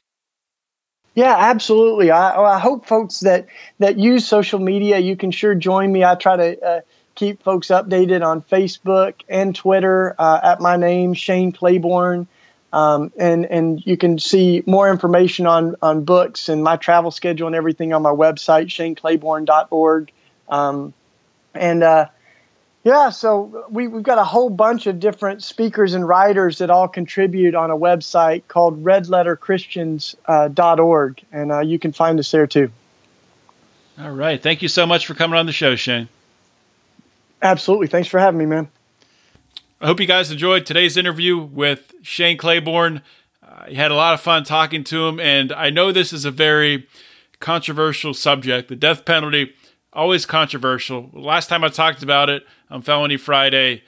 Yeah, 1.15 1.37
absolutely. 1.37 2.11
I, 2.11 2.35
I 2.35 2.59
hope 2.59 2.87
folks 2.87 3.21
that 3.21 3.47
that 3.79 3.99
use 3.99 4.27
social 4.27 4.59
media, 4.59 4.99
you 4.99 5.15
can 5.15 5.31
sure 5.31 5.55
join 5.55 5.93
me. 5.93 6.03
I 6.03 6.15
try 6.15 6.37
to 6.37 6.67
uh, 6.67 6.81
keep 7.15 7.43
folks 7.43 7.67
updated 7.67 8.27
on 8.27 8.41
Facebook 8.41 9.17
and 9.29 9.55
Twitter 9.55 10.17
uh, 10.19 10.41
at 10.43 10.61
my 10.63 10.77
name, 10.77 11.13
Shane 11.13 11.53
Claiborne. 11.53 12.27
Um, 12.73 13.13
and 13.19 13.45
and 13.45 13.87
you 13.87 13.99
can 13.99 14.19
see 14.19 14.63
more 14.65 14.91
information 14.91 15.47
on 15.47 15.77
on 15.83 16.05
books 16.05 16.49
and 16.49 16.65
my 16.65 16.77
travel 16.77 17.11
schedule 17.11 17.49
and 17.49 17.55
everything 17.55 17.93
on 17.93 18.01
my 18.01 18.13
website, 18.13 18.69
shaneclaiborne.org. 18.69 20.11
Um, 20.49 20.95
and 21.55 21.83
uh, 21.83 22.07
yeah, 22.85 23.11
so 23.11 23.67
we, 23.71 23.87
we've 23.87 24.03
got 24.03 24.19
a 24.19 24.25
whole 24.25 24.51
bunch 24.51 24.89
of 24.89 24.99
different 24.99 25.45
speakers 25.45 25.95
and 25.95 26.05
writers 26.07 26.59
that 26.59 26.69
all 26.69 26.89
contribute 26.89 27.55
on 27.55 27.71
a 27.71 27.77
website 27.77 28.43
called 28.49 28.83
redletterchristians.org, 28.83 31.21
uh, 31.21 31.37
and 31.37 31.53
uh, 31.53 31.61
you 31.61 31.79
can 31.79 31.93
find 31.93 32.19
us 32.19 32.29
there 32.31 32.49
too. 32.49 32.73
All 34.01 34.11
right. 34.11 34.43
Thank 34.43 34.63
you 34.63 34.69
so 34.69 34.85
much 34.85 35.07
for 35.07 35.15
coming 35.15 35.39
on 35.39 35.47
the 35.47 35.53
show, 35.53 35.77
Shane. 35.77 36.09
Absolutely. 37.41 37.87
Thanks 37.87 38.09
for 38.09 38.19
having 38.19 38.39
me, 38.39 38.47
man. 38.47 38.67
I 39.81 39.87
hope 39.87 40.01
you 40.01 40.07
guys 40.07 40.33
enjoyed 40.33 40.67
today's 40.67 40.97
interview 40.97 41.39
with 41.39 41.95
Shane 42.03 42.37
Claiborne. 42.37 43.03
Uh, 43.47 43.67
you 43.69 43.77
had 43.77 43.93
a 43.93 43.97
lot 43.97 44.15
of 44.15 44.21
fun 44.21 44.43
talking 44.45 44.83
to 44.85 45.07
him, 45.07 45.21
and 45.21 45.53
I 45.53 45.71
know 45.71 45.93
this 45.93 46.13
is 46.13 46.25
a 46.25 46.33
very 46.33 46.89
controversial 47.39 48.15
subject 48.15 48.69
the 48.69 48.77
death 48.77 49.05
penalty 49.05 49.53
always 49.93 50.27
controversial. 50.27 51.11
Last 51.13 51.49
time 51.49 51.65
I 51.65 51.69
talked 51.69 52.03
about 52.03 52.31
it 52.31 52.45
on 52.71 52.83
Felony 52.83 53.17
Friday, 53.17 53.83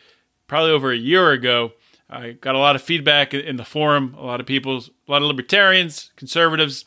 probably 0.46 0.70
over 0.70 0.92
a 0.92 0.96
year 0.96 1.32
ago, 1.32 1.72
I 2.08 2.32
got 2.32 2.54
a 2.54 2.58
lot 2.58 2.76
of 2.76 2.82
feedback 2.82 3.32
in 3.32 3.56
the 3.56 3.64
forum. 3.64 4.14
A 4.18 4.24
lot 4.24 4.40
of 4.40 4.46
people, 4.46 4.76
a 4.76 5.10
lot 5.10 5.22
of 5.22 5.28
libertarians, 5.28 6.10
conservatives, 6.16 6.84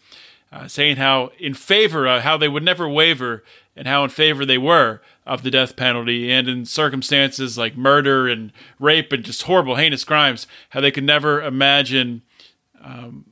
uh, 0.51 0.67
saying 0.67 0.97
how 0.97 1.31
in 1.39 1.53
favor, 1.53 2.07
of 2.07 2.21
how 2.21 2.37
they 2.37 2.47
would 2.47 2.63
never 2.63 2.87
waver, 2.87 3.43
and 3.75 3.87
how 3.87 4.03
in 4.03 4.09
favor 4.09 4.45
they 4.45 4.57
were 4.57 5.01
of 5.25 5.43
the 5.43 5.51
death 5.51 5.75
penalty, 5.75 6.31
and 6.31 6.47
in 6.47 6.65
circumstances 6.65 7.57
like 7.57 7.75
murder 7.75 8.27
and 8.27 8.51
rape 8.79 9.11
and 9.11 9.25
just 9.25 9.43
horrible, 9.43 9.75
heinous 9.75 10.03
crimes, 10.03 10.47
how 10.69 10.81
they 10.81 10.91
could 10.91 11.03
never 11.03 11.41
imagine, 11.41 12.21
um, 12.81 13.25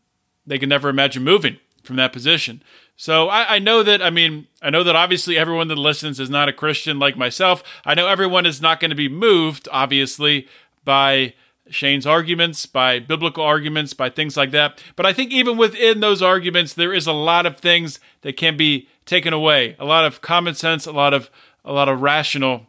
they 0.45 0.59
could 0.59 0.69
never 0.69 0.89
imagine 0.89 1.23
moving 1.23 1.57
from 1.83 1.95
that 1.95 2.11
position. 2.11 2.61
So 2.97 3.27
I, 3.27 3.55
I, 3.55 3.59
know 3.59 3.83
that, 3.83 4.01
I 4.01 4.09
mean, 4.09 4.47
I 4.61 4.69
know 4.69 4.83
that 4.83 4.95
obviously 4.95 5.37
everyone 5.37 5.67
that 5.67 5.77
listens 5.77 6.19
is 6.19 6.29
not 6.29 6.47
a 6.47 6.53
Christian 6.53 6.97
like 6.97 7.17
myself. 7.17 7.61
I 7.83 7.93
know 7.93 8.07
everyone 8.07 8.45
is 8.45 8.61
not 8.61 8.79
going 8.79 8.89
to 8.89 8.95
be 8.95 9.09
moved, 9.09 9.67
obviously, 9.71 10.47
by 10.85 11.33
Shane's 11.69 12.05
arguments, 12.05 12.65
by 12.65 12.99
biblical 12.99 13.43
arguments, 13.43 13.93
by 13.93 14.09
things 14.09 14.37
like 14.37 14.51
that. 14.51 14.81
But 14.95 15.05
I 15.05 15.13
think 15.13 15.31
even 15.31 15.57
within 15.57 15.99
those 15.99 16.21
arguments, 16.21 16.73
there 16.73 16.93
is 16.93 17.07
a 17.07 17.13
lot 17.13 17.45
of 17.45 17.57
things 17.57 17.99
that 18.21 18.37
can 18.37 18.55
be 18.55 18.87
taken 19.05 19.33
away. 19.33 19.75
A 19.77 19.85
lot 19.85 20.05
of 20.05 20.21
common 20.21 20.55
sense, 20.55 20.85
a 20.85 20.91
lot 20.91 21.13
of 21.13 21.29
a 21.63 21.73
lot 21.73 21.89
of 21.89 22.01
rational, 22.01 22.67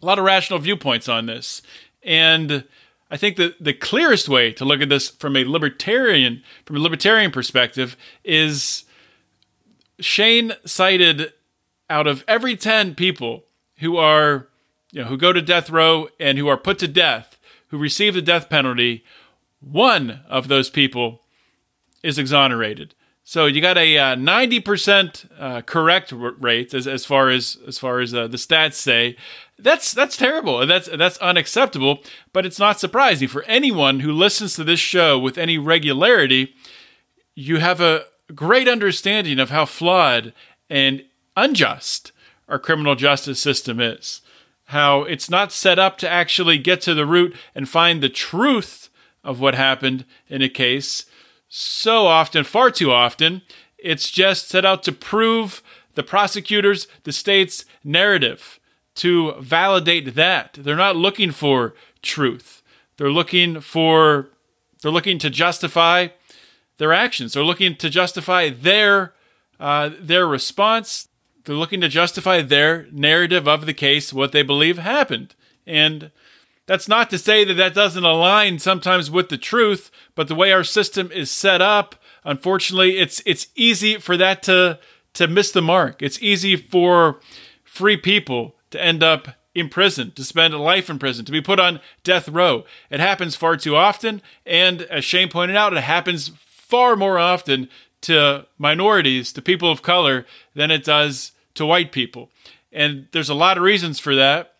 a 0.00 0.06
lot 0.06 0.18
of 0.18 0.24
rational 0.24 0.58
viewpoints 0.58 1.08
on 1.08 1.26
this. 1.26 1.60
And 2.02 2.64
I 3.10 3.18
think 3.18 3.36
that 3.36 3.62
the 3.62 3.74
clearest 3.74 4.28
way 4.28 4.52
to 4.54 4.64
look 4.64 4.80
at 4.80 4.88
this 4.88 5.10
from 5.10 5.36
a 5.36 5.44
libertarian 5.44 6.42
from 6.64 6.76
a 6.76 6.80
libertarian 6.80 7.30
perspective 7.30 7.96
is 8.24 8.84
Shane 10.04 10.52
cited 10.64 11.32
out 11.88 12.06
of 12.06 12.24
every 12.26 12.56
10 12.56 12.94
people 12.94 13.44
who 13.78 13.96
are 13.96 14.48
you 14.92 15.02
know 15.02 15.08
who 15.08 15.16
go 15.16 15.32
to 15.32 15.42
death 15.42 15.70
row 15.70 16.08
and 16.20 16.38
who 16.38 16.48
are 16.48 16.56
put 16.56 16.78
to 16.80 16.88
death, 16.88 17.38
who 17.68 17.78
receive 17.78 18.14
the 18.14 18.22
death 18.22 18.48
penalty, 18.48 19.04
one 19.60 20.20
of 20.28 20.48
those 20.48 20.70
people 20.70 21.22
is 22.02 22.18
exonerated. 22.18 22.94
So 23.24 23.46
you 23.46 23.60
got 23.60 23.78
a 23.78 23.96
uh, 23.96 24.14
ninety 24.16 24.60
percent 24.60 25.24
uh, 25.38 25.62
correct 25.62 26.12
rate 26.12 26.74
as, 26.74 26.86
as 26.86 27.06
far 27.06 27.30
as 27.30 27.56
as 27.66 27.78
far 27.78 28.00
as 28.00 28.14
uh, 28.14 28.26
the 28.26 28.36
stats 28.36 28.74
say. 28.74 29.16
That's 29.58 29.92
that's 29.92 30.16
terrible 30.16 30.66
that's 30.66 30.88
that's 30.88 31.18
unacceptable. 31.18 32.02
But 32.32 32.44
it's 32.44 32.58
not 32.58 32.80
surprising 32.80 33.28
for 33.28 33.44
anyone 33.44 34.00
who 34.00 34.12
listens 34.12 34.54
to 34.54 34.64
this 34.64 34.80
show 34.80 35.18
with 35.18 35.38
any 35.38 35.56
regularity. 35.56 36.54
You 37.34 37.60
have 37.60 37.80
a 37.80 38.04
great 38.34 38.68
understanding 38.68 39.38
of 39.38 39.50
how 39.50 39.64
flawed 39.64 40.32
and 40.70 41.04
unjust 41.36 42.12
our 42.48 42.58
criminal 42.58 42.94
justice 42.94 43.40
system 43.40 43.80
is. 43.80 44.20
How 44.66 45.02
it's 45.02 45.30
not 45.30 45.52
set 45.52 45.78
up 45.78 45.98
to 45.98 46.08
actually 46.08 46.58
get 46.58 46.80
to 46.82 46.94
the 46.94 47.06
root 47.06 47.36
and 47.54 47.68
find 47.68 48.02
the 48.02 48.08
truth 48.08 48.88
of 49.24 49.40
what 49.40 49.54
happened 49.54 50.04
in 50.28 50.42
a 50.42 50.48
case 50.48 51.06
so 51.54 52.06
often, 52.06 52.44
far 52.44 52.70
too 52.70 52.90
often, 52.90 53.42
it's 53.76 54.10
just 54.10 54.48
set 54.48 54.64
out 54.64 54.82
to 54.84 54.92
prove 54.92 55.62
the 55.94 56.02
prosecutors, 56.02 56.88
the 57.04 57.12
state's 57.12 57.66
narrative, 57.84 58.58
to 58.94 59.32
validate 59.38 60.14
that. 60.14 60.54
They're 60.58 60.76
not 60.76 60.96
looking 60.96 61.30
for 61.30 61.74
truth. 62.00 62.62
They're 62.96 63.10
looking 63.10 63.60
for 63.60 64.30
they're 64.80 64.90
looking 64.90 65.18
to 65.18 65.30
justify 65.30 66.08
their 66.82 66.92
actions. 66.92 67.32
They're 67.32 67.44
looking 67.44 67.76
to 67.76 67.88
justify 67.88 68.50
their 68.50 69.14
uh, 69.60 69.90
their 70.00 70.26
response. 70.26 71.06
They're 71.44 71.54
looking 71.54 71.80
to 71.80 71.88
justify 71.88 72.42
their 72.42 72.88
narrative 72.90 73.46
of 73.46 73.66
the 73.66 73.72
case, 73.72 74.12
what 74.12 74.32
they 74.32 74.42
believe 74.42 74.78
happened. 74.78 75.36
And 75.64 76.10
that's 76.66 76.88
not 76.88 77.08
to 77.10 77.18
say 77.18 77.44
that 77.44 77.54
that 77.54 77.74
doesn't 77.74 78.02
align 78.02 78.58
sometimes 78.58 79.12
with 79.12 79.28
the 79.28 79.38
truth, 79.38 79.92
but 80.16 80.26
the 80.26 80.34
way 80.34 80.50
our 80.50 80.64
system 80.64 81.12
is 81.12 81.30
set 81.30 81.62
up, 81.62 81.94
unfortunately, 82.24 82.98
it's 82.98 83.22
it's 83.24 83.46
easy 83.54 83.96
for 83.98 84.16
that 84.16 84.42
to 84.42 84.80
to 85.14 85.28
miss 85.28 85.52
the 85.52 85.62
mark. 85.62 86.02
It's 86.02 86.20
easy 86.20 86.56
for 86.56 87.20
free 87.62 87.96
people 87.96 88.56
to 88.72 88.82
end 88.82 89.04
up 89.04 89.28
in 89.54 89.68
prison, 89.68 90.10
to 90.16 90.24
spend 90.24 90.52
a 90.52 90.58
life 90.58 90.90
in 90.90 90.98
prison, 90.98 91.24
to 91.26 91.30
be 91.30 91.40
put 91.40 91.60
on 91.60 91.78
death 92.02 92.28
row. 92.28 92.64
It 92.90 92.98
happens 92.98 93.36
far 93.36 93.56
too 93.56 93.76
often, 93.76 94.20
and 94.44 94.82
as 94.82 95.04
Shane 95.04 95.28
pointed 95.28 95.56
out, 95.56 95.76
it 95.76 95.84
happens 95.84 96.32
far 96.72 96.96
more 96.96 97.18
often 97.18 97.68
to 98.00 98.46
minorities, 98.56 99.30
to 99.30 99.42
people 99.42 99.70
of 99.70 99.82
color, 99.82 100.24
than 100.54 100.70
it 100.70 100.82
does 100.82 101.32
to 101.52 101.66
white 101.66 101.92
people. 101.92 102.30
And 102.72 103.08
there's 103.12 103.28
a 103.28 103.34
lot 103.34 103.58
of 103.58 103.62
reasons 103.62 104.00
for 104.00 104.14
that. 104.14 104.54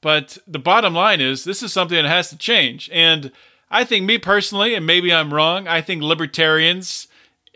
But 0.00 0.38
the 0.44 0.58
bottom 0.58 0.92
line 0.92 1.20
is 1.20 1.44
this 1.44 1.62
is 1.62 1.72
something 1.72 1.94
that 1.94 2.08
has 2.08 2.30
to 2.30 2.36
change. 2.36 2.90
And 2.92 3.30
I 3.70 3.84
think 3.84 4.04
me 4.04 4.18
personally, 4.18 4.74
and 4.74 4.84
maybe 4.84 5.12
I'm 5.12 5.32
wrong, 5.32 5.68
I 5.68 5.80
think 5.82 6.02
libertarians 6.02 7.06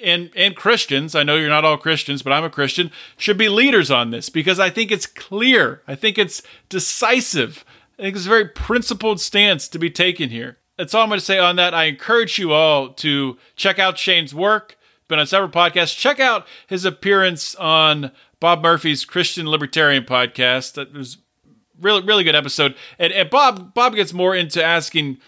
and 0.01 0.31
and 0.37 0.55
Christians, 0.55 1.17
I 1.17 1.25
know 1.25 1.35
you're 1.35 1.49
not 1.49 1.65
all 1.65 1.79
Christians, 1.79 2.23
but 2.23 2.33
I'm 2.33 2.45
a 2.45 2.51
Christian, 2.51 2.93
should 3.17 3.39
be 3.39 3.49
leaders 3.49 3.91
on 3.91 4.11
this 4.11 4.29
because 4.29 4.61
I 4.61 4.71
think 4.71 4.93
it's 4.93 5.07
clear. 5.07 5.83
I 5.89 5.97
think 5.97 6.17
it's 6.17 6.43
decisive. 6.69 7.65
I 7.99 8.03
think 8.03 8.15
it's 8.15 8.27
a 8.27 8.29
very 8.29 8.47
principled 8.47 9.21
stance 9.21 9.67
to 9.67 9.81
be 9.81 9.91
taken 9.91 10.31
here. 10.31 10.59
That's 10.79 10.95
all 10.95 11.03
I'm 11.03 11.09
going 11.09 11.19
to 11.19 11.25
say 11.25 11.39
on 11.39 11.57
that. 11.57 11.75
I 11.75 11.85
encourage 11.85 12.39
you 12.39 12.53
all 12.53 12.91
to 12.91 13.37
check 13.57 13.79
out 13.79 13.99
Shane's 13.99 14.33
work. 14.33 14.79
Been 15.09 15.19
on 15.19 15.27
several 15.27 15.51
podcasts. 15.51 15.97
Check 15.97 16.21
out 16.21 16.47
his 16.67 16.85
appearance 16.85 17.55
on 17.57 18.13
Bob 18.41 18.63
Murphy's 18.63 19.05
Christian 19.05 19.49
Libertarian 19.49 20.05
podcast. 20.05 20.75
That 20.75 20.93
was 20.93 21.19
really 21.81 22.03
really 22.03 22.25
good 22.25 22.35
episode. 22.35 22.77
And, 22.99 23.13
and 23.13 23.29
Bob 23.29 23.75
Bob 23.75 23.95
gets 23.95 24.13
more 24.13 24.37
into 24.37 24.63
asking 24.63 25.19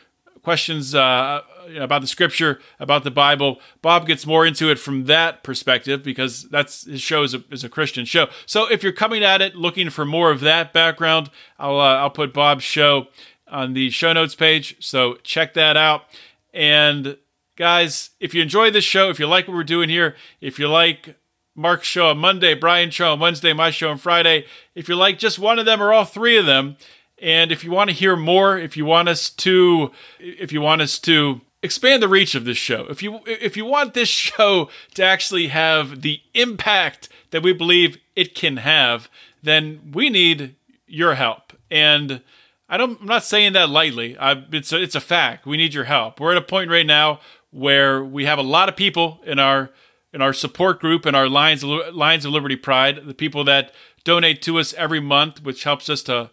questions 0.43 0.95
uh, 0.95 1.43
about 1.79 2.01
the 2.01 2.07
scripture, 2.07 2.61
about 2.79 3.05
the 3.05 3.11
Bible. 3.11 3.61
Bob 3.83 4.07
gets 4.07 4.27
more 4.27 4.47
into 4.47 4.71
it 4.71 4.79
from 4.79 5.05
that 5.07 5.43
perspective 5.43 6.03
because 6.03 6.45
that's 6.51 6.85
his 6.87 7.01
show 7.01 7.23
is 7.23 7.35
a, 7.35 7.43
is 7.51 7.65
a 7.65 7.69
Christian 7.69 8.05
show. 8.05 8.29
So 8.47 8.71
if 8.71 8.83
you're 8.83 8.93
coming 8.93 9.23
at 9.23 9.43
it 9.43 9.55
looking 9.55 9.91
for 9.91 10.05
more 10.05 10.31
of 10.31 10.41
that 10.41 10.73
background, 10.73 11.31
I'll 11.59 11.81
uh, 11.81 11.97
I'll 11.97 12.11
put 12.11 12.33
Bob's 12.33 12.65
show 12.65 13.09
on 13.51 13.75
the 13.75 13.91
show 13.91 14.13
notes 14.13 14.35
page. 14.35 14.77
So 14.81 15.15
check 15.23 15.55
that 15.55 15.77
out. 15.77 16.05
And 16.53 17.17
guys, 17.57 18.11
if 18.21 18.35
you 18.35 18.43
enjoy 18.43 18.71
this 18.71 18.85
show, 18.85 19.11
if 19.11 19.19
you 19.19 19.27
like 19.27 19.47
what 19.47 19.55
we're 19.55 19.65
doing 19.65 19.89
here, 19.89 20.17
if 20.41 20.59
you 20.59 20.69
like 20.69 21.17
Marc's 21.55 21.87
show 21.87 22.09
on 22.09 22.19
Monday, 22.19 22.55
Brian's 22.55 22.95
show 22.95 23.13
on 23.13 23.21
Wednesday, 23.21 23.53
my 23.53 23.71
show 23.71 23.91
on 23.91 23.99
Friday. 23.99 24.47
If 24.75 24.89
you 24.89 24.97
like 24.97 25.19
just 25.19 25.39
one 25.39 25.59
of 25.59 25.67
them 25.67 25.83
or 25.83 25.93
all 25.93 26.05
three 26.05 26.37
of 26.37 26.47
them, 26.47 26.77
and 27.21 27.53
if 27.53 27.63
you 27.63 27.71
want 27.71 27.91
to 27.91 27.97
hear 27.97 28.17
more, 28.17 28.59
if 28.59 28.77
you 28.77 28.87
want 28.87 29.09
us 29.09 29.29
to, 29.31 29.93
if 30.19 30.53
you 30.53 30.61
want 30.61 30.81
us 30.81 30.99
to 31.01 31.43
expand 31.63 32.03
the 32.03 32.09
reach 32.09 32.35
of 32.35 32.47
this 32.47 32.57
show, 32.57 32.87
if 32.89 33.03
you 33.03 33.21
if 33.27 33.57
you 33.57 33.67
want 33.67 33.93
this 33.95 34.09
show 34.09 34.71
to 34.95 35.05
actually 35.05 35.49
have 35.49 36.01
the 36.01 36.21
impact 36.35 37.09
that 37.31 37.43
we 37.43 37.53
believe 37.53 37.99
it 38.17 38.35
can 38.35 38.57
have, 38.59 39.09
then 39.43 39.93
we 39.93 40.09
need 40.09 40.55
your 40.87 41.15
help. 41.15 41.53
And 41.71 42.23
I 42.71 42.77
don't, 42.77 43.01
I'm 43.01 43.07
not 43.07 43.25
saying 43.25 43.53
that 43.55 43.69
lightly. 43.69 44.17
I, 44.17 44.45
it's 44.53 44.73
a, 44.73 44.81
it's 44.81 44.95
a 44.95 45.01
fact. 45.01 45.45
We 45.45 45.57
need 45.57 45.75
your 45.75 45.85
help. 45.85 46.21
We're 46.21 46.31
at 46.31 46.39
a 46.39 46.43
point 46.43 46.71
right 46.71 46.87
now 46.87 47.21
where 47.51 48.03
we 48.03 48.27
have 48.27 48.39
a 48.39 48.43
lot 48.43 48.69
of 48.69 48.77
people 48.77 49.21
in 49.27 49.39
our 49.39 49.71
in 50.13 50.23
our 50.23 50.33
support 50.33 50.81
group 50.81 51.07
and 51.07 51.15
our 51.15 51.29
Lions 51.29 51.63
of, 51.63 51.95
Lions 51.95 52.25
of 52.25 52.33
Liberty 52.33 52.57
Pride, 52.57 53.07
the 53.07 53.15
people 53.15 53.45
that 53.45 53.73
donate 54.03 54.43
to 54.43 54.59
us 54.59 54.75
every 54.75 54.99
month, 54.99 55.43
which 55.45 55.63
helps 55.63 55.89
us 55.89 56.03
to 56.03 56.31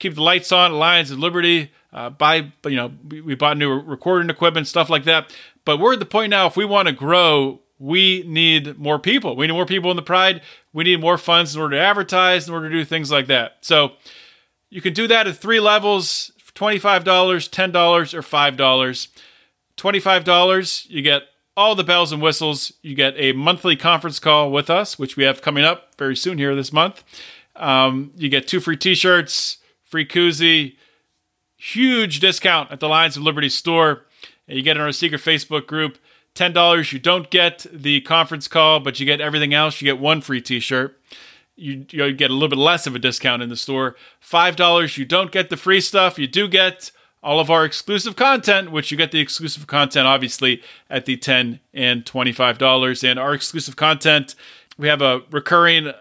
keep 0.00 0.16
the 0.16 0.22
lights 0.22 0.50
on, 0.50 0.72
Lions 0.72 1.12
of 1.12 1.18
Liberty, 1.20 1.70
uh, 1.92 2.10
buy, 2.10 2.52
you 2.64 2.74
know, 2.74 2.92
we 3.08 3.36
bought 3.36 3.56
new 3.56 3.72
recording 3.72 4.30
equipment, 4.30 4.66
stuff 4.66 4.90
like 4.90 5.04
that. 5.04 5.32
But 5.64 5.78
we're 5.78 5.92
at 5.92 6.00
the 6.00 6.06
point 6.06 6.30
now, 6.30 6.46
if 6.48 6.56
we 6.56 6.64
want 6.64 6.88
to 6.88 6.92
grow, 6.92 7.60
we 7.78 8.24
need 8.26 8.78
more 8.78 8.98
people. 8.98 9.36
We 9.36 9.46
need 9.46 9.52
more 9.52 9.66
people 9.66 9.90
in 9.92 9.96
the 9.96 10.02
Pride. 10.02 10.42
We 10.72 10.82
need 10.82 11.00
more 11.00 11.16
funds 11.16 11.54
in 11.54 11.62
order 11.62 11.76
to 11.76 11.82
advertise, 11.82 12.48
in 12.48 12.54
order 12.54 12.68
to 12.68 12.74
do 12.74 12.84
things 12.84 13.12
like 13.12 13.28
that. 13.28 13.58
So 13.60 13.92
you 14.70 14.80
can 14.80 14.92
do 14.92 15.06
that 15.08 15.26
at 15.26 15.36
three 15.36 15.60
levels 15.60 16.32
$25, 16.54 17.02
$10, 17.02 18.14
or 18.14 18.22
$5. 18.22 19.08
$25, 19.76 20.90
you 20.90 21.02
get 21.02 21.22
all 21.56 21.74
the 21.74 21.84
bells 21.84 22.12
and 22.12 22.22
whistles. 22.22 22.72
You 22.82 22.94
get 22.94 23.14
a 23.16 23.32
monthly 23.32 23.76
conference 23.76 24.18
call 24.18 24.50
with 24.50 24.70
us, 24.70 24.98
which 24.98 25.16
we 25.16 25.24
have 25.24 25.42
coming 25.42 25.64
up 25.64 25.94
very 25.98 26.16
soon 26.16 26.38
here 26.38 26.54
this 26.54 26.72
month. 26.72 27.02
Um, 27.56 28.12
you 28.16 28.28
get 28.28 28.48
two 28.48 28.60
free 28.60 28.76
t 28.76 28.94
shirts, 28.94 29.58
free 29.84 30.06
koozie, 30.06 30.76
huge 31.56 32.20
discount 32.20 32.70
at 32.72 32.80
the 32.80 32.88
Lions 32.88 33.16
of 33.16 33.22
Liberty 33.22 33.48
store. 33.48 34.06
And 34.48 34.56
you 34.56 34.62
get 34.62 34.76
in 34.76 34.82
our 34.82 34.92
secret 34.92 35.20
Facebook 35.20 35.66
group. 35.66 35.98
$10, 36.34 36.92
you 36.92 36.98
don't 36.98 37.30
get 37.30 37.64
the 37.72 38.00
conference 38.00 38.48
call, 38.48 38.80
but 38.80 38.98
you 38.98 39.06
get 39.06 39.20
everything 39.20 39.54
else. 39.54 39.80
You 39.80 39.84
get 39.84 40.00
one 40.00 40.20
free 40.20 40.40
t 40.40 40.58
shirt. 40.58 41.00
You, 41.56 41.86
you 41.90 42.12
get 42.12 42.30
a 42.30 42.34
little 42.34 42.48
bit 42.48 42.58
less 42.58 42.86
of 42.86 42.94
a 42.94 42.98
discount 42.98 43.42
in 43.42 43.48
the 43.48 43.56
store. 43.56 43.96
$5, 44.22 44.98
you 44.98 45.04
don't 45.04 45.30
get 45.30 45.50
the 45.50 45.56
free 45.56 45.80
stuff. 45.80 46.18
You 46.18 46.26
do 46.26 46.48
get 46.48 46.90
all 47.22 47.40
of 47.40 47.50
our 47.50 47.64
exclusive 47.64 48.16
content, 48.16 48.70
which 48.70 48.90
you 48.90 48.96
get 48.96 49.10
the 49.10 49.20
exclusive 49.20 49.66
content 49.66 50.06
obviously 50.06 50.62
at 50.90 51.06
the 51.06 51.16
10 51.16 51.60
and 51.72 52.04
$25. 52.04 53.08
And 53.08 53.18
our 53.18 53.32
exclusive 53.32 53.76
content, 53.76 54.34
we 54.76 54.88
have 54.88 55.00
a 55.00 55.22
recurring 55.30 55.92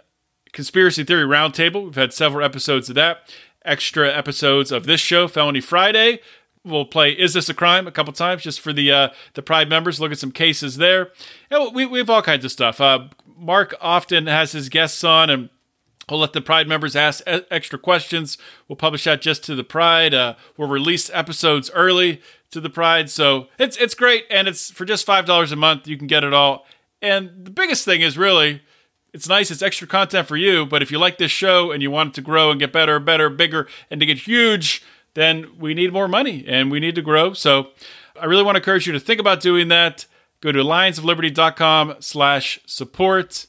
conspiracy 0.52 1.04
theory 1.04 1.26
roundtable. 1.26 1.86
We've 1.86 1.96
had 1.96 2.14
several 2.14 2.46
episodes 2.46 2.90
of 2.90 2.96
that. 2.96 3.34
Extra 3.66 4.12
episodes 4.12 4.72
of 4.72 4.86
this 4.86 5.00
show, 5.00 5.28
Felony 5.28 5.62
Friday. 5.62 6.20
We'll 6.66 6.86
play 6.86 7.12
"Is 7.12 7.34
This 7.34 7.50
a 7.50 7.54
Crime" 7.54 7.88
a 7.88 7.92
couple 7.92 8.14
times 8.14 8.44
just 8.44 8.62
for 8.62 8.72
the 8.72 8.92
uh, 8.92 9.10
the 9.34 9.42
Pride 9.42 9.68
members. 9.70 10.00
Look 10.00 10.14
at 10.14 10.18
some 10.18 10.32
cases 10.32 10.78
there. 10.78 11.12
And 11.50 11.74
we 11.74 11.86
we 11.86 12.00
have 12.00 12.10
all 12.10 12.22
kinds 12.22 12.46
of 12.46 12.52
stuff. 12.52 12.80
Uh, 12.80 13.08
Marc 13.38 13.74
often 13.82 14.28
has 14.28 14.52
his 14.52 14.70
guests 14.70 15.04
on, 15.04 15.30
and 15.30 15.50
We'll 16.10 16.20
let 16.20 16.34
the 16.34 16.42
Pride 16.42 16.68
members 16.68 16.96
ask 16.96 17.24
extra 17.26 17.80
questions. 17.80 18.38
We'll 18.68 18.76
publish 18.76 19.06
that 19.06 19.22
just 19.22 19.44
to 19.46 19.56
the 19.56 19.64
Pride. 19.64 20.14
Uh, 20.14 20.36
we'll 20.58 20.68
release 20.68 21.10
episodes 21.14 21.72
early 21.74 22.22
to 22.52 22.60
the 22.60 22.70
Pride, 22.70 23.10
so 23.10 23.48
it's 23.58 23.78
it's 23.78 23.96
great, 23.96 24.26
and 24.30 24.48
it's 24.48 24.70
for 24.70 24.86
just 24.86 25.06
five 25.06 25.26
dollars 25.26 25.52
a 25.52 25.56
month. 25.56 25.88
You 25.88 25.98
can 25.98 26.08
get 26.08 26.24
it 26.24 26.34
all. 26.34 26.66
And 27.02 27.46
the 27.46 27.52
biggest 27.52 27.86
thing 27.86 28.02
is 28.02 28.18
really, 28.18 28.62
it's 29.14 29.28
nice. 29.28 29.52
It's 29.52 29.62
extra 29.62 29.88
content 29.88 30.28
for 30.28 30.38
you. 30.38 30.66
But 30.66 30.82
if 30.82 30.92
you 30.92 30.98
like 31.00 31.18
this 31.18 31.32
show 31.32 31.72
and 31.72 31.82
you 31.82 31.92
want 31.92 32.10
it 32.10 32.16
to 32.16 32.22
grow 32.22 32.50
and 32.50 32.60
get 32.60 32.72
better, 32.72 33.00
better, 33.00 33.30
bigger, 33.30 33.68
and 33.90 34.00
to 34.00 34.06
get 34.06 34.20
huge, 34.20 34.84
then 35.14 35.58
we 35.60 35.74
need 35.74 35.92
more 35.92 36.08
money 36.08 36.46
and 36.48 36.72
we 36.72 36.80
need 36.80 36.96
to 36.96 37.02
grow. 37.02 37.34
So 37.34 37.70
I 38.20 38.26
really 38.26 38.44
want 38.44 38.56
to 38.56 38.62
encourage 38.62 38.88
you 38.88 38.94
to 38.94 39.02
think 39.02 39.20
about 39.20 39.42
doing 39.42 39.68
that. 39.68 40.06
Go 40.44 40.52
to 40.52 40.60
lionsofliberty.com/support. 40.60 43.48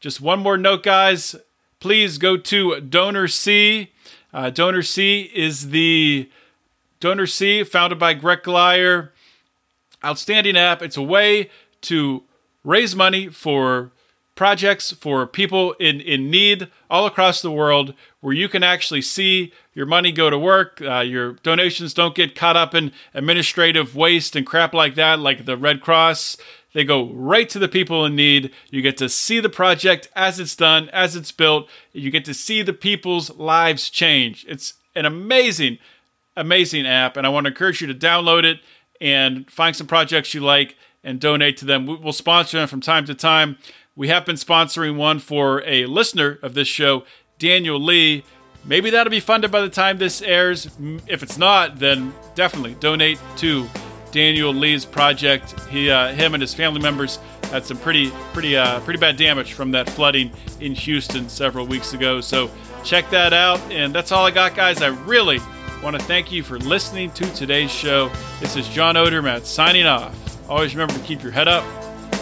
Just 0.00 0.20
one 0.20 0.40
more 0.40 0.58
note, 0.58 0.82
guys 0.82 1.36
please 1.80 2.18
go 2.18 2.36
to 2.36 2.72
DonorSee. 2.72 3.88
Uh, 4.32 4.50
DonorSee 4.50 5.32
is 5.32 5.70
the 5.70 6.30
DonorSee, 7.00 7.66
founded 7.66 7.98
by 7.98 8.14
Gret 8.14 8.44
Glyer. 8.44 9.10
Outstanding 10.04 10.56
app. 10.56 10.82
It's 10.82 10.96
a 10.96 11.02
way 11.02 11.50
to 11.82 12.22
raise 12.64 12.94
money 12.94 13.28
for 13.28 13.90
projects 14.40 14.90
for 14.90 15.26
people 15.26 15.74
in, 15.74 16.00
in 16.00 16.30
need 16.30 16.66
all 16.88 17.04
across 17.04 17.42
the 17.42 17.50
world 17.50 17.92
where 18.22 18.32
you 18.32 18.48
can 18.48 18.62
actually 18.62 19.02
see 19.02 19.52
your 19.74 19.84
money 19.84 20.10
go 20.10 20.30
to 20.30 20.38
work. 20.38 20.80
Uh, 20.80 21.00
your 21.00 21.34
donations 21.42 21.92
don't 21.92 22.14
get 22.14 22.34
caught 22.34 22.56
up 22.56 22.74
in 22.74 22.90
administrative 23.12 23.94
waste 23.94 24.34
and 24.34 24.46
crap 24.46 24.72
like 24.72 24.94
that, 24.94 25.18
like 25.18 25.44
the 25.44 25.58
Red 25.58 25.82
Cross. 25.82 26.38
They 26.72 26.84
go 26.84 27.10
right 27.12 27.50
to 27.50 27.58
the 27.58 27.68
people 27.68 28.06
in 28.06 28.16
need. 28.16 28.50
You 28.70 28.80
get 28.80 28.96
to 28.96 29.10
see 29.10 29.40
the 29.40 29.50
project 29.50 30.08
as 30.16 30.40
it's 30.40 30.56
done, 30.56 30.88
as 30.88 31.16
it's 31.16 31.32
built. 31.32 31.68
You 31.92 32.10
get 32.10 32.24
to 32.24 32.32
see 32.32 32.62
the 32.62 32.72
people's 32.72 33.28
lives 33.36 33.90
change. 33.90 34.46
It's 34.48 34.72
an 34.96 35.04
amazing, 35.04 35.76
amazing 36.34 36.86
app, 36.86 37.18
and 37.18 37.26
I 37.26 37.28
want 37.28 37.44
to 37.44 37.50
encourage 37.50 37.82
you 37.82 37.88
to 37.88 37.94
download 37.94 38.44
it 38.44 38.60
and 39.02 39.50
find 39.50 39.76
some 39.76 39.86
projects 39.86 40.32
you 40.32 40.40
like 40.40 40.76
and 41.02 41.20
donate 41.20 41.56
to 41.58 41.64
them. 41.64 41.86
We'll 41.86 42.12
sponsor 42.12 42.58
them 42.58 42.68
from 42.68 42.80
time 42.80 43.04
to 43.06 43.14
time. 43.14 43.58
We 44.00 44.08
have 44.08 44.24
been 44.24 44.36
sponsoring 44.36 44.96
one 44.96 45.18
for 45.18 45.62
a 45.66 45.84
listener 45.84 46.38
of 46.40 46.54
this 46.54 46.66
show, 46.66 47.04
Daniel 47.38 47.78
Lee. 47.78 48.24
Maybe 48.64 48.88
that'll 48.88 49.10
be 49.10 49.20
funded 49.20 49.50
by 49.50 49.60
the 49.60 49.68
time 49.68 49.98
this 49.98 50.22
airs. 50.22 50.70
If 51.06 51.22
it's 51.22 51.36
not, 51.36 51.78
then 51.78 52.14
definitely 52.34 52.76
donate 52.80 53.18
to 53.36 53.68
Daniel 54.10 54.54
Lee's 54.54 54.86
project. 54.86 55.54
He, 55.68 55.90
uh, 55.90 56.14
him, 56.14 56.32
and 56.32 56.40
his 56.40 56.54
family 56.54 56.80
members 56.80 57.18
had 57.50 57.66
some 57.66 57.76
pretty, 57.76 58.10
pretty, 58.32 58.56
uh, 58.56 58.80
pretty 58.80 58.98
bad 58.98 59.18
damage 59.18 59.52
from 59.52 59.70
that 59.72 59.90
flooding 59.90 60.32
in 60.60 60.74
Houston 60.74 61.28
several 61.28 61.66
weeks 61.66 61.92
ago. 61.92 62.22
So 62.22 62.50
check 62.82 63.10
that 63.10 63.34
out. 63.34 63.60
And 63.70 63.94
that's 63.94 64.12
all 64.12 64.24
I 64.24 64.30
got, 64.30 64.54
guys. 64.54 64.80
I 64.80 64.86
really 65.04 65.40
want 65.82 66.00
to 66.00 66.02
thank 66.06 66.32
you 66.32 66.42
for 66.42 66.58
listening 66.58 67.10
to 67.10 67.26
today's 67.34 67.70
show. 67.70 68.10
This 68.40 68.56
is 68.56 68.66
John 68.66 68.94
Odermatt 68.94 69.44
signing 69.44 69.84
off. 69.84 70.48
Always 70.48 70.74
remember 70.74 70.94
to 70.94 71.00
keep 71.00 71.22
your 71.22 71.32
head 71.32 71.48
up 71.48 71.64